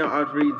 know, 0.00 0.08
I'd 0.08 0.32
read 0.32 0.54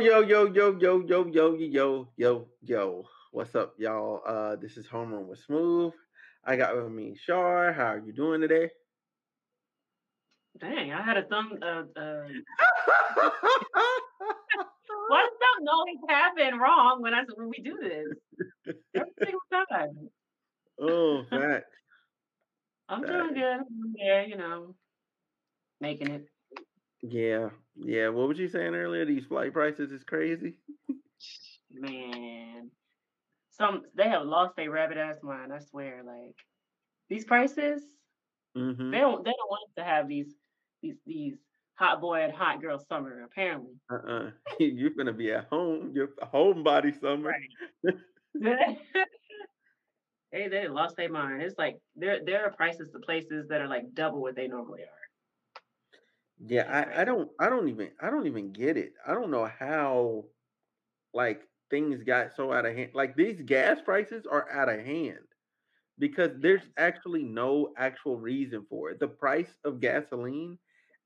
Yo, 0.00 0.22
yo, 0.22 0.46
yo, 0.46 0.78
yo, 0.78 0.78
yo, 0.78 1.04
yo, 1.06 1.26
yo, 1.26 1.56
yo, 1.58 2.08
yo, 2.16 2.48
yo. 2.62 3.04
What's 3.32 3.54
up, 3.54 3.74
y'all? 3.76 4.22
Uh, 4.26 4.56
this 4.56 4.78
is 4.78 4.86
Homeroom 4.86 5.26
with 5.26 5.40
Smooth. 5.40 5.92
I 6.42 6.56
got 6.56 6.74
with 6.74 6.90
me 6.90 7.14
Char. 7.26 7.74
How 7.74 7.88
are 7.88 7.98
you 7.98 8.14
doing 8.14 8.40
today? 8.40 8.70
Dang, 10.58 10.90
I 10.90 11.02
had 11.02 11.18
a 11.18 11.24
thumb. 11.24 11.52
Uh, 11.60 11.66
uh, 11.66 11.82
why 15.08 15.20
does 15.20 15.36
something 15.36 15.68
always 15.70 15.98
happen 16.08 16.58
wrong 16.58 17.02
when 17.02 17.12
I 17.12 17.24
when 17.34 17.50
we 17.50 17.62
do 17.62 17.76
this? 17.82 18.74
Every 18.96 19.12
single 19.22 19.40
time. 19.70 20.08
oh, 20.80 21.24
facts. 21.30 21.76
I'm 22.88 23.02
Dang. 23.02 23.12
doing 23.12 23.34
good. 23.34 23.42
I'm 23.42 23.94
there, 23.98 24.26
you 24.26 24.38
know, 24.38 24.74
making 25.78 26.08
it. 26.08 26.26
Yeah, 27.02 27.50
yeah. 27.76 28.08
What 28.08 28.28
was 28.28 28.38
you 28.38 28.48
saying 28.48 28.74
earlier? 28.74 29.04
These 29.04 29.24
flight 29.26 29.52
prices 29.52 29.90
is 29.90 30.04
crazy. 30.04 30.56
Man, 31.72 32.70
some 33.50 33.82
they 33.94 34.08
have 34.08 34.26
lost 34.26 34.56
their 34.56 34.70
rabbit 34.70 34.96
ass 34.98 35.16
mind. 35.22 35.52
I 35.52 35.60
swear, 35.60 36.02
like 36.04 36.36
these 37.08 37.24
prices, 37.24 37.82
Mm-hmm. 38.56 38.90
they 38.90 38.98
don't 38.98 39.24
they 39.24 39.30
don't 39.30 39.50
want 39.50 39.68
us 39.68 39.74
to 39.76 39.84
have 39.84 40.08
these 40.08 40.34
these 40.82 40.96
these 41.06 41.34
hot 41.76 42.00
boy 42.00 42.22
and 42.22 42.32
hot 42.32 42.60
girl 42.60 42.78
summer. 42.88 43.22
Apparently, 43.22 43.74
Uh-uh. 43.90 44.30
You're 44.58 44.90
gonna 44.90 45.12
be 45.12 45.32
at 45.32 45.46
home. 45.46 45.92
You're 45.94 46.10
a 46.20 46.26
homebody 46.26 47.00
summer. 47.00 47.32
they 50.32 50.48
they 50.48 50.68
lost 50.68 50.96
their 50.96 51.10
mind. 51.10 51.42
It's 51.42 51.58
like 51.58 51.76
there 51.96 52.20
there 52.24 52.44
are 52.44 52.50
prices 52.52 52.90
to 52.92 52.98
places 52.98 53.46
that 53.48 53.60
are 53.60 53.68
like 53.68 53.94
double 53.94 54.20
what 54.20 54.34
they 54.36 54.48
normally 54.48 54.82
are. 54.82 54.99
Yeah, 56.46 56.64
I, 56.94 57.02
I 57.02 57.04
don't 57.04 57.30
I 57.38 57.48
don't 57.48 57.68
even 57.68 57.90
I 58.00 58.10
don't 58.10 58.26
even 58.26 58.52
get 58.52 58.76
it. 58.76 58.94
I 59.06 59.14
don't 59.14 59.30
know 59.30 59.46
how 59.46 60.26
like 61.14 61.42
things 61.70 62.02
got 62.02 62.34
so 62.36 62.52
out 62.52 62.66
of 62.66 62.76
hand. 62.76 62.90
Like 62.94 63.16
these 63.16 63.40
gas 63.42 63.80
prices 63.82 64.26
are 64.30 64.50
out 64.50 64.68
of 64.68 64.80
hand 64.84 65.18
because 65.98 66.30
there's 66.40 66.62
actually 66.76 67.22
no 67.24 67.72
actual 67.76 68.18
reason 68.18 68.66
for 68.68 68.90
it. 68.90 69.00
The 69.00 69.08
price 69.08 69.54
of 69.64 69.80
gasoline 69.80 70.58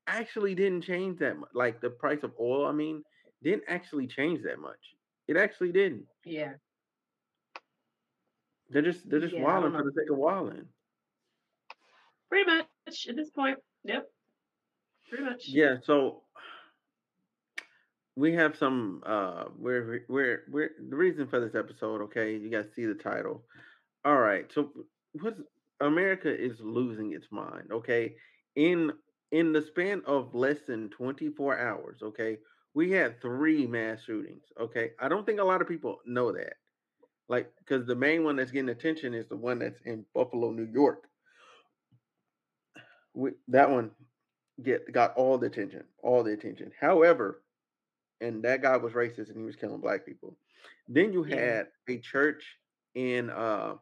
actually 0.07 0.55
didn't 0.55 0.81
change 0.83 1.19
that 1.19 1.37
much. 1.37 1.49
Like 1.53 1.81
the 1.81 1.89
price 1.91 2.23
of 2.23 2.33
oil, 2.39 2.65
I 2.65 2.71
mean, 2.71 3.03
didn't 3.43 3.63
actually 3.67 4.07
change 4.07 4.43
that 4.43 4.59
much. 4.59 4.95
It 5.27 5.37
actually 5.37 5.71
didn't. 5.71 6.05
Yeah, 6.25 6.53
They're 8.69 8.81
just 8.81 9.09
they're 9.09 9.19
just 9.19 9.35
yeah. 9.35 9.43
Wilding 9.43 9.73
for 9.73 9.83
the 9.83 9.91
sake 9.91 10.09
of 10.09 10.17
wilding. 10.17 10.67
Pretty 12.29 12.45
much 12.45 13.07
at 13.07 13.15
this 13.15 13.29
point. 13.31 13.57
Yep. 13.83 14.09
Pretty 15.09 15.23
much. 15.23 15.47
Yeah, 15.47 15.77
so 15.83 16.23
we 18.15 18.33
have 18.33 18.55
some 18.55 19.03
uh 19.05 19.45
we're 19.57 20.05
we're 20.07 20.43
we're 20.49 20.69
the 20.89 20.95
reason 20.95 21.27
for 21.27 21.39
this 21.39 21.55
episode, 21.55 22.01
okay? 22.01 22.35
You 22.35 22.49
guys 22.49 22.65
see 22.75 22.85
the 22.85 22.93
title. 22.95 23.43
All 24.05 24.17
right. 24.17 24.51
So 24.53 24.71
what's 25.21 25.41
America 25.81 26.29
is 26.33 26.59
losing 26.61 27.13
its 27.13 27.27
mind, 27.31 27.71
okay? 27.71 28.15
In 28.55 28.93
in 29.31 29.53
the 29.53 29.61
span 29.61 30.01
of 30.05 30.33
less 30.35 30.59
than 30.67 30.89
24 30.91 31.59
hours, 31.59 31.99
okay? 32.03 32.37
We 32.73 32.91
had 32.91 33.21
three 33.21 33.67
mass 33.67 34.03
shootings, 34.03 34.45
okay? 34.59 34.91
I 34.99 35.09
don't 35.09 35.25
think 35.25 35.39
a 35.39 35.43
lot 35.45 35.61
of 35.61 35.67
people 35.67 35.99
know 36.05 36.31
that. 36.33 36.55
Like 37.29 37.51
cuz 37.67 37.85
the 37.87 37.95
main 37.95 38.23
one 38.23 38.37
that's 38.37 38.51
getting 38.51 38.69
attention 38.69 39.13
is 39.13 39.27
the 39.27 39.37
one 39.37 39.59
that's 39.59 39.81
in 39.81 40.05
Buffalo, 40.13 40.51
New 40.51 40.65
York. 40.71 41.05
We, 43.13 43.31
that 43.47 43.69
one 43.69 43.91
get 44.63 44.91
got 44.91 45.15
all 45.15 45.37
the 45.37 45.47
attention, 45.47 45.83
all 46.01 46.23
the 46.23 46.33
attention. 46.33 46.71
However, 46.79 47.41
and 48.21 48.43
that 48.43 48.61
guy 48.61 48.77
was 48.77 48.93
racist 48.93 49.29
and 49.29 49.37
he 49.37 49.43
was 49.43 49.55
killing 49.55 49.81
black 49.81 50.05
people. 50.05 50.37
Then 50.87 51.11
you 51.11 51.23
had 51.23 51.67
a 51.89 51.97
church 51.97 52.43
in 52.95 53.29
uh 53.29 53.75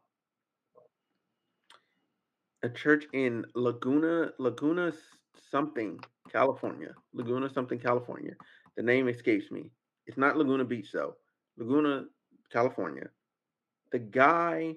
a 2.64 2.70
church 2.70 3.06
in 3.14 3.46
Laguna 3.56 4.32
Laguna 4.40 4.94
something 5.52 6.00
California. 6.32 6.94
Laguna 7.14 7.50
something 7.54 7.80
California. 7.80 8.34
The 8.76 8.84
name 8.84 9.08
escapes 9.08 9.52
me. 9.52 9.70
It's 10.08 10.18
not 10.18 10.38
Laguna 10.38 10.66
Beach 10.66 10.92
though. 10.92 11.16
Laguna 11.58 12.06
California. 12.52 13.10
The 13.92 14.00
guy 14.00 14.76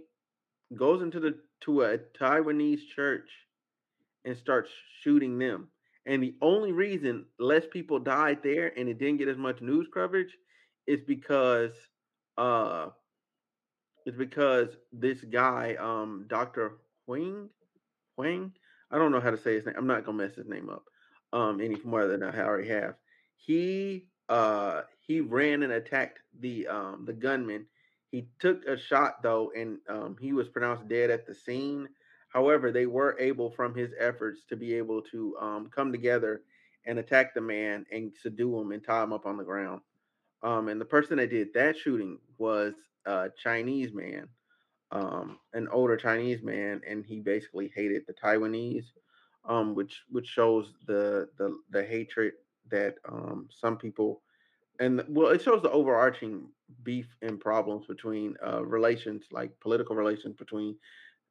goes 0.74 1.00
into 1.00 1.20
the 1.20 1.38
to 1.62 1.82
a 1.82 1.98
Taiwanese 1.98 2.86
church 2.94 3.30
and 4.24 4.36
starts 4.36 4.70
shooting 5.02 5.38
them. 5.38 5.68
And 6.06 6.22
the 6.22 6.36
only 6.42 6.72
reason 6.72 7.26
less 7.38 7.66
people 7.66 7.98
died 7.98 8.42
there 8.42 8.72
and 8.78 8.88
it 8.88 8.98
didn't 8.98 9.18
get 9.18 9.28
as 9.28 9.38
much 9.38 9.60
news 9.60 9.88
coverage 9.92 10.36
is 10.86 11.00
because 11.02 11.72
uh 12.38 12.90
it's 14.06 14.16
because 14.16 14.76
this 14.92 15.22
guy, 15.22 15.74
um, 15.78 16.26
Dr. 16.28 16.78
Huang, 17.06 17.50
Huang, 18.16 18.52
I 18.90 18.98
don't 18.98 19.12
know 19.12 19.20
how 19.20 19.30
to 19.30 19.38
say 19.38 19.54
his 19.54 19.66
name. 19.66 19.74
I'm 19.78 19.86
not 19.86 20.04
gonna 20.04 20.18
mess 20.18 20.36
his 20.36 20.48
name 20.48 20.70
up 20.70 20.84
um 21.32 21.60
any 21.60 21.76
more 21.84 22.06
than 22.06 22.22
I 22.22 22.38
already 22.40 22.68
have. 22.68 22.94
He 23.36 24.08
uh 24.28 24.82
he 25.00 25.20
ran 25.20 25.62
and 25.62 25.72
attacked 25.72 26.20
the 26.40 26.68
um 26.68 27.04
the 27.06 27.12
gunman. 27.12 27.66
He 28.10 28.28
took 28.38 28.64
a 28.66 28.76
shot 28.78 29.22
though, 29.22 29.52
and 29.56 29.78
um 29.88 30.16
he 30.20 30.32
was 30.32 30.48
pronounced 30.48 30.88
dead 30.88 31.10
at 31.10 31.26
the 31.26 31.34
scene. 31.34 31.88
However, 32.36 32.72
they 32.72 32.86
were 32.86 33.16
able 33.20 33.50
from 33.50 33.74
his 33.74 33.94
efforts 33.98 34.44
to 34.50 34.56
be 34.56 34.74
able 34.74 35.02
to 35.12 35.36
um 35.40 35.70
come 35.70 35.92
together 35.92 36.42
and 36.86 36.98
attack 37.00 37.34
the 37.34 37.42
man 37.42 37.86
and 37.92 38.14
subdue 38.16 38.58
him 38.60 38.72
and 38.72 38.84
tie 38.84 39.04
him 39.04 39.12
up 39.14 39.26
on 39.26 39.38
the 39.38 39.44
ground. 39.44 39.82
Um, 40.42 40.68
and 40.68 40.80
the 40.80 40.86
person 40.86 41.18
that 41.18 41.30
did 41.30 41.54
that 41.54 41.76
shooting 41.78 42.20
was 42.38 42.74
a 43.06 43.30
Chinese 43.36 43.92
man, 43.92 44.28
um, 44.92 45.40
an 45.54 45.68
older 45.68 45.96
Chinese 45.96 46.42
man, 46.42 46.82
and 46.86 47.04
he 47.06 47.20
basically 47.20 47.72
hated 47.74 48.04
the 48.06 48.14
Taiwanese, 48.14 48.86
um, 49.44 49.74
which 49.74 50.04
which 50.10 50.26
shows 50.26 50.74
the 50.86 51.28
the 51.38 51.58
the 51.70 51.84
hatred 51.84 52.34
that 52.70 52.96
um 53.08 53.48
some 53.50 53.78
people 53.78 54.22
and 54.80 55.02
well, 55.08 55.28
it 55.30 55.42
shows 55.42 55.62
the 55.62 55.70
overarching 55.70 56.48
beef 56.82 57.16
and 57.22 57.40
problems 57.40 57.86
between 57.86 58.36
uh 58.46 58.64
relations, 58.64 59.24
like 59.32 59.58
political 59.60 59.96
relations 59.96 60.36
between 60.36 60.76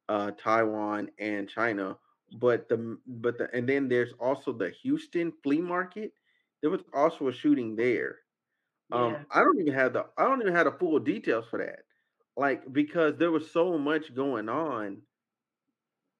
uh 0.08 0.30
Taiwan 0.32 1.10
and 1.18 1.48
China. 1.48 1.98
But 2.38 2.68
the 2.68 2.98
but 3.06 3.38
the 3.38 3.48
and 3.54 3.68
then 3.68 3.88
there's 3.88 4.12
also 4.20 4.52
the 4.52 4.70
Houston 4.70 5.32
flea 5.42 5.60
market. 5.60 6.12
There 6.62 6.70
was 6.70 6.82
also 6.94 7.28
a 7.28 7.32
shooting 7.32 7.76
there 7.76 8.18
um, 8.92 9.16
Yeah. 9.16 9.24
I 9.30 9.40
don't 9.42 9.58
even 9.60 9.72
have 9.74 9.92
the 9.92 10.06
I 10.16 10.24
don't 10.24 10.40
even 10.40 10.54
have 10.54 10.66
the 10.66 10.72
full 10.72 10.98
details 10.98 11.46
for 11.48 11.58
that. 11.58 11.80
Like 12.36 12.72
because 12.72 13.16
there 13.16 13.30
was 13.30 13.50
so 13.50 13.78
much 13.78 14.14
going 14.14 14.48
on, 14.48 15.02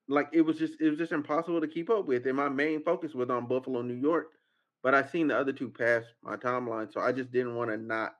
like 0.08 0.28
it 0.32 0.42
was 0.42 0.58
just 0.58 0.80
it 0.80 0.88
was 0.90 0.98
just 0.98 1.12
impossible 1.12 1.60
to 1.60 1.68
keep 1.68 1.90
up 1.90 2.06
with. 2.06 2.26
And 2.26 2.36
my 2.36 2.48
main 2.48 2.82
focus 2.82 3.14
was 3.14 3.30
on 3.30 3.46
Buffalo, 3.46 3.82
New 3.82 3.94
York, 3.94 4.32
but 4.82 4.94
I 4.94 5.02
seen 5.02 5.28
the 5.28 5.36
other 5.38 5.52
two 5.52 5.70
pass 5.70 6.04
my 6.22 6.36
timeline, 6.36 6.92
so 6.92 7.00
I 7.00 7.12
just 7.12 7.32
didn't 7.32 7.56
want 7.56 7.70
to 7.70 7.76
not 7.76 8.14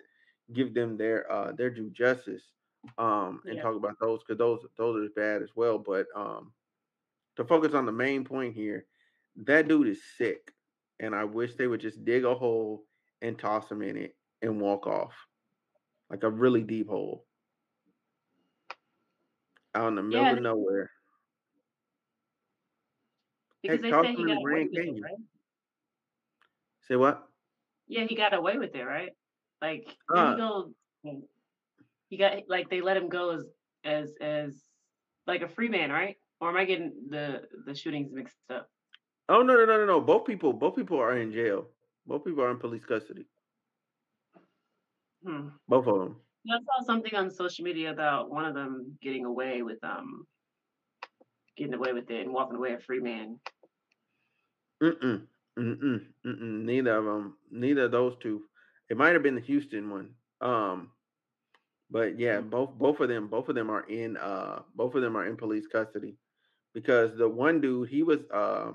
give 0.53 0.75
them 0.75 0.97
their 0.97 1.31
uh 1.31 1.53
their 1.53 1.71
due 1.71 1.91
justice 1.91 2.53
um 2.99 3.43
and 3.47 3.57
Yeah. 3.57 3.63
talk 3.63 3.77
about 3.77 3.99
those 4.01 4.21
because 4.23 4.39
those 4.39 4.67
those 4.77 5.07
are 5.09 5.13
bad 5.15 5.43
as 5.43 5.51
well. 5.57 5.79
But 5.79 6.07
um 6.15 6.53
to 7.37 7.45
focus 7.45 7.75
on 7.75 7.87
the 7.87 7.93
main 7.93 8.25
point 8.25 8.55
here, 8.55 8.87
that 9.37 9.69
dude 9.69 9.89
is 9.89 10.03
sick, 10.17 10.53
and 11.01 11.15
I 11.15 11.25
wish 11.25 11.55
they 11.55 11.67
would 11.67 11.81
just 11.81 12.05
dig 12.05 12.25
a 12.25 12.35
hole 12.35 12.85
and 13.23 13.39
toss 13.39 13.71
him 13.71 13.83
in 13.83 13.97
it 13.97 14.17
and 14.43 14.61
walk 14.61 14.87
off, 14.87 15.15
like 16.11 16.23
a 16.23 16.31
really 16.31 16.63
deep 16.63 16.89
hole 16.89 17.27
out 19.75 19.89
in 19.89 19.95
the 19.95 20.03
middle 20.03 20.25
Yeah. 20.25 20.33
of 20.33 20.41
nowhere. 20.41 20.91
Because 23.63 23.83
Heck, 23.83 23.93
they 24.01 24.09
say 24.09 24.15
he 24.15 24.25
got 24.25 24.39
away 24.39 24.65
with 24.65 24.75
it, 24.75 25.03
right? 25.03 25.15
Say 26.81 26.97
what? 26.97 27.29
Yeah, 27.89 28.05
he 28.09 28.15
got 28.17 28.35
away 28.35 28.59
with 28.59 28.75
it, 28.75 28.85
right? 28.85 29.13
Like 29.61 29.97
Uh, 30.15 30.37
go? 30.37 30.75
He 32.09 32.17
got 32.17 32.35
like 32.49 32.71
they 32.71 32.81
let 32.81 32.97
him 32.97 33.09
go 33.09 33.31
as 33.31 33.45
as 33.85 34.15
as 34.21 34.57
like 35.27 35.43
a 35.43 35.49
free 35.49 35.69
man, 35.69 35.91
right? 35.91 36.17
Or 36.41 36.51
am 36.51 36.57
I 36.57 36.65
getting 36.65 36.93
the 37.09 37.43
the 37.67 37.75
shootings 37.75 38.13
mixed 38.13 38.37
up? 38.51 38.69
oh 39.29 39.43
no 39.43 39.55
no 39.55 39.65
no 39.65 39.79
no 39.79 39.87
no! 39.87 40.01
Both 40.01 40.27
people 40.27 40.53
both 40.53 40.77
people 40.77 40.99
are 41.01 41.17
in 41.17 41.33
jail. 41.33 41.69
Both 42.07 42.25
people 42.25 42.43
are 42.43 42.51
in 42.51 42.59
police 42.59 42.85
custody. 42.85 43.27
Hmm. 45.25 45.49
Both 45.69 45.87
of 45.87 45.99
them. 45.99 46.17
I 46.49 46.59
saw 46.59 46.85
something 46.87 47.15
on 47.15 47.31
social 47.31 47.65
media 47.65 47.91
about 47.91 48.31
one 48.31 48.45
of 48.45 48.55
them 48.55 48.97
getting 49.03 49.25
away 49.25 49.63
with 49.63 49.83
um 49.83 50.27
getting 51.57 51.75
away 51.75 51.93
with 51.93 52.11
it 52.11 52.21
and 52.25 52.33
walking 52.33 52.57
away 52.57 52.75
a 52.75 52.79
free 52.79 53.01
man. 53.01 53.41
Mm-mm. 54.83 55.23
Mm-mm. 55.59 56.01
Mm-mm. 56.27 56.65
Neither 56.65 56.97
of 56.97 57.05
them. 57.05 57.37
Neither 57.51 57.85
of 57.85 57.91
those 57.91 58.15
two. 58.23 58.43
It 58.91 58.97
might 58.97 59.15
have 59.15 59.23
been 59.23 59.35
the 59.35 59.41
Houston 59.41 59.91
one. 59.91 60.11
Um, 60.41 60.91
but 61.91 62.19
yeah, 62.19 62.41
Mm. 62.41 62.51
both 62.51 62.73
both 62.79 63.01
of 63.01 63.09
them, 63.09 63.29
both 63.29 63.49
of 63.49 63.55
them 63.55 63.71
are 63.71 63.85
in 63.89 64.17
uh 64.17 64.63
both 64.75 64.95
of 64.95 65.03
them 65.03 65.17
are 65.17 65.27
in 65.27 65.37
police 65.37 65.67
custody 65.67 66.19
because 66.75 67.17
the 67.17 67.29
one 67.29 67.61
dude 67.61 67.89
he 67.89 68.03
was 68.03 68.21
uh, 68.33 68.73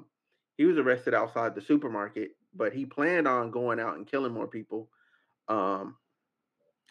he 0.58 0.66
was 0.66 0.78
arrested 0.78 1.14
outside 1.14 1.56
the 1.56 1.62
supermarket, 1.62 2.32
but 2.54 2.74
he 2.74 2.86
planned 2.86 3.28
on 3.28 3.52
going 3.52 3.80
out 3.80 3.96
and 3.98 4.08
killing 4.08 4.34
more 4.34 4.48
people. 4.48 4.90
Um, 5.48 5.98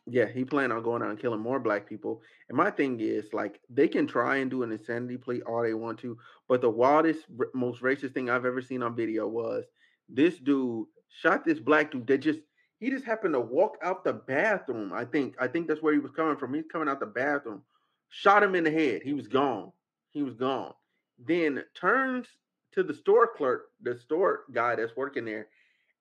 yeah, 0.06 0.26
he 0.26 0.44
planned 0.44 0.72
on 0.72 0.82
going 0.82 1.02
out 1.02 1.10
and 1.10 1.18
killing 1.18 1.40
more 1.40 1.60
black 1.60 1.86
people. 1.88 2.22
And 2.48 2.56
my 2.56 2.70
thing 2.70 3.00
is, 3.00 3.32
like, 3.32 3.60
they 3.68 3.86
can 3.88 4.06
try 4.06 4.36
and 4.36 4.50
do 4.50 4.62
an 4.62 4.72
insanity 4.72 5.16
plea 5.16 5.42
all 5.42 5.62
they 5.62 5.74
want 5.74 5.98
to, 6.00 6.18
but 6.48 6.60
the 6.60 6.70
wildest, 6.70 7.26
r- 7.38 7.48
most 7.54 7.82
racist 7.82 8.14
thing 8.14 8.28
I've 8.30 8.46
ever 8.46 8.62
seen 8.62 8.82
on 8.82 8.96
video 8.96 9.28
was 9.28 9.64
this 10.08 10.38
dude 10.38 10.86
shot 11.08 11.44
this 11.44 11.60
black 11.60 11.90
dude 11.92 12.06
that 12.08 12.18
just 12.18 12.40
he 12.80 12.90
just 12.90 13.04
happened 13.04 13.34
to 13.34 13.40
walk 13.40 13.76
out 13.82 14.04
the 14.04 14.14
bathroom. 14.14 14.92
I 14.92 15.04
think 15.04 15.36
I 15.38 15.46
think 15.46 15.68
that's 15.68 15.82
where 15.82 15.92
he 15.92 16.00
was 16.00 16.10
coming 16.10 16.36
from. 16.36 16.54
He's 16.54 16.64
coming 16.72 16.88
out 16.88 16.98
the 16.98 17.06
bathroom, 17.06 17.62
shot 18.08 18.42
him 18.42 18.54
in 18.54 18.64
the 18.64 18.70
head. 18.70 19.02
He 19.02 19.12
was 19.12 19.28
gone. 19.28 19.70
He 20.10 20.22
was 20.22 20.34
gone. 20.34 20.72
Then 21.18 21.62
turns 21.74 22.26
to 22.72 22.82
the 22.82 22.94
store 22.94 23.28
clerk, 23.36 23.66
the 23.82 23.98
store 23.98 24.44
guy 24.52 24.76
that's 24.76 24.96
working 24.96 25.26
there, 25.26 25.48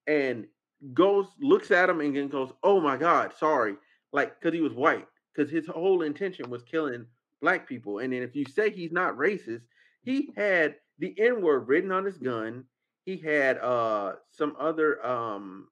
and 0.07 0.47
goes 0.93 1.27
looks 1.41 1.69
at 1.69 1.89
him 1.89 1.99
and 1.99 2.15
then 2.15 2.29
goes, 2.29 2.51
"Oh 2.63 2.79
my 2.79 2.95
God, 2.97 3.33
sorry." 3.37 3.75
Like, 4.11 4.39
because 4.39 4.55
he 4.55 4.61
was 4.61 4.73
white, 4.73 5.05
because 5.35 5.51
his 5.51 5.67
whole 5.67 6.01
intention 6.01 6.49
was 6.49 6.63
killing 6.63 7.05
black 7.41 7.67
people. 7.67 7.99
And 7.99 8.11
then 8.13 8.23
if 8.23 8.35
you 8.35 8.45
say 8.45 8.71
he's 8.71 8.91
not 8.91 9.17
racist, 9.17 9.61
he 10.01 10.31
had 10.35 10.75
the 10.97 11.13
N 11.19 11.41
word 11.41 11.67
written 11.67 11.91
on 11.91 12.05
his 12.05 12.17
gun. 12.17 12.63
He 13.05 13.17
had 13.17 13.57
uh 13.57 14.13
some 14.31 14.55
other 14.57 15.05
um 15.05 15.67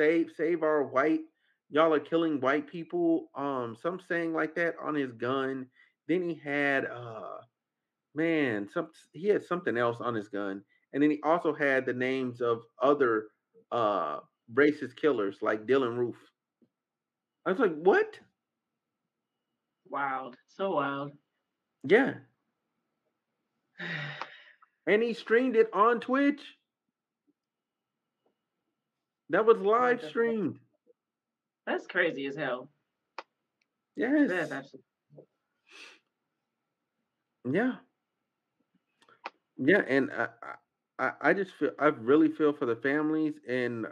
save 0.00 0.30
save 0.34 0.62
our 0.62 0.82
white 0.82 1.20
y'all 1.68 1.92
are 1.92 2.00
killing 2.00 2.40
white 2.40 2.66
people 2.66 3.30
um 3.34 3.76
some 3.80 4.00
saying 4.08 4.32
like 4.32 4.54
that 4.54 4.74
on 4.82 4.94
his 4.94 5.12
gun. 5.12 5.66
Then 6.08 6.22
he 6.22 6.40
had 6.42 6.86
uh 6.86 7.38
man 8.14 8.66
some 8.72 8.88
he 9.12 9.28
had 9.28 9.44
something 9.44 9.76
else 9.76 9.98
on 10.00 10.14
his 10.14 10.28
gun, 10.28 10.62
and 10.94 11.02
then 11.02 11.10
he 11.10 11.20
also 11.22 11.52
had 11.52 11.84
the 11.84 11.92
names 11.92 12.40
of 12.40 12.62
other 12.82 13.26
uh 13.70 14.20
racist 14.54 14.96
killers 14.96 15.36
like 15.42 15.66
Dylann 15.66 15.98
Roof. 15.98 16.16
I 17.44 17.50
was 17.50 17.60
like, 17.60 17.74
what? 17.74 18.18
Wild. 19.86 20.36
So 20.48 20.76
wild. 20.76 21.12
Yeah. 21.84 22.14
And 24.86 25.02
he 25.02 25.12
streamed 25.12 25.56
it 25.56 25.68
on 25.72 26.00
Twitch. 26.00 26.40
That 29.30 29.46
was 29.46 29.58
live 29.60 30.02
streamed. 30.02 30.60
That's 31.66 31.86
crazy 31.86 32.26
as 32.26 32.36
hell. 32.36 32.70
Yes. 33.96 34.32
That's 34.32 34.52
absolutely 34.52 34.84
Yeah. 37.44 37.78
Yeah. 39.58 39.82
And 39.88 40.10
I, 40.12 40.28
I, 40.98 41.12
I 41.30 41.34
just 41.34 41.52
feel, 41.52 41.72
I 41.78 41.86
really 41.86 42.28
feel 42.28 42.52
for 42.52 42.66
the 42.66 42.76
families. 42.76 43.34
And 43.48 43.86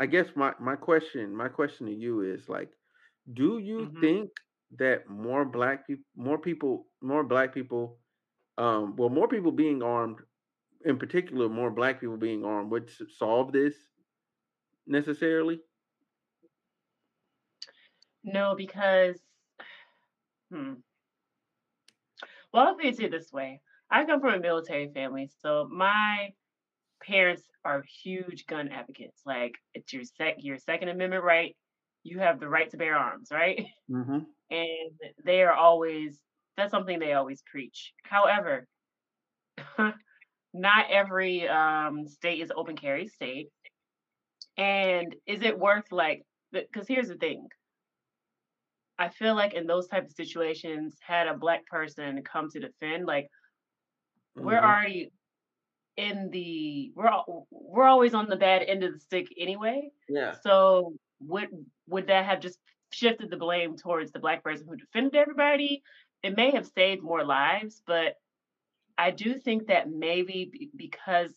I 0.00 0.06
guess 0.06 0.28
my, 0.36 0.54
my 0.60 0.76
question, 0.76 1.34
my 1.34 1.48
question 1.48 1.86
to 1.86 1.92
you 1.94 2.22
is 2.22 2.48
like, 2.48 2.70
do 3.32 3.58
you 3.58 3.88
hmm 3.94 4.00
think 4.00 4.30
that 4.78 5.08
more 5.08 5.44
black 5.44 5.86
people, 5.86 6.04
more 6.16 6.38
people, 6.38 6.86
more 7.02 7.24
black 7.24 7.54
people, 7.54 7.98
um, 8.58 8.96
well, 8.96 9.10
more 9.10 9.28
people 9.28 9.52
being 9.52 9.82
armed, 9.82 10.18
in 10.84 10.98
particular, 10.98 11.48
more 11.48 11.70
black 11.70 12.00
people 12.00 12.16
being 12.16 12.44
armed 12.44 12.70
would 12.70 12.90
solve 13.18 13.52
this 13.52 13.74
necessarily? 14.86 15.60
No, 18.24 18.54
because 18.56 19.20
hmm. 20.52 20.74
Well, 22.52 22.66
I'll 22.66 22.74
put 22.74 23.00
it 23.00 23.10
this 23.10 23.32
way. 23.32 23.60
I 23.90 24.04
come 24.04 24.20
from 24.20 24.34
a 24.34 24.40
military 24.40 24.90
family, 24.92 25.30
so 25.40 25.68
my 25.70 26.30
parents 27.02 27.42
are 27.64 27.84
huge 28.02 28.46
gun 28.46 28.68
advocates. 28.68 29.20
Like 29.26 29.54
it's 29.74 29.92
your 29.92 30.04
sec 30.04 30.36
your 30.38 30.58
Second 30.58 30.88
Amendment 30.88 31.24
right. 31.24 31.56
You 32.04 32.18
have 32.18 32.40
the 32.40 32.48
right 32.48 32.70
to 32.70 32.76
bear 32.76 32.96
arms, 32.96 33.28
right? 33.30 33.66
Mm-hmm. 33.90 34.20
And 34.50 34.92
they 35.24 35.42
are 35.42 35.52
always 35.52 36.18
that's 36.56 36.70
something 36.70 36.98
they 36.98 37.12
always 37.14 37.42
preach. 37.50 37.92
However, 38.04 38.66
not 40.54 40.86
every 40.90 41.48
um, 41.48 42.06
state 42.06 42.40
is 42.40 42.52
open 42.54 42.76
carry 42.76 43.08
state. 43.08 43.48
And 44.56 45.14
is 45.26 45.42
it 45.42 45.58
worth 45.58 45.92
like 45.92 46.24
because 46.52 46.88
here's 46.88 47.08
the 47.08 47.16
thing. 47.16 47.48
I 48.98 49.08
feel 49.08 49.34
like 49.34 49.54
in 49.54 49.66
those 49.66 49.88
type 49.88 50.04
of 50.04 50.12
situations, 50.12 50.98
had 51.02 51.26
a 51.26 51.36
black 51.36 51.66
person 51.66 52.22
come 52.24 52.48
to 52.50 52.60
defend, 52.60 53.06
like 53.06 53.28
we're 54.38 54.60
Mm-hmm. 54.60 54.62
already 54.62 55.10
in 55.96 56.30
the 56.30 56.92
we're 56.96 57.10
we're 57.50 57.84
always 57.84 58.14
on 58.14 58.28
the 58.28 58.36
bad 58.36 58.62
end 58.62 58.84
of 58.84 58.92
the 58.94 59.00
stick 59.00 59.28
anyway. 59.38 59.90
Yeah. 60.08 60.36
So 60.42 60.94
would 61.20 61.48
would 61.88 62.08
that 62.08 62.26
have 62.26 62.40
just 62.40 62.58
shifted 62.92 63.30
the 63.30 63.36
blame 63.36 63.76
towards 63.76 64.12
the 64.12 64.20
black 64.20 64.42
person 64.44 64.66
who 64.68 64.76
defended 64.76 65.16
everybody? 65.16 65.82
It 66.22 66.36
may 66.36 66.52
have 66.52 66.66
saved 66.66 67.02
more 67.02 67.24
lives, 67.24 67.82
but 67.86 68.14
I 68.98 69.10
do 69.10 69.38
think 69.38 69.68
that 69.68 69.90
maybe 69.90 70.70
because 70.76 71.34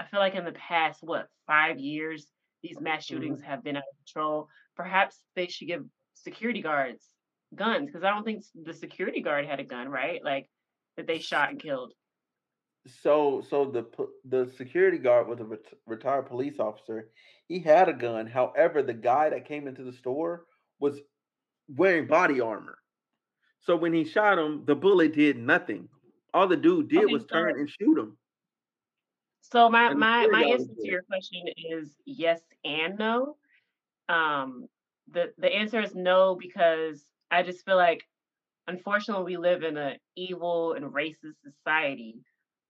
I 0.00 0.04
feel 0.06 0.20
like 0.20 0.34
in 0.34 0.44
the 0.44 0.52
past, 0.52 1.00
what, 1.02 1.28
five 1.46 1.78
years, 1.78 2.26
these 2.62 2.80
mass 2.80 3.06
Mm-hmm. 3.06 3.14
shootings 3.14 3.42
have 3.42 3.62
been 3.62 3.76
out 3.76 3.82
of 3.90 4.06
control. 4.06 4.48
Perhaps 4.76 5.20
they 5.36 5.46
should 5.46 5.68
give 5.68 5.84
security 6.14 6.62
guards 6.62 7.06
guns 7.54 7.86
because 7.86 8.04
I 8.04 8.10
don't 8.10 8.24
think 8.24 8.44
the 8.54 8.74
security 8.74 9.20
guard 9.22 9.46
had 9.46 9.60
a 9.60 9.64
gun, 9.64 9.88
right? 9.88 10.22
Like 10.24 10.48
that 10.96 11.06
they 11.06 11.18
shot 11.18 11.50
and 11.50 11.60
killed. 11.60 11.92
So, 12.86 13.42
so 13.48 13.66
the 13.66 13.86
the 14.24 14.50
security 14.56 14.98
guard 14.98 15.28
was 15.28 15.40
a 15.40 15.44
ret- 15.44 15.74
retired 15.86 16.26
police 16.26 16.58
officer. 16.58 17.10
He 17.46 17.58
had 17.60 17.88
a 17.88 17.92
gun. 17.92 18.26
However, 18.26 18.82
the 18.82 18.94
guy 18.94 19.30
that 19.30 19.46
came 19.48 19.68
into 19.68 19.82
the 19.84 19.92
store 19.92 20.46
was 20.78 20.98
wearing 21.68 22.06
body 22.06 22.40
armor. 22.40 22.78
So 23.60 23.76
when 23.76 23.92
he 23.92 24.04
shot 24.04 24.38
him, 24.38 24.64
the 24.64 24.74
bullet 24.74 25.14
did 25.14 25.36
nothing. 25.36 25.88
All 26.32 26.46
the 26.48 26.56
dude 26.56 26.88
did 26.88 27.10
was 27.10 27.26
turn 27.26 27.58
and 27.58 27.68
shoot 27.68 27.98
him, 27.98 28.16
so 29.40 29.68
my 29.68 29.92
my 29.94 30.26
my 30.26 30.42
answer 30.44 30.72
to 30.80 30.88
your 30.88 31.02
question 31.02 31.42
is 31.56 31.96
yes 32.06 32.40
and 32.64 32.98
no. 32.98 33.36
Um, 34.08 34.66
the 35.10 35.32
the 35.38 35.52
answer 35.54 35.80
is 35.80 35.94
no 35.94 36.36
because 36.36 37.04
I 37.30 37.42
just 37.42 37.64
feel 37.64 37.76
like 37.76 38.02
unfortunately 38.66 39.24
we 39.24 39.36
live 39.36 39.62
in 39.62 39.76
an 39.76 39.96
evil 40.16 40.72
and 40.74 40.86
racist 40.92 41.36
society 41.42 42.16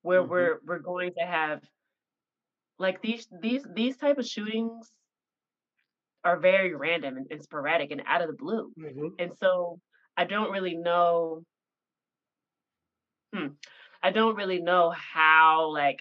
where 0.02 0.22
hmm 0.22 0.24
we're 0.24 0.60
we're 0.66 0.78
going 0.80 1.12
to 1.18 1.24
have 1.26 1.60
like 2.78 3.00
these 3.02 3.28
these 3.40 3.66
these 3.74 3.96
type 3.96 4.18
of 4.18 4.26
shootings 4.26 4.92
are 6.24 6.38
very 6.38 6.74
random 6.74 7.16
and, 7.16 7.26
and 7.30 7.42
sporadic 7.42 7.90
and 7.90 8.02
out 8.06 8.22
of 8.22 8.28
the 8.28 8.34
blue. 8.34 8.72
hmm 8.76 9.14
And 9.18 9.32
so 9.32 9.80
I 10.16 10.24
don't 10.24 10.50
really 10.50 10.76
know 10.76 11.44
hmm, 13.32 13.48
I 14.02 14.10
don't 14.10 14.36
really 14.36 14.60
know 14.60 14.90
how 14.90 15.70
like 15.72 16.00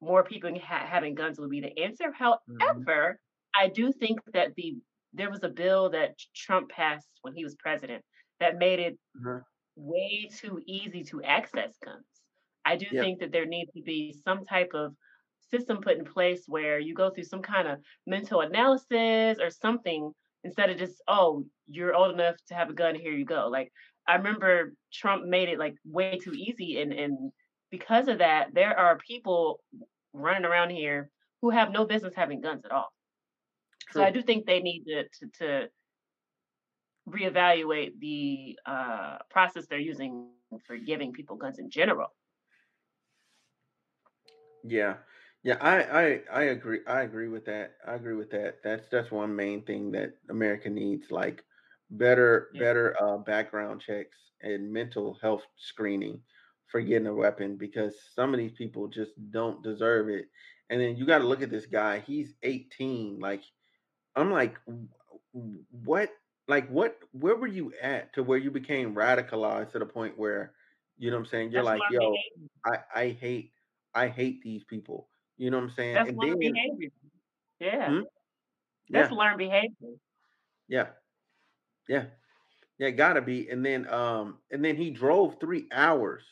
more 0.00 0.24
people 0.24 0.50
ha- 0.58 0.86
having 0.86 1.14
guns 1.14 1.38
would 1.40 1.50
be 1.50 1.60
the 1.60 1.78
answer. 1.78 2.12
hmm 2.48 2.84
However, 2.86 3.20
I 3.54 3.68
do 3.68 3.92
think 3.92 4.20
that 4.32 4.54
the 4.56 4.78
there 5.12 5.30
was 5.30 5.42
a 5.42 5.48
bill 5.48 5.90
that 5.90 6.16
Trump 6.34 6.70
passed 6.70 7.10
when 7.22 7.34
he 7.34 7.44
was 7.44 7.56
president 7.56 8.04
that 8.38 8.56
made 8.58 8.78
it 8.80 8.98
uh 9.24 9.40
way 9.76 10.28
too 10.32 10.60
easy 10.66 11.02
to 11.04 11.22
access 11.22 11.76
guns. 11.84 12.06
I 12.64 12.76
do 12.76 12.86
Yeah. 12.90 13.04
think 13.04 13.20
that 13.20 13.32
there 13.32 13.46
needs 13.46 13.72
to 13.72 13.82
be 13.82 14.12
some 14.12 14.44
type 14.44 14.70
of 14.74 14.94
system 15.40 15.80
put 15.80 15.96
in 15.96 16.04
place 16.04 16.44
where 16.46 16.78
you 16.78 16.94
go 16.94 17.10
through 17.10 17.24
some 17.24 17.42
kind 17.42 17.66
of 17.66 17.78
mental 18.06 18.40
analysis 18.40 19.38
or 19.40 19.50
something 19.50 20.12
instead 20.44 20.70
of 20.70 20.78
just, 20.78 21.02
oh, 21.08 21.44
you're 21.66 21.94
old 21.94 22.12
enough 22.12 22.36
to 22.48 22.54
have 22.54 22.70
a 22.70 22.74
gun, 22.74 22.94
here 22.94 23.12
you 23.12 23.24
go. 23.24 23.48
Like 23.48 23.72
I 24.06 24.16
remember 24.16 24.74
Trump 24.92 25.24
made 25.24 25.48
it 25.48 25.58
like 25.58 25.74
way 25.84 26.18
too 26.18 26.32
easy 26.34 26.80
and 26.80 26.92
and 26.92 27.32
because 27.70 28.08
of 28.08 28.18
that, 28.18 28.54
there 28.54 28.76
are 28.78 28.98
people 28.98 29.60
running 30.12 30.44
around 30.44 30.70
here 30.70 31.10
who 31.42 31.50
have 31.50 31.72
no 31.72 31.86
business 31.86 32.14
having 32.14 32.40
guns 32.40 32.64
at 32.64 32.72
all. 32.72 32.92
So 33.90 34.02
I 34.02 34.10
do 34.10 34.22
think 34.22 34.46
they 34.46 34.60
need 34.60 34.84
to 34.86 35.08
to, 35.08 35.26
to 35.38 35.70
reevaluate 37.08 37.98
the 38.00 38.58
uh, 38.66 39.18
process 39.30 39.66
they're 39.66 39.78
using 39.78 40.30
for 40.30 40.40
giving 40.40 41.12
people 41.12 41.36
guns 41.36 41.58
in 41.58 41.70
general. 41.70 41.72
Yeah. 44.62 44.98
Yeah, 45.42 45.56
I 45.60 45.82
I 46.30 46.40
I 46.40 46.42
agree. 46.44 46.80
I 46.86 47.02
agree 47.02 47.28
with 47.28 47.46
that. 47.46 47.76
I 47.86 47.94
agree 47.94 48.14
with 48.14 48.30
that. 48.30 48.62
That's 48.62 48.88
that's 48.88 49.10
one 49.10 49.34
main 49.34 49.64
thing 49.64 49.90
that 49.92 50.14
America 50.28 50.68
needs, 50.68 51.10
like 51.10 51.44
better 51.90 52.50
Yeah. 52.52 52.58
better 52.58 52.94
uh, 53.02 53.18
background 53.18 53.80
checks 53.80 54.18
and 54.42 54.72
mental 54.72 55.14
health 55.22 55.44
screening 55.56 56.22
for 56.70 56.80
getting 56.80 57.06
a 57.08 57.14
weapon 57.14 57.56
because 57.56 57.96
some 58.14 58.34
of 58.34 58.38
these 58.38 58.52
people 58.52 58.88
just 58.88 59.12
don't 59.30 59.62
deserve 59.62 60.08
it. 60.08 60.26
And 60.70 60.80
then 60.80 60.96
you 60.96 61.06
got 61.06 61.18
to 61.18 61.24
look 61.26 61.42
at 61.42 61.50
this 61.50 61.66
guy. 61.66 62.00
He's 62.00 62.34
18. 62.42 63.20
Like 63.20 63.42
I'm 64.16 64.30
like, 64.32 64.58
what? 65.32 66.10
Like 66.48 66.68
what? 66.68 66.98
Where 67.12 67.36
were 67.36 67.46
you 67.46 67.72
at 67.80 68.14
to 68.14 68.22
where 68.22 68.38
you 68.38 68.50
became 68.50 68.94
radicalized 68.94 69.72
to 69.72 69.78
the 69.78 69.86
point 69.86 70.18
where, 70.18 70.54
you 70.98 71.10
know 71.10 71.16
what 71.16 71.22
I'm 71.22 71.26
saying? 71.26 71.52
You're 71.52 71.62
That's 71.62 71.64
like, 71.64 71.84
yo, 71.88 72.00
behavior. 72.00 72.48
I 72.64 72.78
I 72.94 73.08
hate 73.10 73.52
I 73.94 74.08
hate 74.08 74.42
these 74.42 74.64
people. 74.64 75.10
You 75.36 75.50
know 75.50 75.58
what 75.58 75.64
I'm 75.64 75.70
saying? 75.70 76.02
That's 76.02 76.08
And 76.08 76.18
learned 76.18 76.38
then, 76.40 76.40
behavior. 76.40 76.90
Yeah. 77.60 77.94
hmm? 77.94 78.00
That's 78.92 79.10
yeah, 79.10 79.12
learned 79.12 79.38
behavior. 79.38 79.96
yeah, 80.68 80.90
yeah, 81.88 82.06
yeah, 82.78 82.90
gotta 82.90 83.22
be. 83.22 83.48
And 83.48 83.64
then, 83.64 83.88
um, 83.88 84.40
and 84.50 84.64
then 84.64 84.76
he 84.76 84.90
drove 84.90 85.38
three 85.40 85.68
hours. 85.72 86.24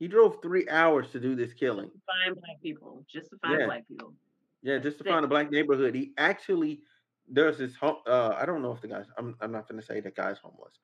He 0.00 0.08
drove 0.08 0.38
three 0.42 0.66
hours 0.68 1.10
to 1.12 1.20
do 1.20 1.36
this 1.36 1.52
killing. 1.52 1.90
Find 2.24 2.34
black 2.34 2.60
people. 2.62 3.04
Just 3.08 3.30
to 3.30 3.36
find 3.38 3.60
Yeah, 3.60 3.66
black 3.66 3.86
people. 3.86 4.14
Yeah, 4.62 4.78
just 4.78 4.98
to 4.98 5.04
sick. 5.04 5.12
find 5.12 5.24
a 5.24 5.28
black 5.28 5.50
neighborhood. 5.52 5.94
He 5.94 6.12
actually 6.18 6.80
there's 7.28 7.58
this 7.58 7.74
uh, 7.82 8.34
I 8.36 8.44
don't 8.46 8.62
know 8.62 8.72
if 8.72 8.80
the 8.80 8.88
guy's 8.88 9.06
I'm 9.18 9.36
I'm 9.40 9.52
not 9.52 9.68
gonna 9.68 9.82
say 9.82 10.00
the 10.00 10.10
guy's 10.10 10.38
homeless. 10.38 10.74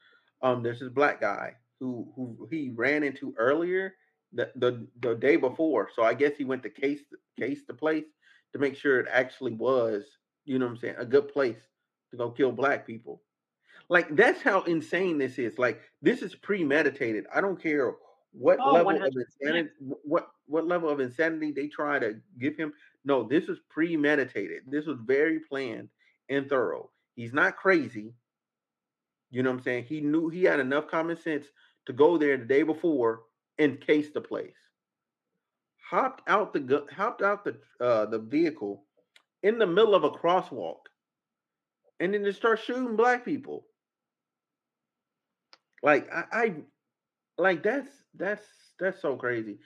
Um, 0.43 0.63
there's 0.63 0.81
this 0.81 0.91
black 0.91 1.21
guy 1.21 1.55
who 1.81 2.13
who 2.15 2.47
he 2.51 2.71
ran 2.71 3.03
into 3.03 3.35
earlier 3.39 3.95
the 4.35 4.53
the 4.57 4.87
the 5.01 5.15
day 5.15 5.37
before. 5.37 5.89
So 5.95 6.03
I 6.03 6.13
guess 6.15 6.37
he 6.37 6.45
went 6.45 6.63
to 6.65 6.71
case 6.71 7.01
case 7.39 7.63
the 7.67 7.75
place 7.75 8.05
to 8.53 8.59
make 8.59 8.77
sure 8.77 9.01
it 9.01 9.09
actually 9.11 9.53
was, 9.55 10.05
you 10.45 10.59
know 10.59 10.67
what 10.67 10.73
I'm 10.73 10.79
saying, 10.79 10.95
a 10.99 11.07
good 11.07 11.29
place 11.33 11.59
to 12.11 12.17
go 12.19 12.31
kill 12.31 12.53
black 12.53 12.87
people. 12.87 13.23
Like 13.89 14.15
that's 14.15 14.43
how 14.43 14.63
insane 14.63 15.17
this 15.19 15.39
is. 15.39 15.59
Like 15.59 15.81
this 16.03 16.21
is 16.23 16.35
premeditated. 16.35 17.25
I 17.35 17.41
don't 17.41 17.61
care 17.61 17.95
what 18.37 18.65
Oh, 18.65 18.73
level 18.73 18.99
of 19.03 19.15
100%. 19.15 19.17
insanity 19.17 19.71
what 19.81 20.29
what 20.47 20.67
level 20.67 20.91
of 20.91 21.01
insanity 21.01 21.53
they 21.53 21.69
try 21.69 21.99
to 21.99 22.21
give 22.39 22.57
him. 22.57 22.73
No, 23.05 23.25
this 23.25 23.49
was 23.49 23.59
premeditated. 23.71 24.65
This 24.69 24.87
was 24.87 24.99
very 25.05 25.41
planned 25.41 25.89
and 26.29 26.49
thorough. 26.49 26.91
He's 27.15 27.33
not 27.33 27.57
crazy. 27.57 28.15
You 29.31 29.43
know 29.43 29.51
what 29.51 29.59
I'm 29.59 29.63
saying? 29.63 29.85
He 29.85 30.01
knew 30.01 30.29
he 30.29 30.45
had 30.45 30.61
enough 30.61 30.89
common 30.89 31.17
sense 31.17 31.47
to 31.87 31.93
go 31.93 32.19
there 32.19 32.37
the 32.37 32.45
day 32.45 32.63
before 32.63 33.23
and 33.59 33.81
case 33.81 34.11
the 34.13 34.21
place. 34.21 34.57
Hopped 35.91 36.23
out 36.29 36.53
the 36.53 36.87
hopped 36.93 37.23
out 37.23 37.45
the 37.45 37.61
uh 37.81 38.07
the 38.07 38.19
vehicle 38.19 38.85
in 39.43 39.59
the 39.59 39.67
middle 39.67 39.95
of 39.95 40.05
a 40.05 40.11
crosswalk 40.11 40.87
and 42.01 42.15
then 42.15 42.25
just 42.25 42.39
start 42.39 42.59
shooting 42.61 42.97
black 42.97 43.25
people. 43.25 43.67
Like 45.83 46.11
I, 46.13 46.25
I 46.33 46.55
Like, 47.39 47.63
that's 47.63 47.91
that's 48.15 48.47
that's 48.79 49.01
so 49.01 49.17
crazy. 49.17 49.59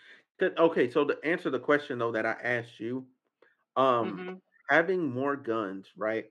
okay, 0.42 0.90
so 0.90 1.04
to 1.04 1.18
answer 1.24 1.50
the 1.50 1.60
question 1.60 1.98
though 1.98 2.12
that 2.12 2.26
I 2.26 2.32
asked 2.32 2.80
you, 2.80 3.06
um, 3.76 4.22
Mhm. 4.22 4.40
having 4.70 5.10
more 5.10 5.36
guns, 5.36 5.88
right? 5.96 6.26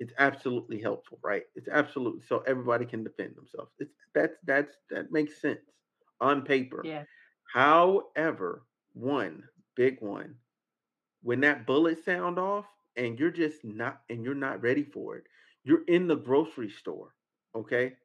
It's 0.00 0.14
absolutely 0.18 0.80
helpful, 0.80 1.20
right? 1.22 1.44
It's 1.54 1.68
absolutely 1.68 2.22
so 2.22 2.40
everybody 2.40 2.86
can 2.86 3.04
defend 3.04 3.36
themselves. 3.36 3.72
It's 3.78 3.94
that's 4.14 4.36
that's 4.44 4.74
that 4.90 5.12
makes 5.12 5.40
sense 5.40 5.70
on 6.20 6.44
paper. 6.44 6.90
Yeah. 6.90 7.04
However, 7.54 8.66
one 8.94 9.48
big 9.76 10.02
one, 10.02 10.38
when 11.22 11.40
that 11.40 11.66
bullet 11.66 12.04
sound 12.04 12.38
off 12.38 12.66
and 12.96 13.18
you're 13.18 13.30
just 13.30 13.64
not 13.64 14.02
and 14.10 14.24
you're 14.24 14.34
not 14.34 14.62
ready 14.62 14.84
for 14.84 15.16
it, 15.16 15.24
you're 15.64 15.84
in 15.84 16.06
the 16.06 16.16
grocery 16.16 16.70
store, 16.70 17.14
okay? 17.54 17.96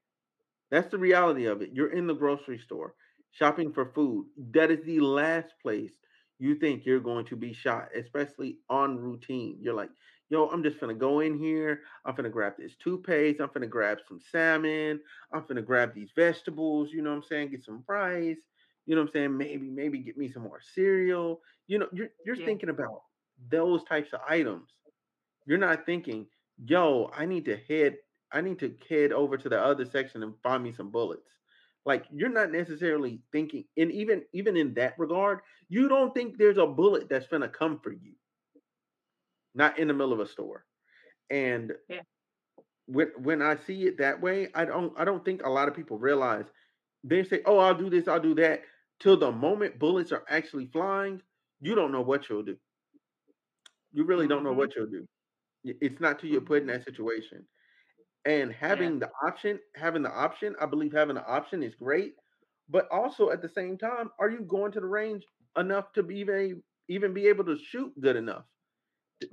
That's 0.72 0.90
the 0.90 0.98
reality 0.98 1.46
of 1.46 1.62
it. 1.62 1.72
You're 1.74 1.92
in 1.92 2.08
the 2.08 2.14
grocery 2.16 2.60
store 2.60 2.96
shopping 3.32 3.72
for 3.74 3.86
food. 3.94 4.28
That 4.52 4.72
is 4.72 4.84
the 4.86 5.00
last 5.00 5.54
place 5.62 5.92
you 6.40 6.56
think 6.56 6.86
you're 6.86 7.00
going 7.00 7.26
to 7.26 7.36
be 7.36 7.54
shot, 7.54 7.90
especially 7.96 8.60
on 8.70 8.98
routine. 8.98 9.58
You're 9.62 9.74
like, 9.74 9.92
yo, 10.30 10.48
I'm 10.48 10.64
just 10.64 10.80
gonna 10.80 10.94
go 10.94 11.20
in 11.20 11.38
here. 11.38 11.82
I'm 12.06 12.16
gonna 12.16 12.30
grab 12.30 12.54
this 12.58 12.76
toothpaste. 12.78 13.40
I'm 13.42 13.50
gonna 13.54 13.68
grab 13.68 14.00
some 14.08 14.20
salmon. 14.22 15.02
I'm 15.34 15.46
gonna 15.48 15.62
grab 15.62 15.94
these 15.94 16.12
vegetables. 16.16 16.92
You 16.92 17.02
know 17.02 17.10
what 17.12 17.18
I'm 17.18 17.24
saying? 17.24 17.50
Get 17.50 17.64
some 17.64 17.84
rice. 17.88 18.38
You 18.86 18.96
know 18.96 19.02
what 19.02 19.10
I'm 19.10 19.14
saying? 19.14 19.38
Maybe, 19.38 19.70
maybe 19.70 20.00
get 20.00 20.18
me 20.18 20.30
some 20.32 20.44
more 20.44 20.62
cereal. 20.62 21.42
You 21.68 21.80
know, 21.80 21.90
you're 21.94 22.10
you're 22.24 22.38
Yeah. 22.38 22.46
thinking 22.46 22.70
about 22.70 23.04
those 23.50 23.84
types 23.84 24.14
of 24.14 24.22
items. 24.28 24.70
You're 25.46 25.58
not 25.58 25.86
thinking, 25.86 26.30
"Yo, 26.58 27.10
I 27.14 27.26
need 27.26 27.46
to 27.46 27.58
head 27.58 27.98
I 28.32 28.42
need 28.42 28.60
to 28.60 28.78
head 28.90 29.12
over 29.12 29.38
to 29.38 29.50
the 29.50 29.60
other 29.62 29.86
section 29.86 30.24
and 30.24 30.42
find 30.44 30.64
me 30.64 30.72
some 30.74 30.92
bullets." 30.92 31.40
Like, 31.86 32.06
you're 32.12 32.30
not 32.30 32.52
necessarily 32.52 33.24
thinking 33.32 33.66
and 33.78 33.92
even 33.92 34.26
even 34.34 34.58
in 34.58 34.74
that 34.76 35.00
regard, 35.00 35.42
you 35.70 35.88
don't 35.90 36.14
think 36.14 36.38
there's 36.38 36.58
a 36.58 36.68
bullet 36.68 37.10
that's 37.10 37.28
gonna 37.28 37.50
come 37.50 37.80
for 37.82 37.92
you, 37.94 38.16
not 39.54 39.78
in 39.80 39.88
the 39.88 39.94
middle 39.94 40.14
of 40.14 40.20
a 40.20 40.26
store. 40.28 40.66
And 41.30 41.74
Yeah. 41.88 42.04
when 42.86 43.10
when 43.22 43.42
I 43.42 43.56
see 43.56 43.86
it 43.88 43.98
that 43.98 44.22
way, 44.22 44.52
I 44.54 44.66
don't 44.66 44.98
I 45.00 45.06
don't 45.06 45.24
think 45.24 45.44
a 45.44 45.50
lot 45.50 45.68
of 45.68 45.76
people 45.76 45.98
realize 45.98 46.46
they 47.04 47.24
say, 47.24 47.42
"Oh, 47.46 47.58
I'll 47.60 47.76
do 47.76 47.90
this, 47.90 48.08
I'll 48.08 48.20
do 48.20 48.36
that." 48.36 48.64
Till 49.00 49.18
the 49.18 49.32
moment 49.32 49.80
bullets 49.80 50.12
are 50.12 50.26
actually 50.30 50.68
flying, 50.68 51.22
you 51.62 51.76
don't 51.76 51.92
know 51.92 52.02
what 52.02 52.30
you'll 52.30 52.44
do. 52.44 52.60
You 53.92 54.04
really 54.04 54.28
don't 54.28 54.44
know 54.44 54.54
Mhm. 54.54 54.54
what 54.54 54.76
you'll 54.76 54.88
do. 54.90 55.06
It's 55.64 56.00
not 56.02 56.20
till 56.20 56.30
you're 56.32 56.42
put 56.42 56.62
in 56.62 56.68
Mhm. 56.68 56.70
that 56.70 56.86
situation. 56.86 57.48
And 58.26 58.52
Yeah. 58.68 58.90
having 58.90 59.00
the 59.00 59.12
option 59.24 59.60
having 59.76 60.04
the 60.04 60.12
option, 60.12 60.56
I 60.60 60.66
believe 60.66 60.92
having 60.94 61.16
the 61.16 61.26
option 61.26 61.64
is 61.64 61.76
great, 61.76 62.16
but 62.68 62.88
also 62.92 63.30
at 63.32 63.42
the 63.42 63.50
same 63.50 63.78
time, 63.78 64.12
are 64.20 64.30
you 64.30 64.42
going 64.42 64.72
to 64.74 64.80
the 64.82 64.88
range 64.88 65.26
enough 65.58 65.94
to 65.94 66.04
be 66.04 66.20
even 66.20 66.64
even 66.90 67.14
be 67.14 67.28
able 67.28 67.46
to 67.46 67.58
shoot 67.58 68.00
good 68.00 68.16
enough? 68.18 68.46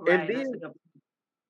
And 0.07 0.27
Right. 0.27 0.33
That's 0.33 0.49
a 0.55 0.59
then 0.59 0.73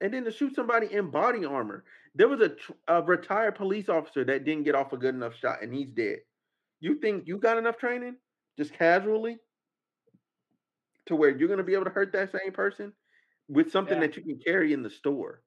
and 0.00 0.14
then 0.14 0.24
to 0.24 0.32
shoot 0.32 0.54
somebody 0.54 0.92
in 0.92 1.10
body 1.10 1.44
armor. 1.44 1.84
There 2.14 2.28
was 2.28 2.40
a, 2.40 2.56
a 2.88 3.02
retired 3.02 3.56
police 3.56 3.88
officer 3.88 4.24
that 4.24 4.44
didn't 4.44 4.64
get 4.64 4.74
off 4.74 4.92
a 4.92 4.98
good 4.98 5.14
enough 5.14 5.34
shot, 5.36 5.62
and 5.62 5.74
he's 5.74 5.92
dead. 5.92 6.20
You 6.80 6.98
think 7.00 7.26
you 7.28 7.38
got 7.38 7.58
enough 7.58 7.78
training, 7.78 8.18
just 8.58 8.72
casually, 8.74 9.38
to 11.06 11.16
where 11.16 11.30
you're 11.30 11.48
going 11.48 11.58
to 11.58 11.64
be 11.64 11.74
able 11.74 11.84
to 11.84 11.90
hurt 11.90 12.12
that 12.12 12.32
same 12.32 12.52
person 12.52 12.92
with 13.48 13.70
something 13.70 13.98
Yeah. 13.98 14.00
that 14.00 14.16
you 14.16 14.24
can 14.24 14.40
carry 14.40 14.72
in 14.72 14.82
the 14.84 14.90
store? 14.90 15.44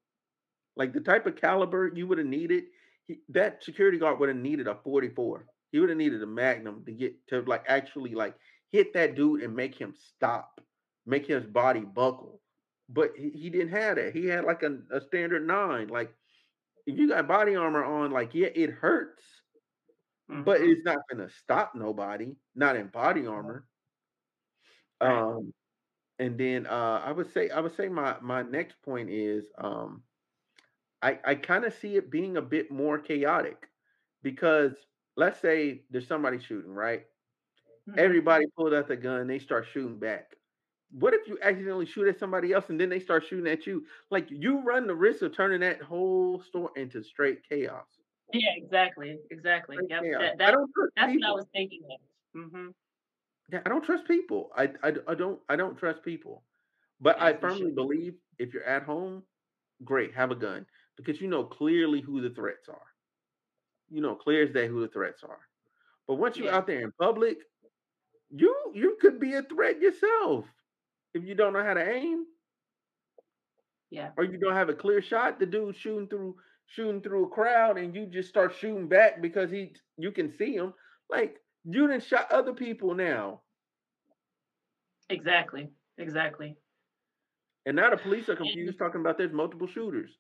Like 0.79 0.93
the 0.93 1.01
type 1.01 1.27
of 1.27 1.37
caliber 1.37 1.91
you 1.95 2.07
would 2.07 2.19
have 2.19 2.27
needed, 2.27 2.65
he, 3.07 3.21
that 3.29 3.63
security 3.63 3.99
guard 3.99 4.19
would 4.19 4.29
have 4.29 4.39
needed 4.39 4.67
a 4.67 4.75
44. 4.75 5.47
He 5.71 5.79
would 5.79 5.89
have 5.89 5.99
needed 5.99 6.23
a 6.23 6.27
Magnum 6.27 6.85
to 6.87 6.93
get 6.93 7.27
to 7.29 7.41
like 7.43 7.65
actually 7.69 8.15
like 8.15 8.35
hit 8.71 8.93
that 8.95 9.15
dude 9.15 9.43
and 9.43 9.55
make 9.55 9.75
him 9.79 9.95
stop, 9.95 10.61
make 11.07 11.27
his 11.27 11.45
body 11.45 11.81
buckle. 11.81 12.41
But 12.89 13.13
he, 13.17 13.31
he 13.31 13.51
didn't 13.51 13.69
have 13.71 13.97
that. 13.97 14.15
He 14.15 14.27
had 14.27 14.45
like 14.45 14.63
a, 14.63 14.79
a 14.91 15.01
standard 15.01 15.47
nine. 15.47 15.89
Like 15.89 16.13
if 16.87 16.97
you 16.97 17.09
got 17.09 17.27
body 17.27 17.55
armor 17.55 17.83
on, 17.85 18.11
like 18.11 18.35
yeah, 18.35 18.49
it 18.55 18.71
hurts, 18.71 19.23
but 20.43 20.61
Mhm. 20.61 20.61
it's 20.61 20.83
not 20.85 20.99
gonna 21.09 21.29
stop 21.29 21.75
nobody. 21.75 22.35
Not 22.55 22.75
in 22.77 22.87
body 22.87 23.25
armor. 23.27 23.67
Right. 25.05 25.25
Um, 25.29 25.53
and 26.19 26.37
then 26.37 26.67
uh, 26.67 27.01
I 27.05 27.11
would 27.11 27.31
say 27.31 27.49
I 27.49 27.61
would 27.61 27.75
say 27.75 27.89
my 27.89 28.17
my 28.21 28.43
next 28.43 28.81
point 28.83 29.09
is 29.09 29.51
um 29.59 30.03
I 31.01 31.19
I 31.25 31.35
kinda 31.35 31.71
see 31.71 31.95
it 31.95 32.09
being 32.11 32.37
a 32.37 32.41
bit 32.41 32.71
more 32.71 32.99
chaotic 32.99 33.69
because 34.23 34.87
let's 35.15 35.39
say 35.39 35.85
there's 35.89 36.07
somebody 36.07 36.39
shooting, 36.39 36.73
right? 36.73 37.07
Mhm. 37.85 37.97
Everybody 37.97 38.45
pulled 38.57 38.73
out 38.73 38.87
the 38.89 38.97
gun, 38.97 39.27
they 39.27 39.39
start 39.39 39.67
shooting 39.67 39.99
back. 39.99 40.35
What 40.91 41.13
if 41.15 41.27
you 41.27 41.39
accidentally 41.41 41.85
shoot 41.87 42.07
at 42.07 42.19
somebody 42.19 42.53
else 42.53 42.69
and 42.69 42.79
then 42.79 42.89
they 42.89 42.99
start 43.01 43.25
shooting 43.25 43.51
at 43.51 43.67
you? 43.67 43.87
Like 44.11 44.31
you 44.31 44.61
run 44.61 44.87
the 44.87 44.95
risk 44.95 45.21
of 45.23 45.33
turning 45.35 45.61
that 45.61 45.81
whole 45.83 46.41
store 46.41 46.71
into 46.77 47.03
straight 47.03 47.43
chaos. 47.47 47.87
Yeah, 48.33 48.51
exactly. 48.55 49.19
Exactly. 49.29 49.77
Straight 49.77 49.89
Yep. 49.89 50.09
chaos. 50.09 50.31
That 50.37 50.37
I 50.45 50.51
that 50.51 50.51
don't 50.51 50.71
trust 50.75 50.93
that's 50.95 51.13
what 51.15 51.23
I 51.27 51.31
was 51.31 51.45
thinking 51.53 51.81
of. 51.91 51.99
Mhm. 52.35 52.73
Yeah, 53.51 53.61
I 53.65 53.69
don't 53.69 53.83
trust 53.83 54.07
people. 54.07 54.51
I, 54.55 54.73
I, 54.83 54.93
I 55.07 55.15
don't 55.15 55.41
I 55.49 55.55
don't 55.55 55.77
trust 55.77 56.03
people. 56.03 56.45
But 56.99 57.21
I 57.21 57.33
firmly 57.33 57.71
should. 57.73 57.73
believe 57.73 58.15
if 58.39 58.53
you're 58.53 58.63
at 58.65 58.83
home, 58.83 59.25
great, 59.83 60.15
have 60.15 60.31
a 60.31 60.35
gun 60.35 60.67
because 60.99 61.21
you 61.21 61.27
know 61.29 61.45
clearly 61.45 62.01
who 62.01 62.21
the 62.21 62.31
threats 62.35 62.69
are. 62.69 62.87
You 63.89 64.01
know 64.01 64.15
clear 64.15 64.43
as 64.43 64.51
day 64.51 64.67
who 64.67 64.81
the 64.81 64.87
threats 64.87 65.23
are. 65.23 65.39
But 66.07 66.15
once 66.15 66.37
you're 66.37 66.49
Yeah. 66.49 66.57
out 66.57 66.67
there 66.67 66.81
in 66.81 66.91
public, 66.93 67.39
you 68.29 68.55
you 68.73 68.97
could 69.01 69.19
be 69.19 69.33
a 69.35 69.43
threat 69.43 69.79
yourself 69.81 70.45
if 71.13 71.23
you 71.25 71.35
don't 71.35 71.53
know 71.53 71.63
how 71.63 71.73
to 71.75 71.87
aim 71.89 72.25
Yeah. 73.91 74.11
or 74.17 74.23
you 74.23 74.37
don't 74.37 74.53
have 74.53 74.69
a 74.69 74.75
clear 74.75 75.01
shot. 75.01 75.39
The 75.39 75.45
dude 75.45 75.75
shooting 75.75 76.07
through 76.07 76.37
shooting 76.67 77.01
through 77.01 77.25
a 77.25 77.29
crowd 77.29 77.77
and 77.77 77.95
you 77.95 78.05
just 78.07 78.29
start 78.29 78.53
shooting 78.55 78.87
back 78.87 79.21
because 79.21 79.51
he 79.51 79.75
you 79.97 80.11
can 80.11 80.31
see 80.31 80.55
him. 80.55 80.73
Like 81.09 81.41
you 81.65 81.87
didn't 81.87 82.03
shot 82.03 82.31
other 82.31 82.53
people 82.53 82.93
now. 82.95 83.43
Exactly. 85.09 85.69
Exactly. 85.97 86.57
And 87.65 87.75
now 87.75 87.89
the 87.89 87.97
police 87.97 88.29
are 88.29 88.35
confused 88.35 88.77
talking 88.79 89.01
about 89.01 89.17
there's 89.17 89.33
multiple 89.33 89.67
shooters. 89.67 90.17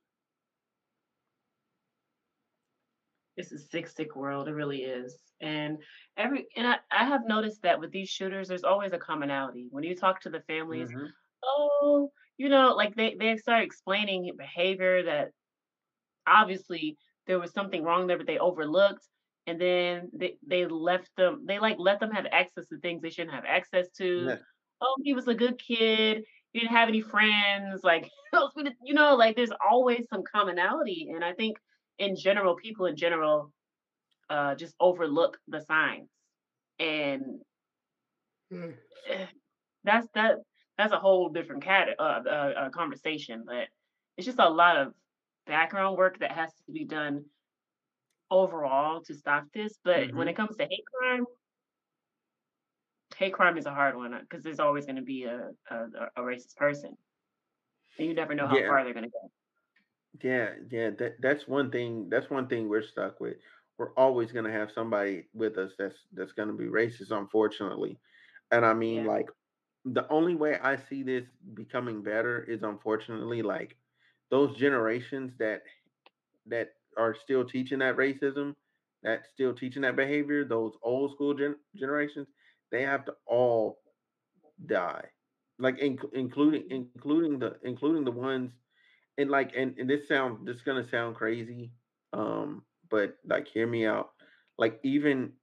It's 3.39 3.51
a 3.53 3.57
sick, 3.57 3.87
sick 3.87 4.15
world. 4.15 4.47
It 4.47 4.53
really 4.53 4.83
is. 4.83 5.17
And 5.41 5.77
every 6.17 6.47
and 6.55 6.67
I, 6.67 6.77
I 6.91 7.05
have 7.05 7.25
noticed 7.25 7.61
that 7.63 7.79
with 7.79 7.91
these 7.91 8.09
shooters, 8.09 8.49
there's 8.49 8.63
always 8.65 8.91
a 8.93 8.97
commonality. 8.99 9.67
When 9.71 9.83
you 9.83 9.95
talk 9.95 10.21
to 10.21 10.29
the 10.29 10.41
families, 10.41 10.89
Mhm. 10.91 11.07
oh, 11.43 12.11
you 12.37 12.49
know, 12.49 12.75
like 12.75 12.95
they, 12.95 13.15
they 13.19 13.37
start 13.37 13.63
explaining 13.63 14.31
behavior 14.37 15.03
that 15.03 15.29
obviously 16.27 16.97
there 17.27 17.39
was 17.39 17.51
something 17.53 17.83
wrong 17.83 18.07
there, 18.07 18.17
but 18.17 18.27
they 18.27 18.37
overlooked. 18.39 19.07
And 19.47 19.59
then 19.59 20.09
they, 20.13 20.37
they 20.45 20.65
left 20.67 21.09
them, 21.17 21.45
they 21.47 21.59
like 21.59 21.77
let 21.79 21.99
them 21.99 22.11
have 22.11 22.27
access 22.31 22.67
to 22.67 22.77
things 22.79 23.01
they 23.01 23.09
shouldn't 23.09 23.33
have 23.33 23.45
access 23.47 23.89
to. 23.97 24.25
Yeah. 24.27 24.35
Oh, 24.81 24.95
he 25.03 25.13
was 25.13 25.27
a 25.27 25.33
good 25.33 25.59
kid. 25.59 26.23
He 26.51 26.59
didn't 26.59 26.75
have 26.75 26.87
any 26.89 27.01
friends. 27.01 27.81
Like, 27.83 28.09
those 28.31 28.51
we 28.55 28.63
didn't- 28.63 28.77
you 28.83 28.93
know, 28.93 29.15
like 29.15 29.35
there's 29.35 29.51
always 29.67 30.07
some 30.09 30.23
commonality. 30.23 31.09
And 31.13 31.23
I 31.23 31.33
think 31.33 31.57
in 31.99 32.15
general, 32.15 32.55
people 32.55 32.87
in 32.87 32.95
general 32.97 33.53
uh, 34.29 34.55
just 34.55 34.75
overlook 34.79 35.39
the 35.47 35.61
signs. 35.61 36.09
And 36.79 37.41
Mm. 38.51 38.73
that's 39.83 40.07
that 40.13 40.37
that's 40.77 40.93
a 40.93 40.99
whole 40.99 41.29
different 41.29 41.63
cat 41.63 41.89
uh, 41.99 42.21
uh, 42.25 42.53
uh, 42.57 42.69
conversation. 42.69 43.43
But 43.45 43.67
it's 44.17 44.25
just 44.25 44.39
a 44.39 44.49
lot 44.49 44.77
of 44.77 44.93
background 45.45 45.97
work 45.97 46.19
that 46.19 46.31
has 46.31 46.53
to 46.65 46.71
be 46.71 46.85
done 46.85 47.25
overall 48.31 49.01
to 49.03 49.13
stop 49.15 49.45
this. 49.53 49.79
But 49.83 50.15
when 50.15 50.27
Mhm. 50.27 50.29
it 50.29 50.35
comes 50.35 50.57
to 50.57 50.67
hate 50.69 50.85
crime, 50.93 51.25
hate 53.17 53.33
crime 53.33 53.57
is 53.57 53.65
a 53.65 53.73
hard 53.73 53.95
one 53.95 54.17
because 54.21 54.43
there's 54.43 54.59
always 54.59 54.85
going 54.85 54.95
to 54.97 55.01
be 55.01 55.23
a, 55.25 55.49
a 55.69 55.75
a 55.75 56.09
a 56.17 56.21
racist 56.21 56.55
person, 56.55 56.97
and 57.97 58.07
you 58.07 58.13
never 58.13 58.35
know 58.35 58.47
how 58.47 58.59
Yeah. 58.59 58.65
far 58.65 58.83
they're 58.83 58.93
going 58.93 59.05
to 59.05 59.11
go. 59.11 59.31
Yeah, 60.21 60.49
yeah, 60.69 60.89
that 60.99 61.21
that's 61.21 61.47
one 61.47 61.71
thing. 61.71 62.09
That's 62.09 62.29
one 62.29 62.47
thing 62.47 62.67
we're 62.69 62.81
stuck 62.81 63.19
with. 63.19 63.37
We're 63.77 63.93
always 63.93 64.31
gonna 64.31 64.51
have 64.51 64.71
somebody 64.71 65.25
with 65.33 65.57
us 65.57 65.73
that's 65.77 65.95
that's 66.13 66.31
gonna 66.33 66.53
be 66.53 66.65
racist, 66.65 67.11
unfortunately. 67.11 67.99
And 68.51 68.65
I 68.65 68.73
mean, 68.73 69.03
Yeah, 69.03 69.05
like, 69.05 69.29
the 69.85 70.07
only 70.09 70.35
way 70.35 70.57
I 70.61 70.75
see 70.75 71.03
this 71.03 71.25
becoming 71.53 72.01
better 72.03 72.43
is 72.43 72.63
unfortunately 72.63 73.41
like 73.41 73.77
those 74.29 74.55
generations 74.57 75.33
that 75.39 75.63
that 76.47 76.69
are 76.97 77.13
still 77.13 77.45
teaching 77.45 77.79
that 77.79 77.97
racism, 77.97 78.55
that 79.03 79.25
still 79.27 79.53
teaching 79.53 79.81
that 79.83 79.95
behavior, 79.95 80.43
those 80.45 80.73
old 80.83 81.11
school 81.11 81.33
gen- 81.33 81.57
generations, 81.75 82.27
they 82.71 82.83
have 82.83 83.05
to 83.05 83.13
all 83.25 83.79
die. 84.65 85.05
Like 85.59 85.77
inc- 85.79 86.13
including 86.13 86.63
hmm 86.69 86.87
including 86.87 87.25
the 87.39 87.41
including 87.63 87.89
the 88.05 88.11
ones 88.11 88.51
and 89.19 89.31
like 89.31 89.53
and, 89.57 89.77
and 89.79 89.89
this 89.89 90.07
sound 90.09 90.47
this 90.47 90.57
is 90.57 90.63
gonna 90.63 90.87
sound 90.89 91.15
crazy 91.17 91.73
um 92.13 92.63
but 92.91 93.17
like 93.27 93.47
hear 93.47 93.67
me 93.67 93.85
out. 93.87 94.11
Like 94.59 94.79
even 94.83 95.33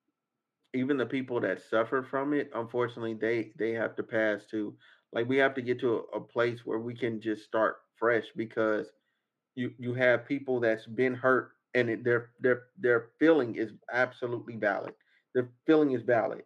even 0.74 0.96
the 0.98 1.06
people 1.06 1.40
that 1.40 1.60
suffer 1.62 2.02
from 2.02 2.34
it 2.34 2.50
unfortunately 2.54 3.14
they 3.14 3.52
they 3.58 3.72
have 3.72 3.96
to 3.96 4.02
pass 4.04 4.46
to 4.46 4.76
like 5.12 5.28
we 5.28 5.38
have 5.38 5.54
to 5.54 5.62
get 5.62 5.80
to 5.80 6.04
a, 6.14 6.18
a 6.18 6.20
place 6.20 6.66
where 6.66 6.80
we 6.80 6.94
can 6.94 7.20
just 7.20 7.44
start 7.44 7.76
fresh 7.98 8.26
because 8.36 8.92
you 9.56 9.72
you 9.78 9.94
have 9.94 10.26
people 10.26 10.60
that's 10.60 10.86
been 10.86 11.14
hurt 11.14 11.52
and 11.74 11.90
it, 11.90 12.04
their 12.04 12.30
their 12.40 12.64
their 12.78 13.08
feeling 13.20 13.56
is 13.56 13.72
absolutely 13.92 14.56
valid. 14.56 14.94
Their 15.34 15.50
feeling 15.66 15.92
is 15.92 16.02
valid. 16.02 16.42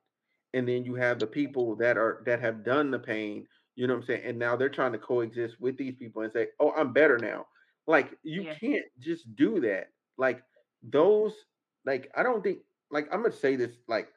And 0.55 0.69
then 0.69 0.85
you 0.85 0.95
have 0.97 1.21
the 1.21 1.27
people 1.29 1.77
that 1.77 1.97
are 1.99 2.23
that 2.27 2.41
have 2.41 2.65
done 2.65 2.91
the 2.91 2.99
pain 2.99 3.47
you 3.77 3.87
know 3.87 3.95
what 3.95 4.01
i'm 4.01 4.07
saying? 4.07 4.23
And 4.25 4.39
now 4.39 4.57
they're 4.57 4.69
trying 4.69 4.93
to 4.93 4.99
coexist 4.99 5.61
with 5.61 5.77
these 5.77 5.95
people 5.97 6.23
and 6.23 6.33
say 6.33 6.49
oh 6.61 6.73
i'm 6.77 6.93
better 6.93 7.19
now. 7.19 7.47
Like 7.87 8.17
you 8.23 8.43
yeah, 8.43 8.55
can't 8.55 8.85
just 8.99 9.35
do 9.37 9.61
that. 9.61 9.89
Like 10.19 10.43
those 10.83 11.35
like 11.85 12.11
i 12.17 12.23
don't 12.23 12.43
think 12.43 12.59
like 12.91 13.07
i'm 13.13 13.23
gonna 13.23 13.35
say 13.35 13.57
this 13.57 13.73
like 13.89 14.09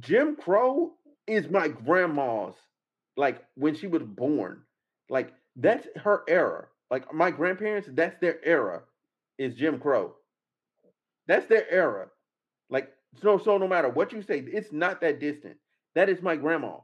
jim 0.00 0.36
crow 0.36 0.92
is 1.26 1.48
my 1.48 1.68
grandma's 1.68 2.54
like 3.16 3.44
when 3.54 3.74
she 3.74 3.86
was 3.86 4.02
born. 4.02 4.62
Like 5.08 5.32
that's 5.56 5.86
her 5.96 6.22
era. 6.28 6.66
Like 6.90 7.12
my 7.12 7.30
grandparents 7.30 7.88
that's 7.92 8.16
their 8.20 8.44
era 8.44 8.82
is 9.38 9.54
jim 9.54 9.78
crow. 9.78 10.14
That's 11.26 11.46
their 11.46 11.70
era. 11.70 12.08
Like 12.70 12.92
so 13.22 13.38
so 13.38 13.58
no 13.58 13.68
matter 13.68 13.88
what 13.88 14.12
you 14.12 14.22
say 14.22 14.40
it's 14.40 14.72
not 14.72 15.00
that 15.00 15.20
distant. 15.20 15.56
That 15.94 16.08
is 16.08 16.22
my 16.22 16.36
grandma 16.36 16.78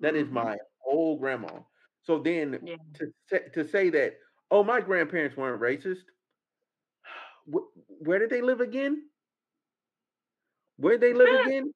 That 0.00 0.16
is 0.16 0.30
hmm 0.30 0.30
my 0.30 0.56
old 0.86 1.20
grandma. 1.20 1.60
So 2.02 2.18
then 2.18 2.60
yeah, 2.60 2.76
to 2.94 3.12
say, 3.28 3.48
to 3.54 3.64
say 3.64 3.90
that, 3.90 4.14
oh, 4.50 4.64
my 4.64 4.80
grandparents 4.80 5.36
weren't 5.36 5.60
racist. 5.60 6.04
Where 7.46 8.18
did 8.18 8.30
they 8.30 8.42
live 8.42 8.60
again? 8.60 9.08
Where 10.76 10.92
did 10.98 11.00
they 11.02 11.12
live 11.14 11.32
again? 11.32 11.72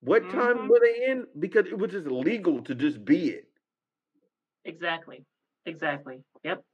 What 0.00 0.28
time 0.30 0.58
hmm 0.58 0.68
were 0.68 0.80
they 0.80 1.06
in? 1.10 1.26
Because 1.38 1.66
it 1.66 1.78
was 1.78 1.90
just 1.92 2.06
legal 2.06 2.62
to 2.62 2.74
just 2.74 3.04
be 3.04 3.30
it. 3.30 3.52
exactly, 4.64 5.24
exactly. 5.66 6.22
Yep. 6.44 6.64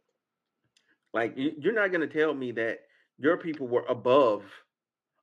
Like 1.12 1.34
you're 1.36 1.74
not 1.74 1.92
gonna 1.92 2.06
tell 2.06 2.34
me 2.34 2.52
that 2.52 2.80
your 3.18 3.36
people 3.36 3.66
were 3.68 3.84
above 3.88 4.44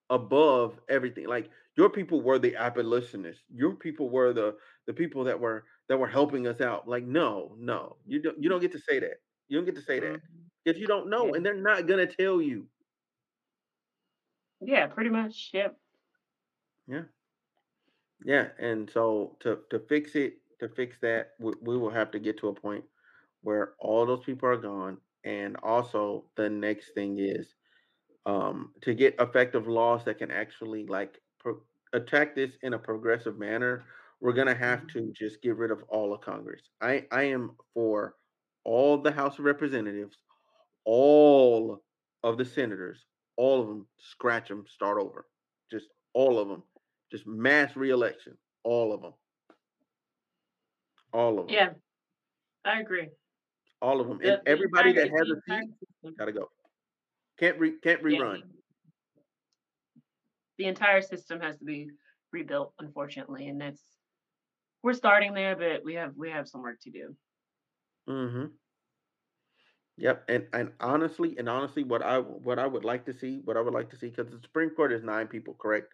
above 0.10 0.80
everything. 0.90 1.28
Like 1.28 1.50
your 1.78 1.90
people 1.90 2.22
were 2.22 2.40
the 2.40 2.56
abolitionists. 2.56 3.44
Your 3.50 3.76
people 3.76 4.10
were 4.10 4.34
the 4.34 4.58
the 4.88 4.94
people 4.94 5.24
that 5.26 5.40
were 5.40 5.66
that 5.90 5.98
were 6.00 6.08
helping 6.08 6.48
us 6.48 6.62
out. 6.62 6.88
Like 6.88 7.06
no, 7.06 7.56
no, 7.60 7.98
you 8.06 8.22
don't 8.22 8.42
you 8.42 8.50
don't 8.50 8.62
get 8.62 8.74
to 8.74 8.80
say 8.80 9.00
that. 9.00 9.22
You 9.50 9.58
don't 9.58 9.66
get 9.66 9.76
to 9.76 9.82
say 9.82 10.00
that 10.00 10.18
because 10.66 10.80
you 10.80 10.88
don't 10.88 11.10
know, 11.10 11.34
and 11.34 11.46
they're 11.46 11.56
not 11.56 11.88
gonna 11.88 12.08
tell 12.08 12.42
you. 12.42 12.68
yeah, 14.62 14.88
pretty 14.88 15.10
much. 15.10 15.52
Yep. 15.54 15.78
Yeah, 16.88 17.04
yeah. 18.26 18.48
And 18.60 18.90
so 18.90 19.38
to 19.42 19.60
to 19.70 19.80
fix 19.80 20.16
it, 20.16 20.36
to 20.60 20.70
fix 20.70 20.98
that, 21.02 21.32
we, 21.40 21.54
we 21.62 21.78
will 21.78 21.90
have 21.90 22.12
to 22.12 22.20
get 22.20 22.38
to 22.40 22.50
a 22.50 22.54
point 22.54 22.84
where 23.42 23.74
all 23.80 24.06
those 24.06 24.24
people 24.24 24.50
are 24.50 24.58
gone. 24.58 24.98
And 25.26 25.58
also, 25.64 26.26
the 26.38 26.50
next 26.50 26.92
thing 26.94 27.18
is 27.20 27.56
um, 28.26 28.74
to 28.82 28.94
get 28.94 29.16
effective 29.20 29.68
laws 29.68 30.06
that 30.06 30.20
can 30.20 30.32
actually 30.32 30.86
like 30.86 31.22
attack 31.98 32.36
this 32.36 32.54
in 32.64 32.74
a 32.74 32.80
progressive 32.80 33.38
manner, 33.38 33.86
we're 34.22 34.34
gonna 34.34 34.56
have 34.56 34.82
hmm 34.82 34.88
to 34.90 35.12
just 35.14 35.42
get 35.42 35.56
rid 35.58 35.72
of 35.72 35.84
all 35.90 36.14
of 36.14 36.22
Congress. 36.22 36.62
I 36.82 37.08
I 37.12 37.24
am 37.24 37.56
for 37.74 38.16
all 38.64 38.98
the 38.98 39.12
House 39.12 39.40
of 39.40 39.46
Representatives, 39.46 40.18
all 40.86 41.84
of 42.24 42.38
the 42.38 42.46
senators, 42.46 43.06
all 43.38 43.62
of 43.62 43.68
them, 43.68 43.88
scratch 44.00 44.50
them, 44.50 44.66
start 44.68 45.00
over, 45.00 45.28
just 45.72 45.88
all 46.14 46.40
of 46.40 46.48
them, 46.50 46.64
just 47.12 47.28
mass 47.28 47.76
reelection, 47.76 48.38
all 48.64 48.94
of 48.94 49.02
them, 49.02 49.14
all 51.14 51.40
of 51.40 51.48
them, 51.48 51.56
Yeah, 51.56 51.70
I 52.66 52.82
agree. 52.82 53.10
all 53.82 54.02
of 54.02 54.08
them, 54.08 54.18
The 54.18 54.42
the 54.44 54.50
everybody 54.52 54.90
entire 54.90 55.06
that 55.06 55.18
has 55.18 55.30
a 55.30 55.42
seat 55.48 56.16
gotta 56.18 56.32
go. 56.34 56.50
Can't 57.40 57.60
re 57.60 57.74
can't 57.84 58.02
rerun. 58.04 58.42
the, 58.42 58.57
the 60.58 60.66
entire 60.66 61.02
system 61.02 61.40
has 61.42 61.58
to 61.58 61.66
be 61.66 61.90
rebuilt, 62.32 62.74
unfortunately, 62.80 63.48
and 63.48 63.60
that's 63.62 63.82
we're 64.84 64.94
starting 64.94 65.34
there, 65.34 65.56
but 65.56 65.84
we 65.84 65.96
have 65.96 66.14
we 66.16 66.30
have 66.30 66.48
some 66.48 66.62
work 66.62 66.80
to 66.82 66.92
do. 66.92 67.16
Mm-hmm. 68.10 68.46
Yep, 69.98 70.26
and 70.30 70.48
and 70.54 70.72
honestly, 70.80 71.38
and 71.38 71.50
honestly, 71.50 71.84
what 71.84 72.04
I 72.04 72.20
what 72.20 72.60
I 72.60 72.68
would 72.68 72.86
like 72.86 73.06
to 73.06 73.14
see, 73.14 73.42
what 73.44 73.58
I 73.58 73.62
would 73.62 73.74
like 73.74 73.90
to 73.90 73.98
see, 73.98 74.10
because 74.10 74.32
the 74.32 74.40
Supreme 74.40 74.70
Court 74.70 74.94
is 74.94 75.04
nine 75.04 75.28
people, 75.28 75.56
correct? 75.56 75.94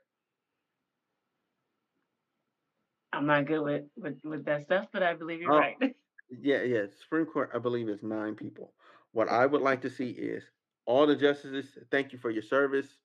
I'm 3.14 3.26
not 3.26 3.46
good 3.46 3.62
with 3.62 3.84
with 3.96 4.20
with 4.24 4.46
that 4.46 4.64
stuff, 4.64 4.88
but 4.92 5.04
I 5.04 5.14
believe 5.14 5.42
you're 5.42 5.54
Oh, 5.54 5.58
right. 5.58 5.78
yeah, 6.30 6.64
yeah. 6.64 6.86
Supreme 7.00 7.26
Court, 7.26 7.52
I 7.54 7.60
believe, 7.60 7.88
is 7.88 8.04
nine 8.04 8.36
people. 8.36 8.74
What 9.12 9.30
I 9.30 9.46
would 9.46 9.62
like 9.62 9.82
to 9.84 9.90
see 9.90 10.10
is 10.10 10.44
all 10.86 11.08
the 11.08 11.16
justices. 11.16 11.78
Thank 11.90 12.12
you 12.12 12.20
for 12.20 12.30
your 12.30 12.42
service. 12.44 12.98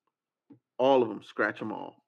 All 0.78 1.02
of 1.02 1.08
them, 1.08 1.22
scratch 1.22 1.58
them 1.58 1.72
all. 1.72 2.04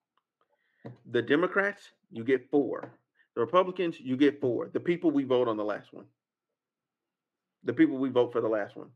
The 1.07 1.23
Democrats, 1.23 1.91
you 2.11 2.25
get 2.25 2.51
four. 2.51 2.93
The 3.35 3.41
Republicans, 3.41 4.01
you 4.01 4.17
get 4.17 4.41
four. 4.41 4.69
The 4.69 4.81
people 4.81 5.11
we 5.11 5.25
vote 5.25 5.49
on 5.49 5.57
the 5.57 5.65
last 5.65 5.93
one. 5.93 6.07
The 7.65 7.73
people 7.75 7.99
we 7.99 8.11
vote 8.11 8.33
for 8.33 8.41
the 8.41 8.49
last 8.49 8.77
one. 8.77 8.91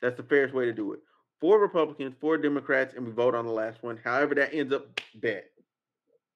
That's 0.00 0.16
the 0.16 0.22
fairest 0.22 0.54
way 0.54 0.66
to 0.66 0.72
do 0.72 0.92
it. 0.92 1.00
Four 1.40 1.60
Republicans, 1.60 2.14
four 2.20 2.38
Democrats, 2.38 2.94
and 2.94 3.06
we 3.06 3.12
vote 3.12 3.34
on 3.34 3.46
the 3.46 3.52
last 3.52 3.82
one. 3.82 3.98
However 3.98 4.34
that 4.36 4.54
ends 4.54 4.72
up, 4.72 5.00
bet. 5.14 5.50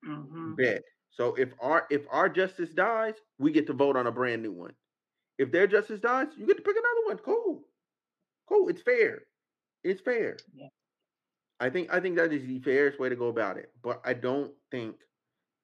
hmm 0.05 0.55
Bet. 0.57 0.83
So 1.11 1.35
if 1.35 1.51
our 1.61 1.87
if 1.91 2.03
our 2.11 2.29
justice 2.29 2.71
dies, 2.71 3.15
we 3.39 3.53
get 3.53 3.67
to 3.67 3.73
vote 3.73 3.97
on 3.97 4.07
a 4.07 4.13
brand 4.13 4.43
new 4.43 4.53
one. 4.53 4.75
If 5.39 5.51
their 5.53 5.67
justice 5.67 6.01
dies, 6.01 6.29
you 6.37 6.47
get 6.47 6.57
to 6.57 6.63
pick 6.63 6.77
another 6.77 7.07
one. 7.07 7.19
Cool. 7.19 7.63
Cool. 8.49 8.69
It's 8.69 8.83
fair. 8.83 9.23
It's 9.85 10.01
fair. 10.01 10.37
Yeah. 10.55 10.69
I 11.61 11.71
think 11.71 11.93
I 11.93 12.01
think 12.01 12.17
that 12.17 12.33
is 12.33 12.47
the 12.47 12.61
fairest 12.61 12.99
way 12.99 13.09
to 13.09 13.17
go 13.17 13.29
about 13.29 13.59
it. 13.59 13.73
But 13.83 14.01
I 14.05 14.15
don't 14.15 14.55
think 14.71 14.97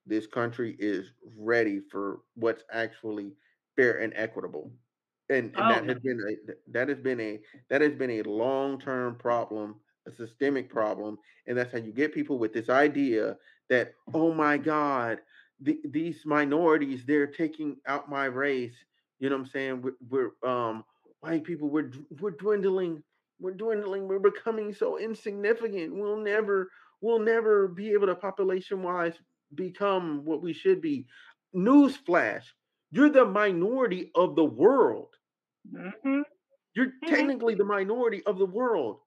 this 0.07 0.27
country 0.27 0.77
is 0.79 1.13
ready 1.37 1.81
for 1.81 2.23
what's 2.35 2.65
actually 2.71 3.37
fair 3.77 3.99
and 4.01 4.13
equitable. 4.17 4.73
And 5.31 5.55
and 5.59 5.69
Oh, 5.69 5.71
that 5.71 5.85
has 5.89 5.99
been 6.01 6.21
a 6.21 6.55
that 6.73 6.89
has 6.89 7.01
been 7.01 7.21
a 7.21 7.43
that 7.71 7.83
has 7.83 7.95
been 7.95 8.11
a 8.11 8.23
long-term 8.25 9.17
problem, 9.19 9.81
a 10.07 10.13
systemic 10.13 10.71
problem, 10.71 11.19
and 11.47 11.59
that's 11.59 11.73
how 11.73 11.79
you 11.79 11.93
get 11.93 12.15
people 12.15 12.39
with 12.39 12.53
this 12.53 12.69
idea 12.71 13.39
that, 13.71 13.95
"Oh 14.15 14.35
my 14.35 14.59
god, 14.59 15.23
the 15.61 15.81
these 15.85 16.27
minorities, 16.27 17.07
they're 17.07 17.27
taking 17.27 17.81
out 17.87 18.11
my 18.11 18.27
race." 18.27 18.77
You 19.19 19.31
know 19.31 19.37
what 19.37 19.43
I'm 19.43 19.47
saying? 19.51 19.83
We're, 19.83 19.97
we're 20.41 20.49
um 20.49 20.85
white 21.21 21.45
people, 21.45 21.69
we're 21.71 21.93
we're 22.21 22.31
dwindling, 22.33 23.03
we're 23.39 23.55
dwindling, 23.55 24.09
we're 24.09 24.19
becoming 24.19 24.73
so 24.75 24.99
insignificant. 24.99 25.95
We'll 25.95 26.19
never 26.19 26.71
we'll 27.01 27.21
never 27.21 27.69
be 27.69 27.93
able 27.93 28.07
to 28.07 28.15
population 28.17 28.83
wise 28.83 29.19
become 29.55 30.25
what 30.25 30.43
we 30.43 30.53
should 30.53 30.81
be. 30.81 31.07
Newsflash, 31.55 32.47
you're 32.91 33.11
the 33.11 33.25
minority 33.27 34.11
of 34.15 34.37
the 34.37 34.45
world. 34.45 35.15
Mhm, 35.73 36.25
You're 36.75 36.93
mhm. 37.03 37.09
technically 37.09 37.57
the 37.57 37.65
minority 37.65 38.23
of 38.25 38.39
the 38.39 38.47
world. 38.47 39.01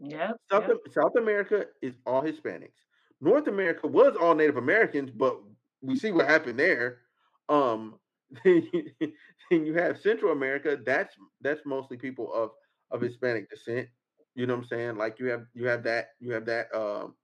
Yeah. 0.00 0.32
South 0.50 0.64
yep. 0.64 0.76
South 0.88 1.16
America 1.16 1.66
is 1.82 1.96
all 2.06 2.22
Hispanics. 2.22 2.78
North 3.20 3.48
America 3.48 3.86
was 3.86 4.16
all 4.16 4.34
Native 4.34 4.56
Americans, 4.56 5.10
but 5.10 5.40
we 5.80 5.96
see 5.96 6.12
what 6.12 6.28
happened 6.28 6.58
there. 6.58 7.00
Um, 7.48 7.98
then 8.44 8.68
you, 8.72 9.12
then 9.50 9.66
you 9.66 9.74
have 9.74 10.00
Central 10.00 10.32
America. 10.32 10.78
That's 10.84 11.16
that's 11.40 11.62
mostly 11.64 11.96
people 11.96 12.32
of 12.32 12.50
of 12.96 13.02
Hispanic 13.02 13.50
descent. 13.50 13.88
You 14.34 14.46
know 14.46 14.54
what 14.54 14.64
I'm 14.64 14.68
saying? 14.68 14.96
Like 14.96 15.18
you 15.20 15.26
have 15.26 15.46
you 15.54 15.66
have 15.68 15.84
that 15.84 16.10
you 16.20 16.32
have 16.32 16.46
that 16.46 16.74
um 16.74 17.14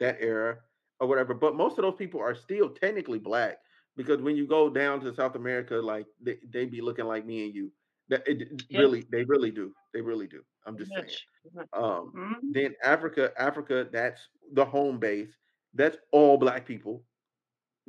that 0.00 0.18
era 0.20 0.58
or 1.00 1.08
whatever. 1.08 1.34
But 1.34 1.56
most 1.56 1.78
of 1.78 1.82
those 1.82 1.96
people 1.96 2.20
are 2.20 2.34
still 2.34 2.70
technically 2.70 3.18
black 3.18 3.58
because 3.96 4.22
when 4.22 4.36
you 4.36 4.46
go 4.46 4.70
down 4.70 5.00
to 5.02 5.14
South 5.14 5.36
America, 5.36 5.76
like 5.76 6.06
they 6.20 6.38
they 6.48 6.66
be 6.66 6.80
looking 6.80 7.06
like 7.06 7.26
me 7.26 7.44
and 7.46 7.54
you. 7.54 7.72
That 8.08 8.22
it, 8.26 8.62
Yep, 8.68 8.90
really 8.90 9.06
they 9.10 9.24
really 9.24 9.50
do. 9.50 9.74
They 9.94 10.00
really 10.02 10.26
do. 10.28 10.44
I'm 10.66 10.78
just 10.78 10.94
saying. 10.94 11.16
much, 11.16 11.26
pretty 11.42 11.56
much. 11.56 11.68
Um, 11.72 12.14
Mhm, 12.14 12.40
then 12.52 12.74
Africa, 12.84 13.32
Africa, 13.38 13.88
that's 13.90 14.28
the 14.52 14.64
home 14.64 14.98
base. 14.98 15.36
That's 15.74 15.96
all 16.12 16.38
black 16.38 16.66
people, 16.66 17.04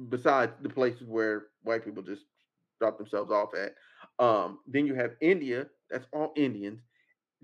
besides 0.09 0.53
the 0.61 0.69
places 0.69 1.07
where 1.07 1.47
white 1.63 1.83
people 1.83 2.03
just 2.03 2.25
drop 2.79 2.97
themselves 2.97 3.31
off 3.31 3.53
at. 3.55 3.75
Um, 4.23 4.59
then 4.67 4.85
you 4.87 4.95
have 4.95 5.15
India, 5.21 5.67
that's 5.89 6.07
all 6.13 6.33
Indians. 6.35 6.81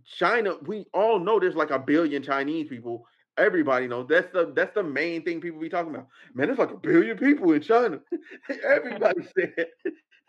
China, 0.06 0.56
we 0.66 0.86
all 0.94 1.20
know 1.20 1.40
there's 1.40 1.56
like 1.56 1.72
a 1.72 1.80
billion 1.80 2.24
Chinese 2.24 2.68
people. 2.70 3.06
Everybody 3.38 3.88
knows 3.88 4.08
that's 4.10 4.32
the 4.34 4.52
that's 4.56 4.74
the 4.76 4.84
main 4.84 5.24
thing 5.24 5.42
people 5.42 5.60
be 5.60 5.70
talking 5.70 5.94
about. 5.94 6.08
Man, 6.34 6.48
there's 6.48 6.60
like 6.60 6.72
a 6.72 6.78
billion 6.78 7.18
people 7.18 7.52
in 7.54 7.62
China. 7.62 8.00
Everybody 8.64 9.22
said 9.38 9.68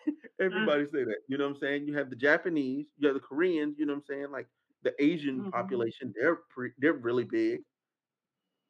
mm, 0.52 0.70
Everybody 0.70 0.86
say 0.86 1.04
that. 1.04 1.18
You 1.28 1.38
know 1.38 1.44
what 1.44 1.54
I'm 1.54 1.60
saying? 1.60 1.86
You 1.86 1.96
have 1.96 2.10
the 2.10 2.16
Japanese, 2.16 2.86
you 2.98 3.08
have 3.08 3.14
the 3.14 3.20
Koreans. 3.20 3.76
You 3.78 3.86
know 3.86 3.94
what 3.94 3.98
I'm 4.00 4.04
saying? 4.16 4.32
Like 4.32 4.48
the 4.82 4.92
Asian 5.02 5.44
mhm. 5.44 5.52
population, 5.52 6.12
they're 6.18 6.36
pre- 6.50 6.72
they're 6.78 6.94
really 6.94 7.24
big. 7.24 7.60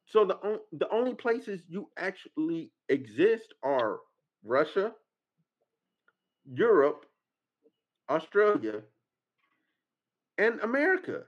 So 0.05 0.25
the 0.25 0.35
on- 0.37 0.61
the 0.71 0.89
only 0.89 1.13
places 1.13 1.61
you 1.67 1.91
actually 1.97 2.71
exist 2.89 3.53
are 3.63 3.99
Russia, 4.43 4.95
Europe, 6.53 7.05
Australia, 8.09 8.83
and 10.37 10.59
America. 10.61 11.25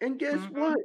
And 0.00 0.18
guess 0.18 0.48
Mhm. 0.48 0.50
what? 0.50 0.78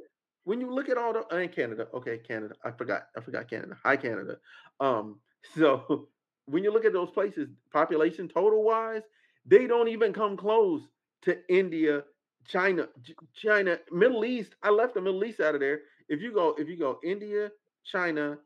When 0.44 0.60
you 0.60 0.72
look 0.72 0.88
at 0.88 0.98
all 0.98 1.12
the 1.12 1.26
and 1.34 1.50
Canada, 1.52 1.88
okay, 1.94 2.18
Canada. 2.18 2.54
I 2.64 2.70
forgot. 2.70 3.08
I 3.16 3.20
forgot 3.20 3.48
Canada. 3.50 3.76
Hi 3.82 3.96
Canada. 3.96 4.38
Um, 4.80 5.20
so 5.54 6.10
when 6.46 6.62
you 6.64 6.70
look 6.72 6.84
at 6.84 6.92
those 6.92 7.10
places, 7.10 7.48
population 7.72 8.28
total 8.28 8.62
wise, 8.62 9.02
they 9.44 9.66
don't 9.66 9.88
even 9.88 10.12
come 10.12 10.36
close 10.36 10.82
to 11.22 11.42
India, 11.52 12.04
China, 12.46 12.88
China, 13.34 13.78
Middle 13.90 14.24
East. 14.24 14.54
I 14.62 14.70
left 14.70 14.94
the 14.94 15.00
Middle 15.00 15.24
East 15.24 15.40
out 15.40 15.54
of 15.54 15.60
there. 15.60 15.82
If 16.08 16.20
you 16.20 16.32
go, 16.32 16.50
if 16.58 16.68
you 16.68 16.76
go 16.76 17.00
India, 17.02 17.50
China, 17.84 18.38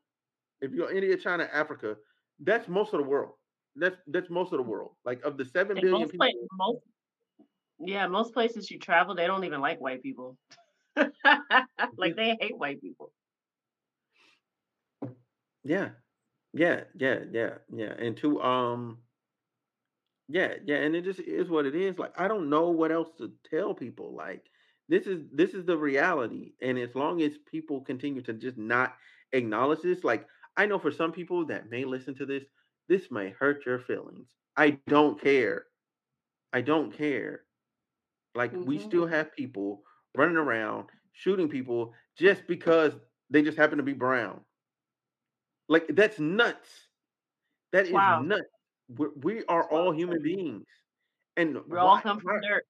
if 0.60 0.72
you 0.72 0.78
go 0.78 0.90
India, 0.90 1.16
China, 1.16 1.48
Africa, 1.52 1.96
that's 2.40 2.68
most 2.68 2.92
of 2.94 3.00
the 3.00 3.06
world. 3.08 3.34
That's 3.76 3.98
that's 4.08 4.30
most 4.30 4.52
of 4.52 4.58
the 4.58 4.64
world. 4.64 4.96
Like 5.04 5.22
of 5.24 5.38
the 5.38 5.44
seven 5.44 5.78
And 5.78 5.82
billion 5.82 6.08
most 6.10 6.10
people, 6.10 6.50
most 6.52 6.82
yeah, 7.80 8.06
most 8.06 8.34
places 8.34 8.70
you 8.70 8.78
travel, 8.78 9.14
they 9.14 9.26
don't 9.26 9.44
even 9.44 9.60
like 9.60 9.80
white 9.80 10.02
people. 10.02 10.36
Like, 11.96 12.16
they 12.16 12.36
hate 12.40 12.58
white 12.58 12.80
people. 12.80 13.12
yeah, 15.64 15.90
yeah, 16.52 16.82
yeah, 16.94 17.20
yeah, 17.32 17.50
yeah. 17.74 17.92
And 17.98 18.16
to 18.18 18.42
um, 18.42 18.98
yeah, 20.28 20.54
yeah, 20.64 20.76
and 20.76 20.94
it 20.94 21.04
just 21.04 21.20
is 21.20 21.48
what 21.48 21.66
it 21.66 21.74
is. 21.74 21.98
Like 21.98 22.18
I 22.18 22.28
don't 22.28 22.50
know 22.50 22.70
what 22.70 22.92
else 22.92 23.08
to 23.18 23.32
tell 23.50 23.74
people. 23.74 24.14
Like 24.14 24.44
this 24.88 25.06
is 25.06 25.22
this 25.32 25.50
is 25.54 25.64
the 25.66 25.76
reality. 25.76 26.52
And 26.62 26.78
as 26.78 26.94
long 26.94 27.22
as 27.22 27.32
people 27.50 27.80
continue 27.80 28.22
to 28.22 28.32
just 28.32 28.58
not 28.58 28.96
acknowledge 29.32 29.82
this, 29.82 30.04
like 30.04 30.26
I 30.56 30.66
know 30.66 30.78
for 30.78 30.92
some 30.92 31.12
people 31.12 31.46
that 31.46 31.70
may 31.70 31.84
listen 31.84 32.14
to 32.16 32.26
this, 32.26 32.44
this 32.88 33.10
may 33.10 33.30
hurt 33.38 33.66
your 33.66 33.80
feelings. 33.80 34.28
I 34.56 34.78
don't 34.88 35.20
care. 35.20 35.66
I 36.52 36.60
don't 36.62 36.92
care. 36.96 37.42
Like 38.34 38.52
we 38.62 38.78
Mhm. 38.78 38.82
still 38.82 39.06
have 39.06 39.34
people 39.36 39.84
running 40.16 40.36
around 40.36 40.88
shooting 41.12 41.48
people 41.48 41.94
just 42.16 42.46
because 42.46 42.94
they 43.30 43.42
just 43.42 43.58
happen 43.58 43.78
to 43.78 43.84
be 43.84 43.92
brown. 43.92 44.44
Like 45.68 45.86
that's 45.94 46.18
nuts. 46.18 46.88
That 47.72 47.86
is 47.86 47.92
Wow. 47.94 48.22
nuts. 48.22 48.42
We're, 48.88 49.10
we 49.22 49.44
are 49.44 49.68
all 49.70 49.92
human 49.92 50.22
beings. 50.22 50.66
And 51.36 51.58
We 51.66 51.76
all 51.78 51.98
come 52.00 52.20
from 52.20 52.40
dirt. 52.40 52.66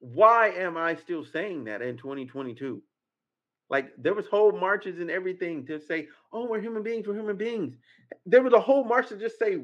why 0.00 0.48
am 0.50 0.76
I 0.76 0.94
still 0.94 1.24
saying 1.24 1.64
that 1.64 1.82
in 1.82 1.96
2022? 1.96 2.82
Like 3.68 3.92
there 3.98 4.14
was 4.14 4.26
whole 4.26 4.52
marches 4.52 5.00
and 5.00 5.10
everything 5.10 5.66
to 5.66 5.80
say, 5.80 6.08
"Oh, 6.32 6.46
we're 6.48 6.60
human 6.60 6.82
beings. 6.82 7.06
We're 7.08 7.14
human 7.16 7.36
beings." 7.36 7.76
There 8.26 8.42
was 8.42 8.52
a 8.52 8.60
whole 8.60 8.84
march 8.84 9.08
to 9.08 9.16
just 9.16 9.38
say 9.38 9.56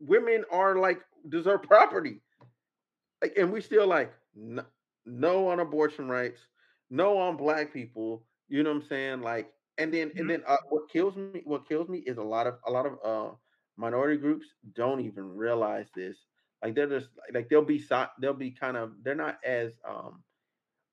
women 0.00 0.44
are 0.50 0.76
like 0.76 1.00
deserve 1.28 1.62
property. 1.64 2.20
Like, 3.22 3.36
and 3.36 3.52
we 3.52 3.60
still 3.60 3.86
like 3.86 4.12
no, 4.34 4.64
no 5.06 5.48
on 5.48 5.60
abortion 5.60 6.08
rights, 6.08 6.46
no 6.90 7.18
on 7.18 7.36
black 7.36 7.72
people. 7.72 8.26
You 8.48 8.62
know 8.62 8.70
what 8.70 8.76
I'm 8.76 8.82
saying? 8.88 9.20
Like, 9.22 9.52
and 9.78 9.92
then 9.92 10.12
and 10.18 10.28
Mhm. 10.28 10.40
then 10.40 10.42
uh, 10.46 10.56
what 10.70 10.88
kills 10.90 11.16
me, 11.16 11.28
what 11.32 11.54
kills 11.54 11.74
me 11.74 11.84
is 11.88 12.02
a 12.02 12.06
lot 12.08 12.30
of 12.32 12.40
a 12.52 12.56
lot 12.56 12.72
of 12.72 12.84
uh 12.92 13.24
minority 13.76 14.16
groups 14.16 14.46
don't 14.74 15.00
even 15.00 15.24
realize 15.36 15.88
this. 15.94 16.26
Like 16.62 16.74
they're 16.74 16.88
just 16.88 17.10
like 17.32 17.48
they'll 17.48 17.64
be 17.64 17.82
they'll 18.20 18.34
be 18.34 18.50
kind 18.50 18.76
of 18.76 18.92
they're 19.02 19.14
not 19.14 19.38
as 19.44 19.72
um 19.88 20.22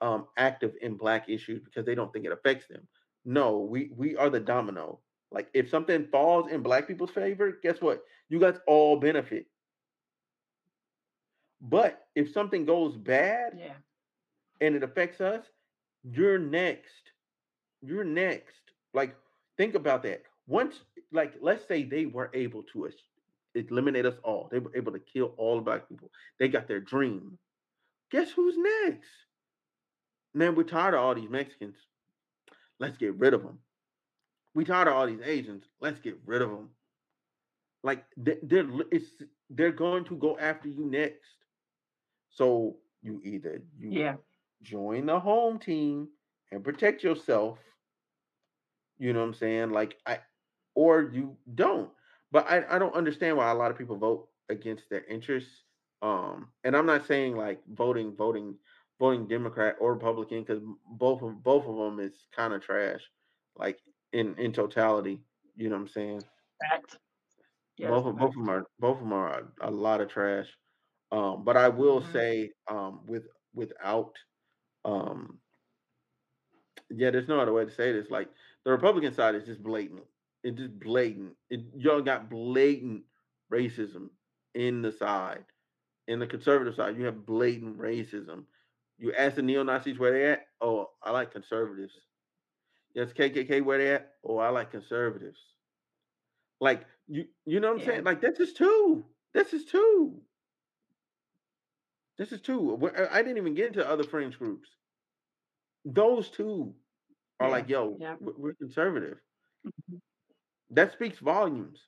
um 0.02 0.28
active 0.38 0.74
in 0.82 0.96
black 0.98 1.30
issues 1.30 1.62
because 1.64 1.86
they 1.86 1.96
don't 1.96 2.12
think 2.12 2.26
it 2.26 2.32
affects 2.32 2.68
them. 2.68 2.88
No, 3.26 3.60
we 3.60 3.92
we 3.96 4.16
are 4.16 4.30
the 4.30 4.40
domino. 4.40 5.02
Like 5.32 5.50
if 5.54 5.70
something 5.70 6.06
falls 6.08 6.48
in 6.50 6.62
black 6.62 6.88
people's 6.88 7.12
favor, 7.12 7.52
guess 7.62 7.82
what? 7.82 8.04
You 8.30 8.40
guys 8.40 8.60
all 8.68 9.00
benefit. 9.00 9.48
But 11.62 12.08
if 12.16 12.32
something 12.32 12.66
goes 12.66 12.96
bad, 12.96 13.54
Yeah. 13.58 13.76
and 14.62 14.76
it 14.76 14.84
affects 14.84 15.22
us, 15.22 15.46
you're 16.04 16.38
next. 16.40 17.12
You're 17.82 18.04
next. 18.04 18.62
Like, 18.94 19.16
think 19.58 19.76
about 19.76 20.04
that. 20.04 20.24
Once, 20.48 20.84
like, 21.12 21.36
let's 21.42 21.68
say 21.68 21.84
they 21.84 22.06
were 22.06 22.30
able 22.34 22.64
to 22.64 22.90
eliminate 23.56 24.06
us 24.06 24.18
all, 24.24 24.48
they 24.52 24.60
were 24.60 24.76
able 24.76 24.92
to 24.92 25.00
kill 25.00 25.34
all 25.38 25.56
the 25.58 25.62
black 25.62 25.90
people. 25.90 26.12
They 26.40 26.48
got 26.48 26.68
their 26.68 26.80
dream. 26.80 27.38
Guess 28.12 28.32
who's 28.32 28.56
next? 28.58 29.10
Man, 30.34 30.56
we're 30.56 30.64
tired 30.64 30.94
of 30.94 31.02
all 31.02 31.16
these 31.16 31.30
Mexicans. 31.30 31.76
Let's 32.80 32.98
get 32.98 33.16
rid 33.16 33.34
of 33.34 33.44
them. 33.44 33.60
We 34.54 34.64
tired 34.66 34.88
of 34.88 34.94
all 34.94 35.08
these 35.08 35.22
Asians. 35.24 35.66
Let's 35.82 36.00
get 36.00 36.18
rid 36.26 36.42
of 36.42 36.50
them. 36.50 36.70
Like, 37.84 38.06
they- 38.16 38.40
they're 38.44 38.70
it's 38.92 39.24
they're 39.50 39.72
going 39.72 40.04
to 40.06 40.16
go 40.18 40.38
after 40.38 40.68
you 40.68 40.86
next. 40.86 41.37
So 42.38 42.78
you 43.02 43.22
either 43.24 43.64
you 43.78 43.92
Yeah. 43.92 44.18
join 44.64 45.08
the 45.08 45.20
home 45.20 45.60
team 45.60 46.10
and 46.52 46.64
protect 46.64 47.04
yourself, 47.04 47.60
You 49.00 49.14
know 49.14 49.20
what 49.22 49.28
I'm 49.28 49.34
saying? 49.34 49.72
Like 49.72 49.98
I 50.06 50.20
or 50.76 51.02
you 51.14 51.38
don't. 51.56 51.92
But 52.32 52.48
I, 52.50 52.66
I 52.76 52.80
don't 52.80 52.96
understand 52.96 53.38
why 53.38 53.52
a 53.52 53.56
lot 53.56 53.72
of 53.72 53.78
people 53.78 53.98
vote 53.98 54.30
against 54.50 54.90
their 54.90 55.04
interests. 55.06 55.64
Um, 56.02 56.50
and 56.64 56.76
I'm 56.76 56.86
not 56.86 57.06
saying 57.08 57.36
like 57.38 57.62
voting, 57.68 58.16
voting, 58.16 58.58
voting 59.00 59.28
Democrat 59.28 59.76
or 59.80 59.94
Republican 59.94 60.44
because 60.44 60.62
both 60.86 61.22
of 61.22 61.44
both 61.44 61.66
of 61.68 61.76
them 61.78 62.00
is 62.00 62.28
kind 62.36 62.54
of 62.54 62.62
trash, 62.62 63.02
like 63.56 63.80
in 64.14 64.36
in 64.36 64.52
totality. 64.54 65.22
You 65.56 65.70
know 65.70 65.76
what 65.76 65.82
I'm 65.84 65.88
saying? 65.90 66.26
Fact. 66.62 66.98
Yes, 67.78 67.90
Both 67.90 68.06
of 68.06 68.18
both 68.18 68.30
of 68.30 68.36
them 68.36 68.50
are 68.50 68.66
both 68.80 68.98
of 68.98 69.04
them 69.04 69.14
are 69.14 69.52
a, 69.62 69.70
a 69.70 69.72
lot 69.72 70.02
of 70.02 70.10
trash. 70.10 70.48
Um, 71.12 71.44
but 71.44 71.58
I 71.58 71.70
will 71.70 72.02
Mhm. 72.02 72.12
say, 72.12 72.52
um, 72.68 73.06
with 73.08 73.28
without 73.54 74.14
um, 74.86 75.40
yeah, 76.90 77.12
there's 77.12 77.28
no 77.28 77.40
other 77.40 77.54
way 77.54 77.66
to 77.66 77.72
say 77.72 77.92
this. 77.92 78.10
Like 78.10 78.30
the 78.66 78.72
Republican 78.72 79.14
side 79.14 79.36
is 79.36 79.46
just 79.46 79.64
blatant. 79.64 80.04
It's 80.44 80.58
just 80.58 80.80
blatant. 80.80 81.36
It, 81.50 81.62
y'all 81.76 82.02
got 82.02 82.30
blatant 82.30 83.04
racism 83.52 84.10
in 84.56 84.82
the 84.82 84.92
side. 84.92 85.46
In 86.08 86.20
the 86.20 86.28
conservative 86.28 86.76
side, 86.76 86.98
you 86.98 87.06
have 87.06 87.26
blatant 87.26 87.78
racism. 87.78 88.46
You 88.98 89.14
ask 89.14 89.36
the 89.36 89.42
neo 89.42 89.64
Nazis 89.64 90.00
where 90.00 90.12
they 90.12 90.26
at. 90.32 90.48
Oh, 90.62 90.92
I 91.04 91.12
like 91.12 91.32
conservatives. 91.32 91.94
Yes, 92.96 93.14
KKK 93.14 93.64
where 93.64 93.78
they 93.78 93.94
at. 93.94 94.14
Oh, 94.24 94.38
I 94.38 94.50
like 94.50 94.72
conservatives. 94.72 95.40
Like 96.60 96.86
you, 97.08 97.26
you 97.46 97.60
know 97.60 97.70
what 97.70 97.74
I'm 97.76 97.80
Yeah. 97.82 97.86
saying? 97.86 98.04
Like 98.06 98.22
this 98.22 98.40
is 98.40 98.54
two. 98.54 99.06
This 99.34 99.54
is 99.54 99.66
two. 99.66 100.22
This 102.18 102.32
is 102.32 102.42
two. 102.42 102.78
I 103.12 103.22
didn't 103.22 103.38
even 103.38 103.54
get 103.56 103.68
into 103.68 103.88
other 103.88 104.04
fringe 104.04 104.38
groups. 104.40 104.70
Those 105.86 106.30
two 106.30 106.76
are 107.40 107.48
Yeah. 107.48 107.52
like, 107.52 107.70
yo, 107.70 107.98
Yeah. 108.00 108.16
we're, 108.20 108.34
conservative. 108.56 109.22
Mhm. 109.66 110.02
That 110.72 110.92
speaks 110.94 111.20
volumes. 111.20 111.88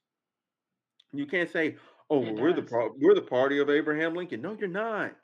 You 1.14 1.26
can't 1.28 1.50
say, 1.50 1.78
"Oh, 2.10 2.20
well, 2.20 2.36
we're 2.36 2.54
the 2.54 2.94
we're 2.98 3.16
the 3.16 3.22
party 3.22 3.60
of 3.60 3.70
Abraham 3.70 4.16
Lincoln." 4.16 4.42
No, 4.42 4.54
you're 4.54 4.68
not. 4.70 5.16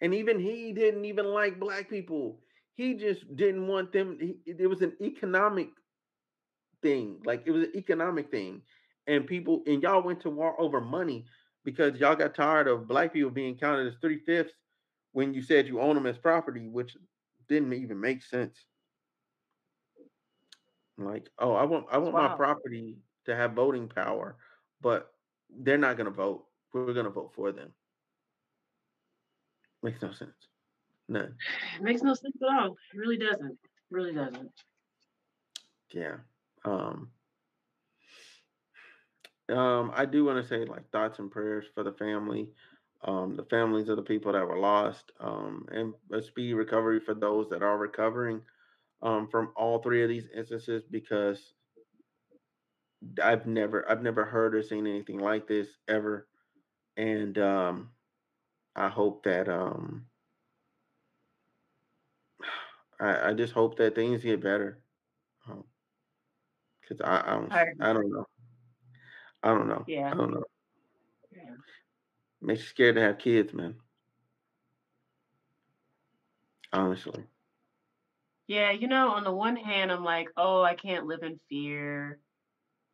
And 0.00 0.14
even 0.14 0.40
he 0.40 0.72
didn't 0.72 1.04
even 1.04 1.26
like 1.26 1.60
black 1.60 1.88
people. 1.90 2.42
He 2.74 2.94
just 2.94 3.36
didn't 3.36 3.66
want 3.66 3.92
them. 3.92 4.18
He, 4.20 4.40
it 4.46 4.66
was 4.68 4.82
an 4.82 4.96
economic 5.02 5.70
thing. 6.82 7.20
Like 7.24 7.42
it 7.46 7.50
was 7.52 7.64
an 7.64 7.76
economic 7.76 8.30
thing, 8.30 8.62
and 9.06 9.26
people 9.26 9.62
and 9.66 9.82
y'all 9.82 10.02
went 10.02 10.20
to 10.22 10.30
war 10.30 10.60
over 10.60 10.80
money 10.80 11.26
because 11.64 11.98
y'all 11.98 12.16
got 12.16 12.34
tired 12.34 12.68
of 12.68 12.88
black 12.88 13.12
people 13.12 13.30
being 13.30 13.56
counted 13.56 13.86
as 13.86 13.94
three 14.00 14.18
fifths 14.18 14.52
when 15.12 15.34
you 15.34 15.42
said 15.42 15.66
you 15.66 15.80
own 15.80 15.94
them 15.94 16.06
as 16.06 16.18
property, 16.18 16.68
which 16.68 16.96
didn't 17.48 17.72
even 17.72 18.00
make 18.00 18.22
sense. 18.22 18.64
Like, 20.96 21.28
oh, 21.38 21.54
I 21.54 21.64
want 21.64 21.86
I 21.90 21.98
want 21.98 22.14
my 22.14 22.28
property 22.28 22.98
to 23.26 23.34
have 23.34 23.52
voting 23.52 23.88
power, 23.88 24.36
but 24.80 25.12
they're 25.48 25.78
not 25.78 25.96
gonna 25.96 26.10
vote. 26.10 26.44
We're 26.72 26.92
gonna 26.92 27.10
vote 27.10 27.32
for 27.34 27.52
them. 27.52 27.72
Makes 29.82 30.02
no 30.02 30.12
sense. 30.12 30.30
None. 31.08 31.34
It 31.76 31.82
makes 31.82 32.02
no 32.02 32.14
sense 32.14 32.36
at 32.42 32.48
all. 32.48 32.76
It 32.94 32.98
really 32.98 33.16
doesn't. 33.16 33.52
It 33.52 33.90
really 33.90 34.12
doesn't. 34.12 34.50
Yeah. 35.92 36.16
Um 36.64 37.10
um 39.50 39.90
I 39.94 40.06
do 40.06 40.24
want 40.24 40.42
to 40.42 40.48
say 40.48 40.64
like 40.64 40.90
thoughts 40.90 41.18
and 41.18 41.30
prayers 41.30 41.66
for 41.74 41.82
the 41.84 41.92
family, 41.92 42.52
um, 43.02 43.36
the 43.36 43.44
families 43.44 43.88
of 43.88 43.96
the 43.96 44.02
people 44.02 44.32
that 44.32 44.46
were 44.46 44.58
lost, 44.58 45.12
um, 45.20 45.66
and 45.72 45.94
a 46.12 46.22
speedy 46.22 46.54
recovery 46.54 47.00
for 47.00 47.14
those 47.14 47.48
that 47.50 47.62
are 47.62 47.78
recovering 47.78 48.44
um 49.02 49.28
from 49.28 49.52
all 49.56 49.80
three 49.82 50.02
of 50.02 50.08
these 50.10 50.28
instances 50.30 50.84
because 50.86 51.54
I've 53.22 53.46
never 53.46 53.88
I've 53.88 54.02
never 54.02 54.24
heard 54.26 54.54
or 54.54 54.62
seen 54.62 54.86
anything 54.86 55.18
like 55.18 55.46
this 55.46 55.78
ever. 55.88 56.28
And 56.96 57.38
um 57.38 57.94
I 58.76 58.88
hope 58.88 59.24
that 59.24 59.48
um 59.48 60.10
I, 63.00 63.30
I 63.30 63.34
just 63.34 63.52
hope 63.54 63.76
that 63.76 63.94
things 63.94 64.22
get 64.22 64.40
better. 64.42 64.82
Um, 65.46 65.64
cause 66.86 67.00
I 67.00 67.20
I 67.20 67.34
don't 67.34 67.52
I 67.80 67.90
I 67.90 67.92
don't 67.92 68.10
know. 68.10 68.24
I 69.42 69.48
don't 69.48 69.68
know. 69.68 69.86
Yeah. 69.86 70.10
I 70.12 70.14
don't 70.16 70.32
know. 70.32 70.44
Yeah. 71.32 71.54
Makes 72.42 72.60
you 72.62 72.66
scared 72.68 72.96
to 72.96 73.00
have 73.02 73.18
kids, 73.18 73.52
man. 73.54 73.80
Honestly. 76.72 77.26
Yeah, 78.46 78.72
you 78.72 78.88
know, 78.88 79.10
on 79.12 79.24
the 79.24 79.32
one 79.32 79.56
hand, 79.56 79.92
I'm 79.92 80.04
like, 80.04 80.28
oh, 80.36 80.62
I 80.62 80.74
can't 80.74 81.06
live 81.06 81.22
in 81.22 81.38
fear. 81.48 82.20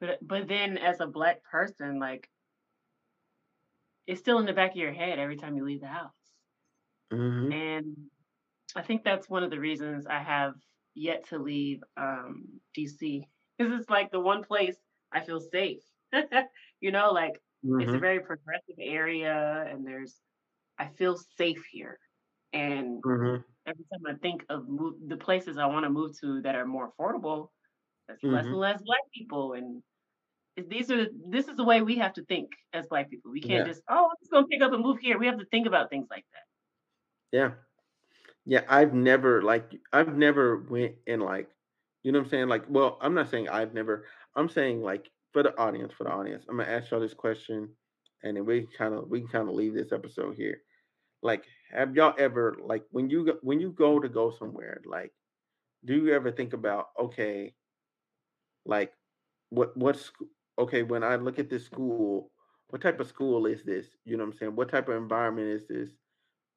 But 0.01 0.19
but 0.27 0.49
then 0.49 0.79
as 0.79 1.01
a 1.01 1.07
black 1.07 1.43
person, 1.45 1.99
like 1.99 2.29
it's 4.07 4.21
still 4.21 4.39
in 4.39 4.47
the 4.47 4.53
back 4.53 4.73
of 4.73 4.77
your 4.77 4.93
head 4.93 5.19
every 5.19 5.37
time 5.37 5.57
you 5.57 5.65
leave 5.65 5.81
the 5.81 5.87
house. 5.87 6.13
hmm 7.11 7.51
And 7.53 7.97
I 8.75 8.83
think 8.83 9.05
that's 9.05 9.29
one 9.29 9.43
of 9.43 9.51
the 9.51 9.61
reasons 9.61 10.07
I 10.07 10.19
have 10.19 10.55
yet 10.95 11.29
to 11.29 11.39
leave 11.39 11.83
um 11.97 12.61
DC. 12.75 13.27
Because 13.57 13.73
it's 13.81 13.91
like 13.91 14.11
the 14.11 14.21
one 14.21 14.45
place 14.45 14.77
I 15.13 15.21
feel 15.21 15.41
safe. 15.41 15.83
you 16.81 16.91
know, 16.93 17.13
like 17.13 17.41
it's 17.79 17.95
a 17.95 17.99
hmm 17.99 18.01
very 18.01 18.21
progressive 18.21 18.77
area 18.79 19.67
and 19.71 19.87
there's 19.87 20.21
I 20.79 20.89
feel 20.89 21.17
safe 21.39 21.65
here. 21.71 21.99
And 22.53 23.05
hmm 23.05 23.47
every 23.67 23.85
time 23.93 24.03
I 24.09 24.15
think 24.21 24.45
of 24.51 24.69
move, 24.69 24.97
the 25.09 25.17
places 25.17 25.59
I 25.59 25.67
want 25.67 25.85
to 25.85 25.91
move 25.91 26.19
to 26.21 26.43
that 26.43 26.57
are 26.57 26.67
more 26.67 26.93
affordable, 26.93 27.51
there's 28.09 28.23
less 28.29 28.51
and 28.51 28.61
less 28.61 28.83
black 28.83 29.03
people. 29.15 29.55
And 29.55 29.83
these 30.57 30.91
are 30.91 31.07
this 31.29 31.49
is 31.49 31.57
the 31.57 31.65
way 31.65 31.83
we 31.83 31.97
have 31.99 32.15
to 32.15 32.25
think 32.27 32.51
as 32.73 32.87
black 32.89 33.11
people. 33.11 33.33
We 33.33 33.43
can't 33.43 33.65
Yeah. 33.65 33.67
just, 33.67 33.83
oh, 33.91 34.07
I'm 34.11 34.17
just 34.21 34.33
gonna 34.33 34.47
pick 34.49 34.63
up 34.63 34.73
and 34.73 34.83
move 34.83 34.99
here. 35.01 35.19
We 35.19 35.27
have 35.27 35.39
to 35.39 35.47
think 35.47 35.67
about 35.67 35.91
things 35.91 36.09
like 36.11 36.27
that. 36.33 36.43
Yeah. 37.33 37.53
Yeah. 38.47 38.65
I've 38.69 38.95
never 38.95 39.43
like 39.43 39.75
I've 39.93 40.17
never 40.17 40.59
went 40.59 40.97
and 41.07 41.23
like 41.23 41.51
you 42.05 42.13
know 42.13 42.21
what 42.21 42.27
I'm 42.27 42.31
saying? 42.31 42.49
Like, 42.49 42.65
well, 42.69 42.99
I'm 43.03 43.15
not 43.15 43.31
saying 43.31 43.49
I've 43.51 43.75
never, 43.75 44.07
I'm 44.37 44.49
saying 44.49 44.83
like 44.83 45.11
for 45.37 45.43
the 45.43 45.55
audience, 45.59 45.93
for 45.93 46.05
the 46.05 46.11
audience, 46.11 46.47
I'm 46.49 46.57
gonna 46.57 46.71
ask 46.71 46.91
y'all 46.91 47.01
this 47.01 47.13
question 47.13 47.69
and 48.23 48.39
then 48.39 48.47
we 48.47 48.67
kind 48.79 48.95
of 48.95 49.11
we 49.11 49.21
can 49.21 49.29
kind 49.29 49.51
of 49.51 49.55
leave 49.55 49.75
this 49.75 49.93
episode 49.93 50.35
here. 50.35 50.63
Like, 51.23 51.45
have 51.71 51.95
y'all 51.95 52.15
ever 52.19 52.57
like 52.65 52.85
when 52.91 53.11
you 53.11 53.27
go, 53.27 53.33
when 53.43 53.61
you 53.61 53.71
go 53.73 54.01
to 54.01 54.09
go 54.09 54.31
somewhere, 54.31 54.81
like, 54.87 55.13
do 55.85 55.95
you 55.95 56.15
ever 56.15 56.33
think 56.33 56.55
about 56.55 56.87
okay, 56.99 57.53
like 58.65 58.95
what 59.51 59.77
what's 59.77 60.11
okay 60.59 60.83
when 60.83 61.05
I 61.05 61.17
look 61.17 61.39
at 61.39 61.51
this 61.51 61.67
school, 61.67 62.31
what 62.71 62.81
type 62.81 62.99
of 62.99 63.07
school 63.07 63.45
is 63.45 63.63
this? 63.63 63.89
You 64.07 64.17
know 64.17 64.25
what 64.25 64.33
I'm 64.33 64.39
saying? 64.39 64.57
What 64.57 64.71
type 64.71 64.89
of 64.89 64.97
environment 64.97 65.49
is 65.49 65.67
this 65.69 65.91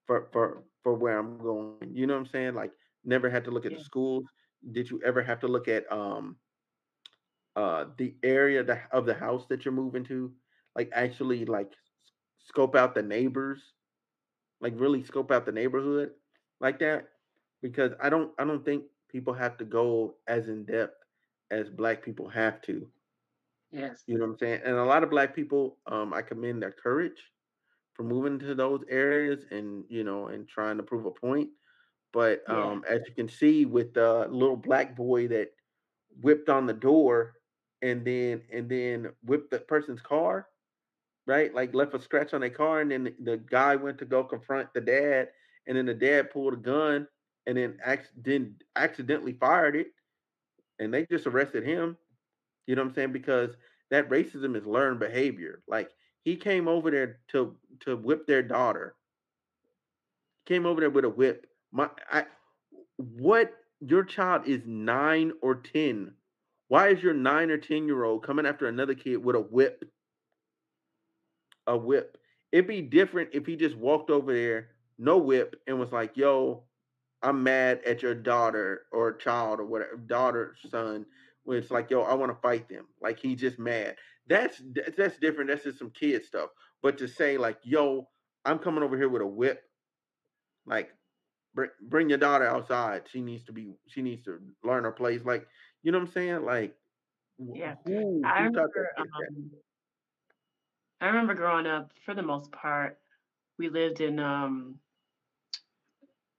for 0.07 0.29
for 0.31 0.63
for 0.83 0.93
where 0.93 1.19
I'm 1.19 1.37
going? 1.37 1.91
You 1.91 2.07
know 2.07 2.13
what 2.13 2.21
I'm 2.21 2.27
saying? 2.27 2.53
Like, 2.53 2.71
never 3.03 3.29
had 3.29 3.43
to 3.43 3.51
look 3.51 3.65
at 3.65 3.75
the 3.75 3.83
schools. 3.83 4.23
Did 4.71 4.89
you 4.89 5.01
ever 5.05 5.21
have 5.21 5.41
to 5.41 5.49
look 5.49 5.67
at 5.67 5.83
um 5.91 6.37
uh 7.55 7.85
the 7.97 8.15
area 8.23 8.61
of 8.91 9.05
the 9.05 9.13
house 9.13 9.47
that 9.47 9.65
you're 9.65 9.73
moving 9.73 10.03
to? 10.05 10.33
Like 10.75 10.89
actually 10.93 11.45
like 11.45 11.73
scope 12.39 12.75
out 12.75 12.95
the 12.95 13.03
neighbors 13.03 13.73
like 14.61 14.73
really 14.77 15.03
scope 15.03 15.31
out 15.31 15.45
the 15.45 15.51
neighborhood 15.51 16.13
like 16.59 16.79
that 16.79 17.09
because 17.61 17.93
I 18.01 18.09
don't 18.09 18.33
I 18.39 18.45
don't 18.45 18.63
think 18.65 18.85
people 19.09 19.33
have 19.33 19.57
to 19.57 19.65
go 19.65 20.17
as 20.27 20.49
in 20.49 20.65
depth 20.65 21.03
as 21.51 21.69
black 21.69 22.03
people 22.03 22.29
have 22.29 22.61
to. 22.63 22.91
Yes. 23.71 24.07
You 24.07 24.17
know 24.17 24.25
what 24.25 24.31
I'm 24.31 24.37
saying? 24.37 24.61
And 24.65 24.75
a 24.75 24.85
lot 24.85 25.03
of 25.03 25.09
black 25.09 25.35
people, 25.35 25.77
um, 25.85 26.13
I 26.13 26.21
commend 26.21 26.61
their 26.63 26.71
courage 26.71 27.31
for 27.93 28.03
moving 28.03 28.39
to 28.39 28.55
those 28.55 28.83
areas 28.89 29.45
and 29.51 29.85
you 29.89 30.03
know 30.03 30.27
and 30.27 30.47
trying 30.47 30.77
to 30.77 30.83
prove 30.83 31.05
a 31.05 31.11
point. 31.11 31.51
But 32.13 32.47
Yeah. 32.47 32.73
um, 32.73 32.85
as 32.89 33.01
you 33.07 33.15
can 33.15 33.29
see 33.29 33.65
with 33.65 33.93
the 33.93 34.27
little 34.29 34.57
black 34.57 34.95
boy 34.95 35.27
that 35.29 35.53
whipped 36.21 36.49
on 36.49 36.67
the 36.67 36.73
door 36.73 37.35
and 37.81 38.05
then 38.05 38.41
and 38.51 38.69
then 38.69 39.09
whipped 39.23 39.51
the 39.51 39.59
person's 39.59 40.01
car, 40.01 40.47
right? 41.25 41.53
Like 41.53 41.73
left 41.73 41.93
a 41.93 42.01
scratch 42.01 42.33
on 42.33 42.41
their 42.41 42.49
car, 42.49 42.81
and 42.81 42.91
then 42.91 43.13
the, 43.23 43.37
guy 43.37 43.75
went 43.75 43.97
to 43.99 44.05
go 44.05 44.23
confront 44.23 44.73
the 44.73 44.81
dad, 44.81 45.29
and 45.67 45.77
then 45.77 45.85
the 45.85 45.93
dad 45.93 46.31
pulled 46.31 46.53
a 46.53 46.57
gun 46.57 47.07
and 47.47 47.57
then 47.57 47.77
accident, 47.83 48.63
accidentally 48.75 49.33
fired 49.33 49.75
it, 49.75 49.87
and 50.79 50.93
they 50.93 51.05
just 51.05 51.25
arrested 51.25 51.63
him. 51.63 51.97
You 52.67 52.75
know 52.75 52.83
what 52.83 52.89
I'm 52.89 52.95
saying? 52.95 53.11
Because 53.11 53.55
that 53.89 54.09
racism 54.09 54.55
is 54.55 54.65
learned 54.65 54.99
behavior. 54.99 55.61
Like 55.67 55.89
he 56.23 56.35
came 56.35 56.67
over 56.67 56.91
there 56.91 57.19
to 57.29 57.55
to 57.81 57.97
whip 57.97 58.27
their 58.27 58.43
daughter. 58.43 58.95
Came 60.45 60.65
over 60.65 60.79
there 60.79 60.89
with 60.89 61.05
a 61.05 61.09
whip. 61.09 61.47
My 61.71 61.89
I 62.11 62.25
what 62.97 63.53
your 63.79 64.03
child 64.03 64.47
is 64.47 64.61
nine 64.65 65.31
or 65.41 65.55
ten. 65.55 66.13
Why 66.69 66.89
is 66.89 67.03
your 67.03 67.13
nine 67.13 67.51
or 67.51 67.57
ten 67.59 67.87
year 67.87 68.05
old 68.05 68.23
coming 68.25 68.47
after 68.47 68.67
another 68.67 68.95
kid 68.95 69.17
with 69.17 69.35
a 69.35 69.41
whip? 69.41 69.83
a 71.67 71.77
whip. 71.77 72.17
It'd 72.51 72.67
be 72.67 72.81
different 72.81 73.29
if 73.33 73.45
he 73.45 73.55
just 73.55 73.77
walked 73.77 74.09
over 74.09 74.33
there, 74.33 74.69
no 74.97 75.17
whip, 75.17 75.55
and 75.67 75.79
was 75.79 75.91
like, 75.91 76.17
"Yo, 76.17 76.63
I'm 77.21 77.43
mad 77.43 77.81
at 77.85 78.01
your 78.01 78.15
daughter 78.15 78.87
or 78.91 79.13
child 79.13 79.59
or 79.59 79.65
whatever, 79.65 79.97
daughter, 79.97 80.55
son." 80.69 81.05
Where 81.43 81.57
it's 81.57 81.71
like, 81.71 81.89
"Yo, 81.91 82.01
I 82.01 82.15
want 82.15 82.31
to 82.31 82.41
fight 82.41 82.67
them." 82.67 82.87
Like 83.01 83.19
he's 83.19 83.39
just 83.39 83.59
mad. 83.59 83.97
That's 84.27 84.61
that's 84.97 85.17
different. 85.19 85.49
That's 85.49 85.63
just 85.63 85.79
some 85.79 85.91
kid 85.91 86.25
stuff. 86.25 86.49
But 86.81 86.97
to 86.97 87.07
say 87.07 87.37
like, 87.37 87.59
"Yo, 87.63 88.09
I'm 88.45 88.59
coming 88.59 88.83
over 88.83 88.97
here 88.97 89.09
with 89.09 89.21
a 89.21 89.27
whip," 89.27 89.63
like 90.65 90.91
bring 91.81 92.09
your 92.09 92.17
daughter 92.17 92.45
outside. 92.47 93.03
She 93.11 93.21
needs 93.21 93.43
to 93.45 93.53
be. 93.53 93.73
She 93.87 94.01
needs 94.01 94.23
to 94.25 94.39
learn 94.63 94.83
her 94.85 94.91
place. 94.91 95.21
Like 95.23 95.47
you 95.83 95.91
know 95.91 95.99
what 95.99 96.07
I'm 96.07 96.13
saying? 96.13 96.43
Like 96.45 96.77
Yeah. 97.37 97.75
who 97.85 98.33
I 98.35 98.41
remember 98.43 98.89
um 98.99 99.61
I 101.01 101.07
remember 101.07 101.33
growing 101.33 101.65
up, 101.67 101.91
for 102.05 102.13
the 102.13 102.21
most 102.21 102.51
part, 102.51 102.99
we 103.57 103.69
lived 103.69 104.01
in 104.01 104.19
um 104.19 104.81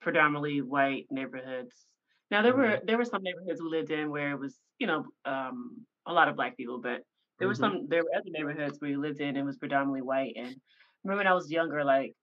predominantly 0.01 0.63
white 0.63 1.07
neighborhoods. 1.11 1.87
Now 2.31 2.43
there 2.43 2.55
were 2.55 2.79
Mhm. 2.79 2.85
there 2.85 2.97
were 2.99 3.05
some 3.05 3.23
neighborhoods 3.23 3.61
we 3.61 3.69
lived 3.69 3.91
in 3.91 4.11
where 4.11 4.33
it 4.33 4.39
was, 4.41 4.59
you 4.79 4.87
know, 4.87 5.05
um, 5.25 5.87
a 6.07 6.13
lot 6.13 6.29
of 6.29 6.37
black 6.37 6.57
people, 6.57 6.81
but 6.81 7.03
there 7.39 7.49
were 7.49 7.55
Mhm. 7.55 7.55
some 7.55 7.89
there 7.89 8.03
were 8.05 8.15
other 8.17 8.31
neighborhoods 8.31 8.79
where 8.81 8.91
we 8.91 8.97
lived 8.97 9.21
in, 9.21 9.37
it 9.37 9.43
was 9.43 9.59
predominantly 9.59 10.03
white, 10.03 10.35
and 10.37 10.57
remember 11.05 11.19
when 11.21 11.27
I 11.27 11.35
was 11.35 11.51
younger, 11.51 11.85
like, 11.85 12.15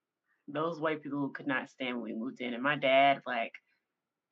those 0.47 0.79
white 0.81 1.01
people 1.03 1.29
could 1.31 1.47
not 1.47 1.69
stand 1.69 1.97
when 2.01 2.13
we 2.13 2.19
moved 2.19 2.41
in, 2.41 2.53
and 2.53 2.63
my 2.63 2.77
dad, 2.77 3.21
like 3.27 3.53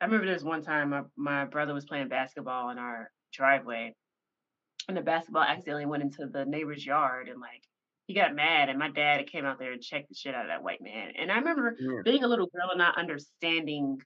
I 0.01 0.05
remember 0.05 0.25
there 0.25 0.33
was 0.35 0.43
one 0.43 0.61
time 0.61 0.89
my 0.89 1.03
my 1.15 1.45
brother 1.45 1.73
was 1.73 1.85
playing 1.85 2.09
basketball 2.09 2.69
in 2.69 2.77
our 2.77 3.11
driveway, 3.31 3.93
and 4.87 4.97
the 4.97 5.01
basketball 5.01 5.43
accidentally 5.43 5.85
went 5.87 6.03
into 6.03 6.27
the 6.27 6.45
neighbor's 6.45 6.85
yard, 6.85 7.29
and, 7.29 7.41
like, 7.41 7.63
he 8.07 8.13
got 8.15 8.35
mad, 8.35 8.69
and 8.69 8.79
my 8.79 8.89
dad 8.91 9.27
came 9.27 9.45
out 9.45 9.59
there 9.59 9.73
and 9.73 9.81
checked 9.83 10.09
the 10.09 10.15
shit 10.15 10.35
out 10.35 10.45
of 10.45 10.49
that 10.49 10.63
white 10.63 10.81
man, 10.81 11.13
and 11.17 11.31
I 11.31 11.37
remember 11.37 11.77
Yeah. 11.77 12.03
being 12.03 12.23
a 12.23 12.27
little 12.29 12.47
girl 12.47 12.71
and 12.71 12.79
not 12.79 12.97
understanding 12.97 13.99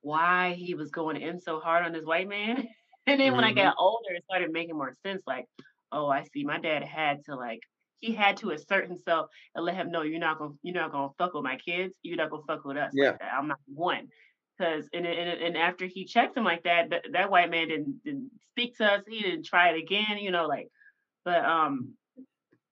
why 0.00 0.54
he 0.54 0.74
was 0.74 0.90
going 0.90 1.20
in 1.20 1.40
so 1.40 1.60
hard 1.60 1.84
on 1.84 1.92
this 1.92 2.04
white 2.04 2.28
man. 2.28 2.68
And 3.04 3.18
then 3.18 3.34
when 3.34 3.42
I 3.42 3.52
Mhm. 3.52 3.52
got 3.52 3.74
older, 3.80 4.14
it 4.14 4.22
started 4.22 4.52
making 4.52 4.76
more 4.76 4.92
sense. 5.04 5.24
Like, 5.26 5.46
oh, 5.90 6.06
I 6.06 6.22
see. 6.22 6.44
My 6.44 6.60
dad 6.60 6.84
had 6.84 7.24
to 7.24 7.34
like 7.34 7.58
he 8.02 8.12
had 8.12 8.36
to 8.38 8.50
assert 8.50 8.88
himself 8.88 9.30
and 9.54 9.64
let 9.64 9.76
him 9.76 9.90
know 9.90 10.02
you're 10.02 10.18
not 10.20 10.38
gonna 10.38 10.52
you're 10.62 10.74
not 10.74 10.92
gonna 10.92 11.12
fuck 11.16 11.32
with 11.34 11.44
my 11.44 11.56
kids. 11.56 11.94
You're 12.02 12.16
not 12.18 12.30
gonna 12.30 12.42
fuck 12.46 12.64
with 12.64 12.76
us 12.76 12.92
Yeah. 12.94 13.12
that. 13.12 13.32
I'm 13.32 13.48
not 13.48 13.58
one. 13.66 14.08
Cause 14.60 14.88
and 14.92 15.06
and 15.06 15.40
and 15.42 15.56
after 15.56 15.86
he 15.86 16.04
checked 16.04 16.36
him 16.36 16.44
like 16.44 16.64
that, 16.64 16.90
that, 16.90 17.06
that 17.12 17.30
white 17.30 17.50
man 17.50 17.68
didn't 17.68 18.02
didn't 18.04 18.30
speak 18.50 18.76
to 18.78 18.84
us. 18.84 19.02
He 19.08 19.20
didn't 19.22 19.46
try 19.46 19.70
it 19.70 19.78
again. 19.78 20.18
You 20.18 20.30
know, 20.30 20.46
like, 20.46 20.68
but 21.24 21.44
um, 21.44 21.94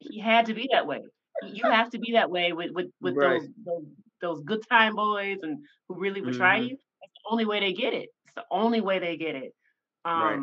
he 0.00 0.18
had 0.20 0.46
to 0.46 0.54
be 0.54 0.68
that 0.72 0.86
way. 0.86 1.00
You 1.44 1.64
have 1.70 1.90
to 1.90 1.98
be 1.98 2.12
that 2.12 2.30
way 2.30 2.52
with 2.52 2.72
with 2.72 2.88
with 3.00 3.16
Right. 3.16 3.40
those 3.40 3.48
those 3.64 3.84
those 4.20 4.40
good 4.42 4.62
time 4.68 4.94
boys 4.96 5.38
and 5.42 5.64
who 5.88 5.94
really 5.98 6.20
would 6.20 6.34
try 6.34 6.60
Mhm. 6.60 6.68
you. 6.70 6.76
That's 7.00 7.12
the 7.24 7.30
only 7.30 7.46
way 7.46 7.60
they 7.60 7.72
get 7.72 7.94
it. 7.94 8.10
It's 8.26 8.34
the 8.34 8.44
only 8.50 8.80
way 8.82 8.98
they 8.98 9.16
get 9.16 9.34
it. 9.36 9.54
Right. 10.04 10.38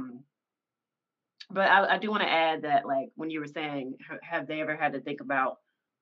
But 1.49 1.69
I, 1.69 1.95
I 1.95 1.97
do 1.97 2.09
want 2.09 2.23
to 2.23 2.29
add 2.29 2.63
that, 2.63 2.85
like, 2.85 3.09
when 3.15 3.29
you 3.29 3.39
were 3.39 3.47
saying, 3.47 3.97
have 4.21 4.47
they 4.47 4.61
ever 4.61 4.75
had 4.75 4.93
to 4.93 5.01
think 5.01 5.21
about 5.21 5.57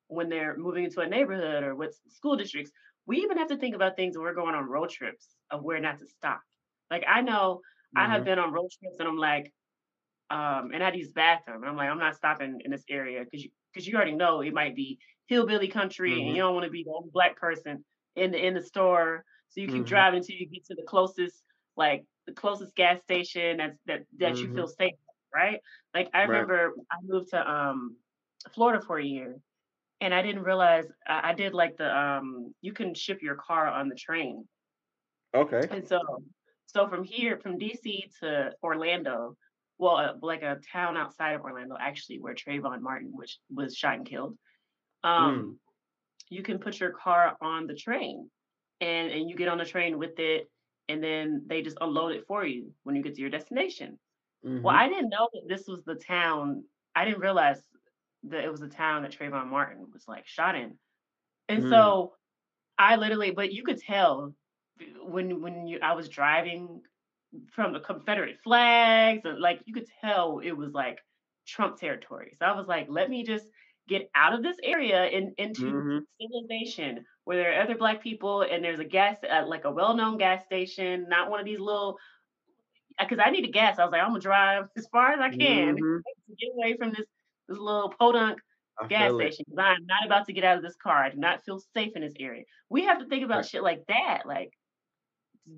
when 0.07 0.29
they're 0.29 0.57
moving 0.57 0.85
into 0.85 1.01
a 1.01 1.07
neighborhood 1.07 1.63
or 1.63 1.75
what 1.75 1.93
school 2.09 2.35
districts? 2.35 2.71
We 3.05 3.17
even 3.17 3.37
have 3.37 3.49
to 3.49 3.57
think 3.57 3.75
about 3.75 3.95
things 3.95 4.17
when 4.17 4.23
we're 4.23 4.33
going 4.33 4.55
on 4.55 4.65
road 4.67 4.89
trips 4.89 5.35
of 5.51 5.63
where 5.63 5.79
not 5.79 5.99
to 5.99 6.07
stop. 6.07 6.41
Like, 6.89 7.03
I 7.07 7.21
know 7.21 7.61
I 7.95 8.07
have 8.07 8.23
Mhm. 8.23 8.25
been 8.25 8.39
on 8.39 8.51
road 8.53 8.69
trips 8.79 8.97
and 8.99 9.07
I'm 9.07 9.17
like, 9.17 9.53
um, 10.29 10.71
and 10.73 10.83
I 10.83 10.91
use 10.93 11.11
bathroom. 11.11 11.61
And 11.63 11.69
I'm 11.69 11.77
like, 11.77 11.89
I'm 11.89 11.99
not 11.99 12.15
stopping 12.15 12.61
in 12.63 12.71
this 12.71 12.85
area 12.89 13.23
because 13.23 13.43
you 13.43 13.51
because 13.73 13.87
you 13.87 13.95
already 13.95 14.15
know 14.15 14.41
it 14.41 14.53
might 14.53 14.75
be 14.75 14.99
hillbilly 15.27 15.67
country 15.67 16.19
and 16.19 16.29
you 16.29 16.35
Mhm. 16.35 16.41
don't 16.41 16.53
want 16.55 16.65
to 16.65 16.71
be 16.71 16.83
the 16.83 16.93
only 16.95 17.09
black 17.11 17.37
person 17.37 17.85
in 18.15 18.31
the 18.31 18.45
in 18.45 18.53
the 18.55 18.61
store. 18.63 19.25
So 19.49 19.61
you 19.61 19.67
keep 19.69 19.85
Mhm. 19.85 19.85
driving 19.85 20.19
until 20.19 20.37
you 20.37 20.47
get 20.49 20.65
to 20.65 20.75
the 20.75 20.83
closest, 20.87 21.43
like 21.77 22.05
the 22.27 22.33
closest 22.33 22.75
gas 22.75 23.01
station 23.01 23.57
that's 23.57 23.77
that 23.85 24.01
that 24.17 24.41
you 24.41 24.49
Mhm. 24.49 24.55
feel 24.55 24.67
safe, 24.67 24.93
right? 25.35 25.59
Like 25.93 26.09
I 26.13 26.19
Right. 26.21 26.29
remember 26.29 26.73
I 26.91 26.95
moved 27.03 27.29
to 27.31 27.51
um 27.51 27.97
Florida 28.53 28.83
for 28.85 28.97
a 28.97 29.03
year 29.05 29.37
and 30.01 30.13
I 30.13 30.21
didn't 30.21 30.43
realize 30.43 30.85
I, 31.07 31.31
I 31.31 31.33
did 31.33 31.53
like 31.53 31.77
the 31.77 31.95
um 31.95 32.53
you 32.61 32.73
can 32.73 32.93
ship 32.93 33.21
your 33.21 33.35
car 33.35 33.67
on 33.67 33.89
the 33.89 33.95
train. 33.95 34.47
Okay. 35.33 35.67
And 35.69 35.85
so, 35.87 35.99
so 36.67 36.87
from 36.87 37.03
here, 37.03 37.37
from 37.37 37.57
DC 37.59 38.09
to 38.21 38.53
Orlando, 38.63 39.35
well, 39.77 39.97
uh, 39.97 40.13
like 40.21 40.43
a 40.43 40.59
town 40.71 40.95
outside 40.95 41.33
of 41.33 41.41
Orlando, 41.41 41.75
actually, 41.79 42.19
where 42.19 42.33
Trayvon 42.33 42.81
Martin 42.81 43.11
was 43.13 43.39
was 43.53 43.75
shot 43.75 43.95
and 43.95 44.05
killed. 44.05 44.37
Mm. 45.05 45.09
Um, 45.09 45.59
you 46.29 46.41
can 46.41 46.59
put 46.59 46.79
your 46.79 46.91
car 46.91 47.35
on 47.41 47.67
the 47.67 47.75
train, 47.75 48.29
and 48.79 49.11
and 49.11 49.29
you 49.29 49.35
get 49.35 49.49
on 49.49 49.57
the 49.57 49.65
train 49.65 49.97
with 49.97 50.17
it, 50.19 50.49
and 50.87 51.03
then 51.03 51.43
they 51.47 51.61
just 51.61 51.77
unload 51.81 52.13
it 52.13 52.25
for 52.27 52.45
you 52.45 52.71
when 52.83 52.95
you 52.95 53.03
get 53.03 53.15
to 53.15 53.21
your 53.21 53.29
destination. 53.29 53.99
Well, 54.63 54.75
Mhm. 54.75 54.77
I 54.77 54.87
didn't 54.89 55.09
know 55.09 55.29
that 55.33 55.47
this 55.47 55.67
was 55.67 55.83
the 55.83 55.95
town. 55.95 56.65
I 56.95 57.05
didn't 57.05 57.21
realize 57.21 57.61
that 58.23 58.43
it 58.43 58.51
was 58.51 58.61
the 58.61 58.69
town 58.69 59.03
that 59.03 59.11
Trayvon 59.11 59.47
Martin 59.47 59.91
was 59.91 60.07
like 60.07 60.27
shot 60.27 60.55
in. 60.55 60.79
And 61.49 61.63
Mm. 61.63 61.95
so 62.03 62.15
I 62.77 62.97
literally, 62.97 63.31
but 63.31 63.53
you 63.53 63.63
could 63.63 63.79
tell 63.79 64.35
when 65.01 65.41
when 65.41 65.67
you 65.67 65.79
I 65.81 65.93
was 65.95 66.09
driving 66.09 66.81
from 67.51 67.73
the 67.73 67.79
Confederate 67.79 68.39
flags 68.43 69.25
and 69.25 69.39
like 69.39 69.61
you 69.65 69.73
could 69.73 69.87
tell 70.01 70.39
it 70.39 70.51
was 70.53 70.73
like 70.73 70.99
Trump 71.47 71.77
territory. 71.77 72.33
So 72.39 72.45
I 72.45 72.55
was 72.55 72.67
like, 72.67 72.87
let 72.89 73.09
me 73.09 73.23
just 73.23 73.47
get 73.87 74.09
out 74.15 74.33
of 74.33 74.43
this 74.43 74.57
area 74.63 75.03
and 75.05 75.33
into 75.37 75.57
Mhm. 75.57 76.05
civilization 76.21 77.05
where 77.25 77.37
there 77.37 77.59
are 77.59 77.63
other 77.63 77.77
black 77.77 78.01
people 78.01 78.41
and 78.43 78.63
there's 78.63 78.79
a 78.79 78.85
gas 78.85 79.17
uh, 79.29 79.45
like 79.47 79.65
a 79.65 79.71
well-known 79.71 80.17
gas 80.17 80.45
station, 80.45 81.07
not 81.09 81.29
one 81.29 81.39
of 81.39 81.45
these 81.45 81.59
little 81.59 81.97
because 82.99 83.19
I 83.23 83.29
needed 83.31 83.53
gas. 83.53 83.79
I 83.79 83.83
was 83.85 83.91
like, 83.91 84.01
I'm 84.01 84.09
gonna 84.09 84.19
drive 84.21 84.65
as 84.77 84.87
far 84.91 85.11
as 85.13 85.19
I 85.19 85.31
can 85.31 85.75
Mhm. 85.77 86.05
to 86.29 86.35
get 86.39 86.51
away 86.53 86.77
from 86.77 86.91
this 86.91 87.05
this 87.47 87.57
little 87.59 87.89
podunk 87.99 88.39
I 88.77 88.87
gas 88.87 89.13
station 89.13 89.19
it. 89.21 89.35
station 89.35 89.45
'cause 89.49 89.57
I'm 89.59 89.85
not 89.85 90.05
about 90.05 90.25
to 90.27 90.33
get 90.33 90.43
out 90.43 90.57
of 90.57 90.63
this 90.63 90.75
car. 90.77 91.03
I 91.03 91.09
do 91.09 91.17
not 91.17 91.43
feel 91.45 91.59
safe 91.75 91.93
in 91.95 92.01
this 92.01 92.13
area. 92.19 92.43
We 92.69 92.85
have 92.85 92.99
to 92.99 93.07
think 93.07 93.23
about 93.23 93.45
Right. 93.45 93.47
shit 93.47 93.63
like 93.63 93.85
that. 93.87 94.25
Like, 94.25 94.51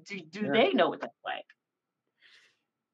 do 0.05 0.19
do 0.21 0.47
Yeah. 0.47 0.49
they 0.49 0.71
know 0.73 0.89
what 0.89 1.01
that's 1.01 1.17
like? 1.25 1.45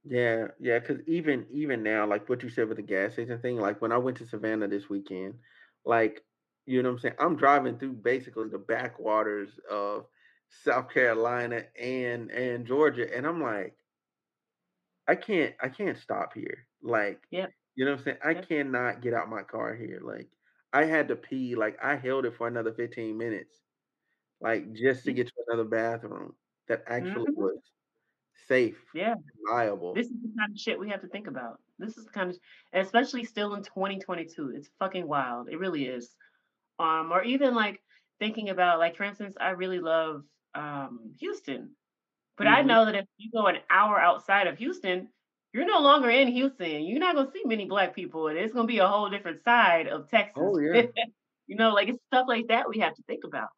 Yeah, 0.05 0.49
yeah, 0.59 0.79
because 0.79 0.99
even 1.07 1.47
even 1.49 1.81
now, 1.81 2.05
like 2.05 2.27
what 2.27 2.43
you 2.43 2.49
said 2.49 2.67
with 2.67 2.77
the 2.77 2.83
gas 2.83 3.13
station 3.13 3.39
thing, 3.41 3.57
like 3.57 3.81
when 3.81 3.93
I 3.93 3.97
went 3.97 4.17
to 4.17 4.25
Savannah 4.27 4.67
this 4.67 4.89
weekend, 4.89 5.39
like 5.85 6.25
you 6.65 6.83
know 6.83 6.89
what 6.89 6.95
I'm 6.95 6.99
saying, 6.99 7.15
I'm 7.19 7.35
driving 7.37 7.77
through 7.79 7.93
basically 7.93 8.49
the 8.49 8.57
backwaters 8.57 9.59
of 9.69 10.07
South 10.49 10.89
Carolina 10.89 11.65
and 11.79 12.31
and 12.31 12.65
Georgia, 12.67 13.13
and 13.15 13.25
I'm 13.25 13.41
like, 13.41 13.77
I 15.07 15.15
can't 15.15 15.53
I 15.61 15.69
can't 15.69 15.97
stop 15.97 16.33
here. 16.33 16.67
Like, 16.81 17.21
yeah. 17.31 17.47
you 17.75 17.85
know 17.85 17.91
what 17.91 17.99
I'm 17.99 18.03
saying? 18.05 18.17
I 18.23 18.31
yep. 18.31 18.47
cannot 18.47 19.01
get 19.01 19.13
out 19.13 19.29
my 19.29 19.43
car 19.43 19.75
here. 19.75 20.01
Like, 20.03 20.29
I 20.73 20.85
had 20.85 21.07
to 21.09 21.15
pee, 21.15 21.55
like 21.55 21.77
I 21.83 21.95
held 21.95 22.25
it 22.25 22.35
for 22.35 22.47
another 22.47 22.73
15 22.73 23.17
minutes, 23.17 23.55
like 24.41 24.73
just 24.73 25.05
to 25.05 25.13
get 25.13 25.27
to 25.27 25.33
another 25.47 25.65
bathroom 25.65 26.35
that 26.67 26.83
actually 26.87 27.31
mhm, 27.31 27.35
was 27.35 27.59
safe, 28.47 28.77
Yeah, 28.93 29.15
reliable. 29.45 29.93
this 29.93 30.07
is 30.07 30.21
the 30.21 30.33
kind 30.37 30.51
of 30.51 30.59
shit 30.59 30.79
we 30.79 30.89
have 30.89 31.01
to 31.01 31.07
think 31.07 31.27
about. 31.27 31.59
This 31.79 31.97
is 31.97 32.05
the 32.05 32.11
kind 32.11 32.29
of, 32.31 32.37
especially 32.73 33.23
still 33.23 33.55
in 33.55 33.63
2022. 33.63 34.53
It's 34.55 34.69
fucking 34.79 35.07
wild. 35.07 35.49
It 35.49 35.59
really 35.59 35.85
is. 35.85 36.15
Um, 36.79 37.11
or 37.11 37.23
even 37.23 37.55
like 37.55 37.81
thinking 38.19 38.49
about, 38.49 38.79
like 38.79 38.95
for 38.97 39.03
instance, 39.03 39.35
I 39.39 39.51
really 39.51 39.79
love 39.79 40.23
um 40.55 41.13
Houston. 41.19 41.75
But 42.37 42.47
I 42.47 42.61
Mhm. 42.61 42.63
know 42.63 42.85
that 42.85 42.95
if 42.95 43.05
you 43.17 43.31
go 43.31 43.47
an 43.47 43.59
hour 43.69 43.99
outside 43.99 44.47
of 44.47 44.57
Houston, 44.57 45.09
you're 45.53 45.65
no 45.65 45.79
longer 45.81 46.09
in 46.09 46.27
Houston. 46.29 46.83
You're 46.83 46.99
not 46.99 47.15
gonna 47.15 47.31
see 47.31 47.43
many 47.45 47.65
black 47.65 47.93
people, 47.95 48.27
and 48.27 48.37
it's 48.39 48.53
gonna 48.53 48.67
be 48.67 48.79
a 48.79 48.87
whole 48.87 49.09
different 49.09 49.43
side 49.43 49.87
of 49.87 50.09
Texas. 50.09 50.35
Oh 50.35 50.59
yeah. 50.59 50.91
You 51.45 51.57
know, 51.57 51.71
like 51.73 51.89
it's 51.89 51.99
stuff 52.05 52.25
like 52.29 52.47
that 52.47 52.69
we 52.69 52.79
have 52.79 52.95
to 52.95 53.03
think 53.03 53.25
about. 53.25 53.49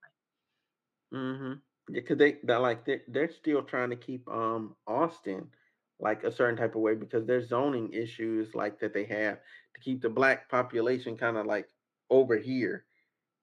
Mm-hmm. 1.13 1.93
Yeah, 1.95 2.01
'cause 2.01 2.17
they 2.17 2.39
they're 2.43 2.59
like 2.59 2.85
they're 2.85 3.03
they're 3.07 3.29
still 3.31 3.63
trying 3.63 3.91
to 3.91 3.95
keep 3.95 4.27
um 4.27 4.75
Austin 4.87 5.51
like 5.99 6.23
a 6.23 6.31
certain 6.31 6.57
type 6.57 6.75
of 6.75 6.81
way 6.81 6.95
because 6.95 7.25
there's 7.25 7.47
zoning 7.49 7.93
issues 7.93 8.53
like 8.55 8.79
that 8.79 8.93
they 8.93 9.05
have 9.05 9.39
to 9.75 9.79
keep 9.81 10.01
the 10.01 10.09
black 10.09 10.49
population 10.49 11.15
kind 11.17 11.37
of 11.37 11.45
like 11.45 11.69
over 12.09 12.37
here, 12.37 12.85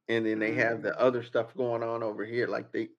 and 0.09 0.27
then 0.27 0.39
they 0.41 0.55
have 0.55 0.83
the 0.83 0.99
Mhm. 0.99 1.01
other 1.01 1.23
stuff 1.23 1.55
going 1.57 1.83
on 1.85 2.03
over 2.03 2.25
here. 2.27 2.49
Like 2.49 2.73
they, 2.73 2.91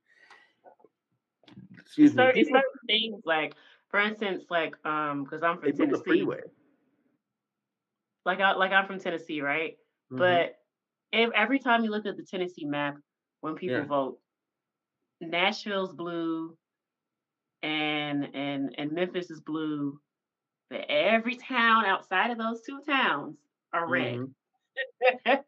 excuse 1.78 2.14
me, 2.16 2.24
certain, 2.24 2.40
it's 2.42 2.50
people 2.50 2.62
certain 2.62 2.88
things 2.88 3.22
like, 3.26 3.56
for 3.90 4.00
instance, 4.00 4.46
like 4.50 4.76
um, 4.86 5.24
because 5.24 5.44
I'm 5.44 5.60
they 5.62 5.72
from 5.72 5.82
a 5.82 5.86
Tennessee, 5.86 6.04
freeway. 6.04 6.42
like 8.26 8.40
I 8.40 8.54
like 8.54 8.72
I'm 8.72 8.88
from 8.88 9.00
Tennessee, 9.00 9.42
right? 9.42 9.78
Mhm. 10.12 10.18
But 10.18 10.60
if, 11.12 11.32
every 11.36 11.60
time 11.60 11.84
you 11.84 11.92
look 11.92 12.06
at 12.06 12.18
the 12.18 12.24
Tennessee 12.24 12.66
map, 12.66 12.98
when 13.42 13.56
people 13.56 13.78
Yeah. 13.78 13.86
vote, 13.86 14.20
Nashville's 15.22 15.94
blue 15.94 16.58
and 17.62 18.30
and 18.36 18.76
and 18.78 18.92
Memphis 18.92 19.30
is 19.30 19.42
blue, 19.42 20.00
but 20.70 20.86
every 20.90 21.36
town 21.36 21.86
outside 21.86 22.32
of 22.32 22.38
those 22.38 22.62
two 22.62 22.82
towns 22.82 23.38
are 23.74 23.88
red. 23.88 24.16
Mhm. 24.16 24.34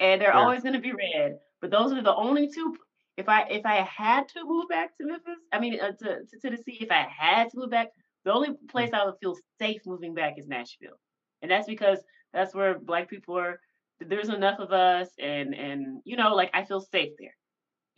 and 0.00 0.20
they're 0.20 0.32
Yeah. 0.32 0.38
always 0.38 0.62
going 0.62 0.74
to 0.74 0.80
be 0.80 0.92
red. 0.92 1.38
But 1.60 1.70
those 1.70 1.92
are 1.92 2.02
the 2.02 2.14
only 2.14 2.48
two. 2.48 2.76
If 3.20 3.28
I 3.28 3.42
if 3.50 3.66
I 3.66 3.82
had 3.82 4.28
to 4.30 4.44
move 4.44 4.66
back 4.70 4.96
to 4.96 5.06
Memphis, 5.06 5.36
I 5.52 5.60
mean 5.60 5.78
uh, 5.78 5.92
to, 5.92 6.24
to 6.24 6.38
Tennessee, 6.40 6.78
if 6.80 6.90
I 6.90 7.06
had 7.06 7.50
to 7.50 7.58
move 7.58 7.70
back, 7.70 7.88
the 8.24 8.32
only 8.32 8.56
place 8.70 8.90
Mm. 8.90 8.94
I 8.94 9.04
would 9.04 9.18
feel 9.20 9.36
safe 9.58 9.82
moving 9.84 10.14
back 10.14 10.38
is 10.38 10.48
Nashville, 10.48 10.98
and 11.42 11.50
that's 11.50 11.66
because 11.66 11.98
that's 12.32 12.54
where 12.54 12.78
Black 12.78 13.10
people 13.10 13.38
are. 13.38 13.60
There's 14.00 14.30
enough 14.30 14.58
of 14.58 14.72
us, 14.72 15.10
and 15.18 15.54
and 15.54 16.00
you 16.04 16.16
know, 16.16 16.34
like 16.34 16.50
I 16.54 16.64
feel 16.64 16.80
safe 16.80 17.12
there. 17.18 17.36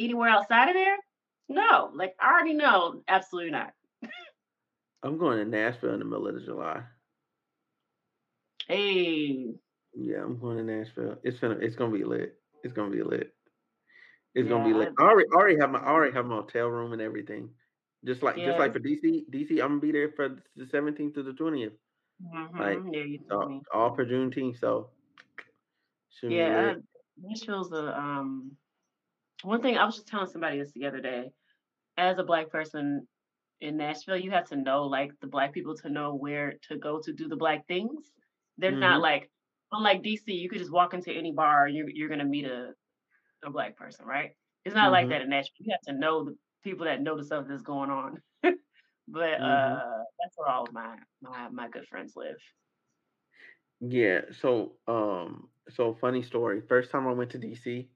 Anywhere 0.01 0.29
outside 0.29 0.68
of 0.70 0.75
there, 0.75 0.97
no. 1.49 1.91
Like 1.95 2.14
I 2.20 2.33
already 2.33 2.55
know, 2.55 3.03
absolutely 3.07 3.53
not. 3.53 3.73
I'm 5.05 5.18
going 5.18 5.39
to 5.39 5.45
Nashville 5.45 5.93
in 5.93 6.01
the 6.01 6.05
middle 6.05 6.27
of 6.27 6.45
July. 6.45 6.83
Hey, 8.66 9.55
Yeah, 9.95 10.25
I'm 10.25 10.41
going 10.41 10.57
to 10.57 10.64
Nashville. 10.64 11.16
It's 11.23 11.39
gonna 11.39 11.59
it's 11.61 11.77
gonna 11.77 11.93
be 11.93 12.03
lit. 12.05 12.35
It's 12.64 12.73
gonna 12.73 12.91
be 12.91 13.05
lit. 13.05 13.33
It's 14.35 14.49
gonna 14.49 14.64
be 14.64 14.74
like. 14.74 14.89
I 14.99 15.03
already 15.05 15.28
already 15.30 15.57
have 15.61 15.70
my 15.70 15.78
I 15.80 15.89
already 15.89 16.14
have 16.14 16.26
my 16.26 16.37
hotel 16.37 16.68
room 16.68 16.93
and 16.93 17.03
everything. 17.03 17.51
Just 18.05 18.22
like 18.22 18.43
just 18.43 18.59
like 18.59 18.72
for 18.72 18.78
DC, 18.80 19.26
DC, 19.30 19.61
I'm 19.61 19.68
gonna 19.70 19.80
be 19.80 19.93
there 19.93 20.11
for 20.12 20.43
the 20.57 20.66
17th 20.66 21.14
to 21.14 21.22
the 21.22 21.35
20th. 21.35 21.74
Like, 22.59 22.85
Mhm. 22.85 22.95
Yeah, 22.95 23.05
you 23.05 23.18
told 23.18 23.43
uh, 23.43 23.47
me. 23.47 23.62
all 23.74 23.95
for 23.95 24.07
Juneteenth, 24.07 24.59
so 24.61 24.91
Yeah, 26.26 26.74
uh, 26.76 26.80
Nashville's 27.20 27.72
a 27.72 27.99
um 27.99 28.57
one 29.43 29.62
thing 29.62 29.78
I 29.78 29.85
was 29.85 29.97
just 29.97 30.09
telling 30.09 30.28
somebody 30.28 30.59
this 30.59 30.72
the 30.72 30.87
other 30.87 31.01
day. 31.01 31.33
As 31.99 32.18
a 32.18 32.24
black 32.24 32.51
person 32.51 33.09
in 33.61 33.76
Nashville, 33.76 34.16
you 34.18 34.30
have 34.33 34.49
to 34.49 34.57
know 34.57 34.85
like 34.85 35.12
the 35.20 35.26
black 35.28 35.53
people 35.55 35.76
to 35.78 35.91
know 35.91 36.14
where 36.14 36.55
to 36.68 36.78
go 36.78 37.01
to 37.01 37.12
do 37.12 37.28
the 37.28 37.37
black 37.37 37.66
things. 37.68 38.12
They're 38.59 38.72
not 38.76 39.01
Mhm. 39.01 39.03
like 39.03 39.30
unlike 39.72 40.03
DC, 40.03 40.35
you 40.35 40.49
could 40.49 40.59
just 40.61 40.72
walk 40.72 40.95
into 40.95 41.12
any 41.12 41.33
bar, 41.33 41.68
you're 41.68 41.91
you're 41.91 42.09
gonna 42.09 42.24
meet 42.24 42.47
a 42.47 42.74
a 43.43 43.51
black 43.51 43.76
person, 43.76 44.07
right? 44.07 44.32
It's 44.64 44.74
not 44.74 44.93
like 44.93 45.09
Mhm. 45.09 45.11
that 45.11 45.22
in 45.22 45.30
Nashville. 45.30 45.55
You 45.66 45.72
have 45.72 45.95
to 45.95 46.01
know 46.01 46.24
the 46.24 46.36
people 46.62 46.86
that 46.86 47.03
know 47.03 47.16
the 47.16 47.24
stuff 47.24 47.47
that's 47.49 47.62
going 47.62 47.90
on. 47.90 48.22
But 49.09 49.34
Mhm. 49.36 49.82
uh 49.82 50.05
that's 50.22 50.36
where 50.38 50.49
all 50.49 50.64
of 50.66 50.72
my 50.72 50.97
my 51.20 51.49
my 51.51 51.68
good 51.68 51.86
friends 51.88 52.14
live. 52.16 52.36
Yeah, 53.80 54.22
so 54.32 54.76
um 54.86 55.51
so 55.68 55.95
funny 55.95 56.22
story. 56.22 56.61
First 56.61 56.90
time 56.90 57.07
I 57.07 57.12
went 57.12 57.30
to 57.32 57.38
DC, 57.38 57.90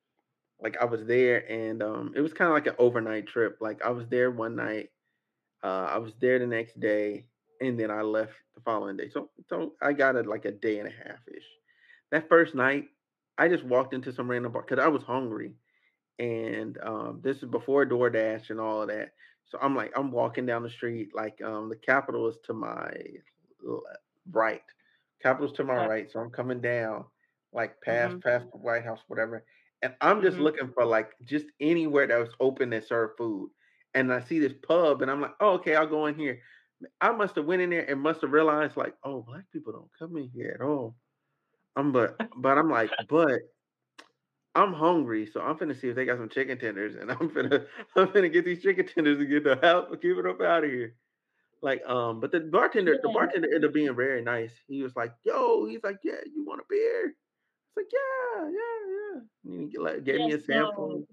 like 0.61 0.76
I 0.78 0.84
was 0.84 1.05
there 1.07 1.49
and 1.51 1.82
um 1.82 2.12
it 2.16 2.20
was 2.20 2.32
kind 2.32 2.49
of 2.51 2.55
like 2.55 2.66
an 2.66 2.76
overnight 2.78 3.26
trip. 3.28 3.59
Like 3.61 3.82
I 3.82 3.90
was 3.90 4.09
there 4.09 4.30
one 4.30 4.57
night, 4.57 4.90
uh 5.64 5.88
I 5.90 5.99
was 5.99 6.14
there 6.16 6.38
the 6.40 6.47
next 6.47 6.80
day, 6.80 7.28
and 7.61 7.78
then 7.80 7.90
I 7.90 8.03
left 8.03 8.34
the 8.55 8.62
following 8.62 8.97
day. 8.99 9.11
So 9.11 9.30
so 9.49 9.76
I 9.82 9.92
got 9.94 10.16
it 10.16 10.26
like 10.26 10.44
a 10.47 10.53
day 10.53 10.80
and 10.80 10.88
a 10.88 10.92
half 10.92 11.20
ish. 11.28 11.49
That 12.12 12.28
first 12.28 12.55
night, 12.55 12.90
I 13.39 13.49
just 13.49 13.64
walked 13.64 13.95
into 13.95 14.12
some 14.12 14.30
random 14.30 14.53
bar 14.53 14.62
because 14.62 14.82
I 14.82 14.89
was 14.89 15.03
hungry. 15.03 15.55
And 16.18 16.78
um 16.82 17.20
this 17.22 17.39
is 17.39 17.47
before 17.51 17.87
DoorDash 17.87 18.51
and 18.51 18.61
all 18.61 18.82
of 18.82 18.89
that. 18.89 19.12
So 19.47 19.59
I'm 19.61 19.76
like, 19.76 19.93
I'm 19.97 20.12
walking 20.12 20.47
down 20.47 20.62
the 20.62 20.70
street, 20.70 21.14
like 21.14 21.43
um 21.43 21.68
the 21.70 21.76
Capitol 21.76 22.28
is 22.28 22.39
to 22.45 22.55
my 22.55 22.93
right. 24.32 24.62
Capitol's 25.22 25.53
to 25.55 25.64
my 25.64 25.76
right. 25.78 26.11
So 26.11 26.20
I'm 26.20 26.30
coming 26.30 26.61
down, 26.61 27.07
like 27.53 27.80
past 27.80 28.16
Mhm. 28.16 28.22
past 28.22 28.47
the 28.53 28.59
White 28.59 28.84
House, 28.84 29.01
whatever. 29.09 29.45
And 29.82 29.95
I'm 30.01 30.22
just 30.22 30.39
Mhm. 30.39 30.39
looking 30.39 30.72
for 30.72 30.84
like 30.84 31.12
just 31.24 31.47
anywhere 31.61 32.07
that 32.07 32.18
was 32.18 32.34
open 32.41 32.70
that 32.70 32.84
served 32.84 33.18
food. 33.18 33.51
And 33.95 34.12
I 34.12 34.20
see 34.20 34.39
this 34.39 34.55
pub 34.66 35.03
and 35.03 35.11
I'm 35.11 35.20
like, 35.20 35.34
oh, 35.41 35.53
okay, 35.55 35.74
I'll 35.76 35.87
go 35.87 36.07
in 36.07 36.14
here. 36.16 36.41
I 37.01 37.12
must 37.12 37.37
have 37.37 37.47
went 37.47 37.62
in 37.62 37.70
there 37.70 37.89
and 37.91 38.01
must 38.01 38.22
have 38.22 38.32
realized 38.32 38.76
like, 38.76 38.97
oh, 39.05 39.22
black 39.22 39.45
people 39.53 39.72
don't 39.72 39.91
come 39.99 40.16
in 40.16 40.30
here 40.30 40.53
at 40.59 40.64
all. 40.64 40.97
I'm 41.77 41.93
but 41.93 42.16
but 42.37 42.59
I'm 42.59 42.70
like, 42.70 42.97
but 43.09 43.41
I'm 44.55 44.72
hungry, 44.72 45.27
so 45.27 45.41
I'm 45.41 45.59
finna 45.59 45.77
see 45.79 45.89
if 45.89 45.97
they 45.97 46.07
got 46.07 46.16
some 46.18 46.31
chicken 46.31 46.59
tenders, 46.59 46.95
and 46.95 47.11
I'm 47.11 47.29
finna 47.31 47.68
I'm 47.97 48.09
finna 48.09 48.33
get 48.33 48.45
these 48.45 48.62
chicken 48.62 48.87
tenders 48.87 49.18
and 49.18 49.29
get 49.29 49.45
the 49.45 49.57
hell 49.57 49.95
keep 49.97 50.16
it 50.16 50.27
up 50.27 50.41
out 50.41 50.64
of 50.64 50.70
here. 50.70 50.97
Like, 51.62 51.87
um, 51.87 52.20
but 52.20 52.33
the 52.33 52.41
bartender 52.41 52.99
the 53.03 53.11
bartender 53.11 53.49
ended 53.49 53.66
up 53.68 53.74
being 53.74 53.95
very 53.97 54.22
nice. 54.22 54.55
He 54.68 54.83
was 54.83 54.97
like, 54.97 55.14
"Yo," 55.24 55.66
he's 55.66 55.85
like, 55.85 56.01
"Yeah, 56.05 56.20
you 56.27 56.45
want 56.45 56.61
a 56.62 56.64
beer?" 56.68 57.09
It's 57.09 57.77
like, 57.77 57.93
"Yeah, 57.93 58.51
yeah, 58.51 58.87
yeah." 58.89 59.20
And 59.61 59.70
he 59.70 59.79
like 59.79 60.05
gave 60.05 60.20
Yeah, 60.20 60.24
me 60.24 60.33
a 60.33 60.41
sample. 60.41 61.07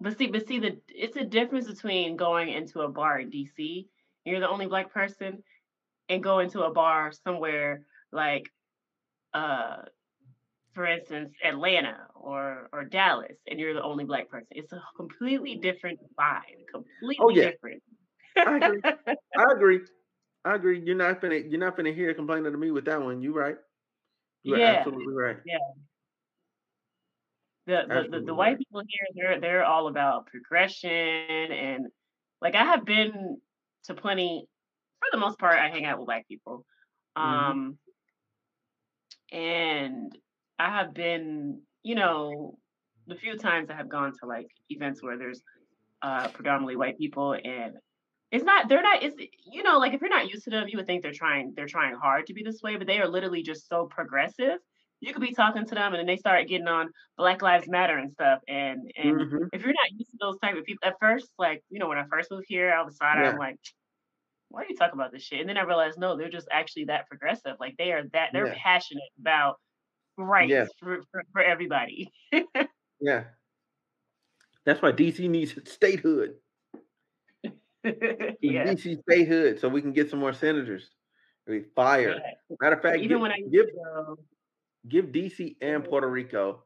But 0.00 0.16
see, 0.16 0.28
but 0.28 0.46
see, 0.46 0.58
the 0.58 0.80
it's 0.88 1.16
a 1.16 1.24
difference 1.24 1.68
between 1.68 2.16
going 2.16 2.48
into 2.48 2.80
a 2.80 2.88
bar 2.88 3.18
in 3.20 3.30
DC, 3.30 3.88
you're 4.24 4.40
the 4.40 4.48
only 4.48 4.66
black 4.66 4.90
person, 4.92 5.44
and 6.08 6.22
go 6.22 6.40
into 6.40 6.62
a 6.64 6.72
bar 6.72 7.12
somewhere 7.12 7.86
like, 8.12 8.50
uh, 9.34 9.82
for 10.74 10.86
instance, 10.86 11.34
Atlanta 11.44 12.06
or 12.14 12.68
or 12.72 12.84
Dallas, 12.84 13.36
and 13.46 13.58
you're 13.58 13.74
the 13.74 13.82
only 13.82 14.04
black 14.04 14.28
person. 14.28 14.48
It's 14.50 14.72
a 14.72 14.82
completely 14.96 15.56
different 15.56 16.00
vibe, 16.18 16.84
Oh 17.18 17.28
yeah, 17.30 17.50
different. 17.50 17.82
I 18.44 18.56
agree. 18.58 18.82
I 19.36 19.44
agree. 19.54 19.80
I 20.44 20.54
agree. 20.54 20.80
You're 20.84 20.96
not 20.96 21.20
gonna 21.20 21.36
you're 21.36 21.60
not 21.60 21.76
gonna 21.76 21.92
hear 21.92 22.14
complaining 22.14 22.52
to 22.52 22.58
me 22.58 22.70
with 22.70 22.86
that 22.86 23.02
one. 23.02 23.22
You 23.22 23.32
right. 23.34 23.58
You 24.44 24.54
are 24.54 24.58
Yeah, 24.58 24.76
absolutely 24.76 25.14
right. 25.14 25.38
yeah. 25.44 25.58
The 27.66 27.82
the 27.86 28.18
the, 28.18 28.24
the 28.26 28.34
white 28.34 28.56
right. 28.56 28.58
people 28.58 28.82
here, 28.88 29.06
they're 29.14 29.40
they're 29.40 29.64
all 29.64 29.86
about 29.88 30.26
progression 30.26 30.90
and 30.90 31.86
like 32.40 32.54
I 32.54 32.64
have 32.64 32.84
been 32.84 33.40
to 33.84 33.94
plenty. 33.94 34.46
For 35.00 35.08
the 35.12 35.18
most 35.18 35.38
part, 35.38 35.58
I 35.58 35.70
hang 35.70 35.84
out 35.86 35.98
with 35.98 36.06
black 36.06 36.28
people. 36.28 36.66
hmm 37.20 37.52
Um, 37.52 37.78
And 39.32 40.16
I 40.58 40.70
have 40.70 40.94
been, 40.94 41.62
you 41.82 41.94
know, 41.94 42.58
the 43.06 43.16
few 43.16 43.36
times 43.36 43.70
I 43.70 43.74
have 43.74 43.88
gone 43.88 44.12
to 44.20 44.26
like 44.26 44.48
events 44.68 45.02
where 45.02 45.18
there's 45.18 45.42
uh 46.02 46.28
predominantly 46.30 46.76
white 46.76 46.98
people 46.98 47.34
and 47.34 47.76
it's 48.30 48.44
not 48.44 48.68
they're 48.68 48.82
not 48.82 49.02
it's 49.02 49.16
you 49.46 49.62
know, 49.62 49.78
like 49.78 49.92
if 49.94 50.00
you're 50.00 50.10
not 50.10 50.28
used 50.30 50.44
to 50.44 50.50
them, 50.50 50.68
you 50.68 50.78
would 50.78 50.86
think 50.86 51.02
they're 51.02 51.12
trying 51.12 51.52
they're 51.56 51.66
trying 51.66 51.94
hard 51.96 52.26
to 52.26 52.34
be 52.34 52.42
this 52.44 52.62
way, 52.62 52.76
but 52.76 52.86
they 52.86 53.00
are 53.00 53.08
literally 53.08 53.42
just 53.42 53.68
so 53.68 53.86
progressive. 53.86 54.58
You 55.00 55.12
could 55.12 55.22
be 55.22 55.34
talking 55.34 55.66
to 55.66 55.74
them 55.74 55.92
and 55.94 56.00
then 56.00 56.06
they 56.06 56.16
start 56.16 56.48
getting 56.48 56.68
on 56.68 56.90
Black 57.16 57.42
Lives 57.42 57.68
Matter 57.68 57.98
and 57.98 58.12
stuff. 58.12 58.40
And 58.48 58.90
and 58.96 59.28
hmm 59.30 59.50
if 59.52 59.62
you're 59.62 59.72
not 59.72 59.92
used 59.92 60.10
to 60.12 60.18
those 60.20 60.38
type 60.40 60.56
of 60.56 60.64
people 60.64 60.86
at 60.88 60.96
first, 61.00 61.30
like, 61.38 61.62
you 61.70 61.78
know, 61.80 61.88
when 61.88 61.98
I 61.98 62.04
first 62.10 62.30
moved 62.30 62.46
here, 62.48 62.72
I 62.72 62.82
was 62.82 62.96
side 62.96 63.18
I'm 63.26 63.36
like, 63.36 63.56
why 64.50 64.62
are 64.62 64.66
you 64.68 64.76
talking 64.76 64.98
about 64.98 65.12
this 65.12 65.22
shit? 65.22 65.40
And 65.40 65.48
then 65.48 65.56
I 65.56 65.62
realized 65.62 65.98
no, 65.98 66.16
they're 66.16 66.28
just 66.30 66.48
actually 66.52 66.86
that 66.86 67.08
progressive. 67.08 67.56
Like 67.60 67.76
they 67.78 67.92
are 67.92 68.04
that 68.12 68.30
they're 68.32 68.48
Yeah. 68.48 68.54
passionate 68.62 69.10
about 69.20 69.58
Yeah. 70.18 70.24
rights 70.26 70.72
for, 70.78 71.02
for, 71.12 71.22
for 71.32 71.42
everybody. 71.42 72.12
Yeah. 73.00 73.24
That's 74.66 74.82
why 74.82 74.92
DC 74.92 75.28
needs 75.28 75.54
statehood. 75.70 76.36
Yeah. 78.42 78.64
DC 78.64 79.00
statehood 79.02 79.58
so 79.60 79.68
we 79.68 79.80
can 79.82 79.92
get 79.92 80.10
some 80.10 80.18
more 80.18 80.32
senators. 80.34 80.90
We 81.46 81.58
Yeah. 81.58 81.64
fire. 81.74 82.22
Matter 82.60 82.76
of 82.76 82.82
fact, 82.82 82.98
Even 82.98 83.08
give 83.08 83.20
when 83.20 83.32
I 83.32 83.40
give 83.50 83.66
go, 83.74 84.18
give 84.88 85.06
DC 85.12 85.56
and 85.62 85.84
Puerto 85.84 86.08
Rico 86.08 86.64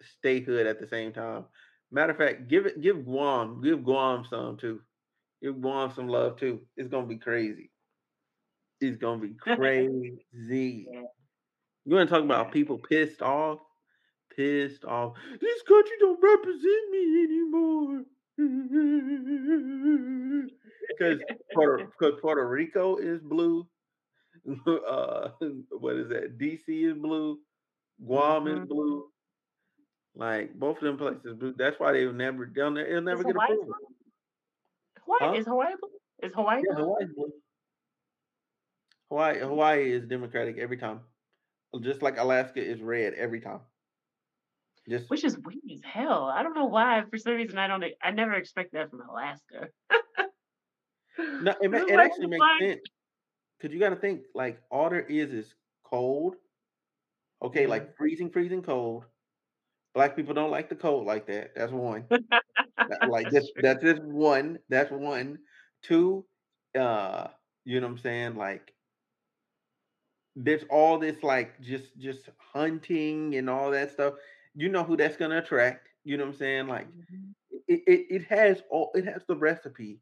statehood 0.00 0.66
at 0.66 0.80
the 0.80 0.86
same 0.86 1.12
time. 1.12 1.46
Matter 1.90 2.12
of 2.12 2.18
fact, 2.18 2.48
give 2.48 2.66
it 2.66 2.80
give 2.80 3.04
Guam, 3.04 3.60
give 3.62 3.84
Guam 3.84 4.24
some 4.24 4.56
too. 4.56 4.80
Guam 5.52 5.92
some 5.92 6.08
love 6.08 6.36
too. 6.38 6.66
It's 6.76 6.88
gonna 6.88 7.06
be 7.06 7.18
crazy. 7.18 7.70
It's 8.80 8.96
gonna 8.96 9.20
be 9.20 9.34
crazy. 9.40 10.18
yeah, 10.32 11.02
You 11.84 11.94
wanna 11.94 12.06
talk 12.06 12.24
about 12.24 12.52
people 12.52 12.78
pissed 12.78 13.22
off? 13.22 13.60
Pissed 14.36 14.84
off. 14.84 15.16
This 15.40 15.62
country 15.62 15.96
don't 16.00 16.22
represent 16.22 16.90
me 16.90 17.24
anymore. 17.24 18.04
Because 20.88 21.20
Puerto, 21.52 21.90
Puerto 22.20 22.46
Rico 22.48 22.96
is 22.96 23.20
blue. 23.22 23.66
Uh, 24.66 25.30
what 25.70 25.96
is 25.96 26.08
that? 26.08 26.36
DC 26.38 26.90
is 26.90 26.98
blue. 26.98 27.38
Guam 28.04 28.46
is 28.48 28.58
hmm 28.58 28.60
blue. 28.60 29.12
Like 30.14 30.54
both 30.54 30.78
of 30.78 30.84
them 30.84 30.98
places 30.98 31.34
blue. 31.34 31.54
That's 31.56 31.78
why 31.80 31.92
they'll 31.92 32.12
never 32.12 32.50
they'll 32.54 32.70
ne- 32.70 32.82
it'll 32.88 32.98
Is 33.02 33.02
never 33.02 33.24
get 33.24 33.36
approved. 33.36 33.66
blue? 33.66 33.93
Hawaii 35.06 35.34
Huh? 35.34 35.40
is 35.40 35.46
Hawaii 35.46 35.74
blue? 35.80 36.28
Is 36.28 36.34
Hawaii 36.34 36.62
Yeah, 36.68 36.74
blue? 36.76 36.84
Hawaii's 36.84 37.12
blue. 37.14 37.32
Hawaii 39.10 39.38
Hawaii 39.38 39.92
is 39.92 40.06
Democratic 40.06 40.58
every 40.58 40.76
time. 40.76 41.00
Just 41.80 42.02
like 42.02 42.18
Alaska 42.18 42.62
is 42.64 42.80
red 42.80 43.14
every 43.14 43.40
time. 43.40 43.60
Just 44.88 45.08
Which 45.10 45.24
is 45.24 45.36
weird 45.38 45.58
as 45.72 45.80
hell. 45.82 46.24
I 46.24 46.42
don't 46.42 46.54
know 46.54 46.66
why. 46.66 47.02
For 47.10 47.18
some 47.18 47.34
reason, 47.34 47.58
I 47.58 47.66
don't. 47.68 47.82
I 48.02 48.10
never 48.10 48.34
expect 48.34 48.72
that 48.74 48.90
from 48.90 49.00
Alaska. 49.08 49.68
no, 51.18 51.52
it, 51.60 51.74
it 51.74 51.96
like, 51.96 52.10
actually 52.10 52.26
makes 52.28 52.40
why? 52.40 52.58
sense. 52.60 52.80
Cause 53.62 53.70
you 53.72 53.78
gotta 53.80 53.96
think 53.96 54.22
like 54.34 54.60
all 54.70 54.90
there 54.90 55.00
is 55.00 55.32
is 55.32 55.54
cold. 55.84 56.34
Okay, 57.42 57.62
Yeah. 57.62 57.68
like 57.68 57.96
freezing, 57.96 58.30
freezing 58.30 58.62
cold. 58.62 59.04
Black 59.94 60.16
people 60.16 60.34
don't 60.34 60.50
like 60.50 60.68
the 60.68 60.76
cold 60.76 61.06
like 61.06 61.26
that. 61.26 61.54
That's 61.54 61.72
one. 61.72 62.08
Like 63.04 63.30
just 63.30 63.52
that's 63.60 63.82
just 63.82 64.02
one. 64.02 64.58
That's 64.68 64.90
one. 64.90 65.38
Two, 65.82 66.26
uh, 66.78 67.28
you 67.64 67.80
know 67.80 67.86
what 67.86 67.92
I'm 67.94 67.98
saying? 67.98 68.36
Like 68.36 68.74
there's 70.36 70.64
all 70.70 70.98
this 70.98 71.22
like 71.22 71.60
just 71.60 71.96
just 71.98 72.28
hunting 72.38 73.34
and 73.36 73.48
all 73.48 73.70
that 73.70 73.90
stuff. 73.92 74.14
You 74.54 74.68
know 74.68 74.84
who 74.84 74.96
that's 74.96 75.16
gonna 75.16 75.38
attract. 75.38 75.88
You 76.04 76.16
know 76.16 76.24
what 76.24 76.32
I'm 76.32 76.38
saying? 76.38 76.68
Like 76.68 76.88
Mhm. 76.88 77.34
it, 77.68 77.80
it, 77.86 78.06
it 78.10 78.22
has 78.24 78.62
all 78.70 78.90
it 78.94 79.04
has 79.04 79.24
the 79.26 79.36
recipe 79.36 80.00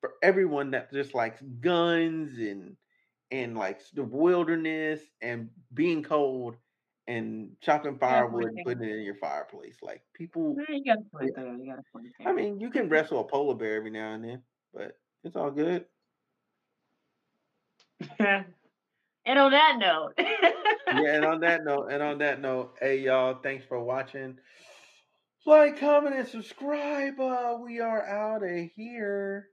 for 0.00 0.12
everyone 0.22 0.70
that 0.72 0.92
just 0.92 1.14
likes 1.14 1.42
guns 1.60 2.38
and 2.38 2.76
and 3.30 3.56
likes 3.56 3.90
the 3.90 4.04
wilderness 4.04 5.00
and 5.22 5.50
being 5.74 6.02
cold 6.02 6.56
and 7.08 7.56
chopping 7.60 7.98
You 8.02 8.08
got 8.10 8.20
a 8.20 8.26
point 8.26 8.30
firewood 8.30 8.52
and 8.52 8.62
putting 8.64 8.84
it 8.84 8.96
in 8.96 9.02
your 9.02 9.16
fireplace. 9.16 9.76
Like 9.82 10.02
people, 10.14 10.56
Yeah, 10.56 10.76
You 10.76 10.84
got 10.84 10.98
a 10.98 11.04
yeah. 11.20 11.30
point 11.30 11.34
there. 11.34 11.54
You 11.56 11.66
got 11.66 11.78
a 11.80 11.84
point 11.92 12.08
I 12.24 12.32
there. 12.34 12.34
mean, 12.34 12.60
you 12.60 12.70
can 12.70 12.88
wrestle 12.90 13.20
a 13.20 13.24
polar 13.24 13.54
bear 13.56 13.76
every 13.76 13.90
now 13.90 14.12
and 14.14 14.24
then, 14.24 14.42
but 14.74 15.00
it's 15.24 15.36
all 15.36 15.50
good. 15.50 15.86
and 18.20 19.38
on 19.38 19.50
that 19.52 19.78
note, 19.78 20.14
Yeah, 20.90 21.16
and 21.16 21.24
on 21.26 21.40
that 21.40 21.64
note, 21.64 21.88
and 21.92 22.02
on 22.02 22.18
that 22.18 22.40
note, 22.40 22.76
hey 22.80 23.00
y'all, 23.00 23.34
thanks 23.42 23.64
for 23.66 23.80
watching. 23.82 24.38
Like, 25.46 25.78
comment, 25.78 26.14
and 26.16 26.28
subscribe. 26.28 27.18
Uh, 27.20 27.58
we 27.62 27.80
are 27.80 28.04
out 28.06 28.42
of 28.42 28.70
here. 28.74 29.50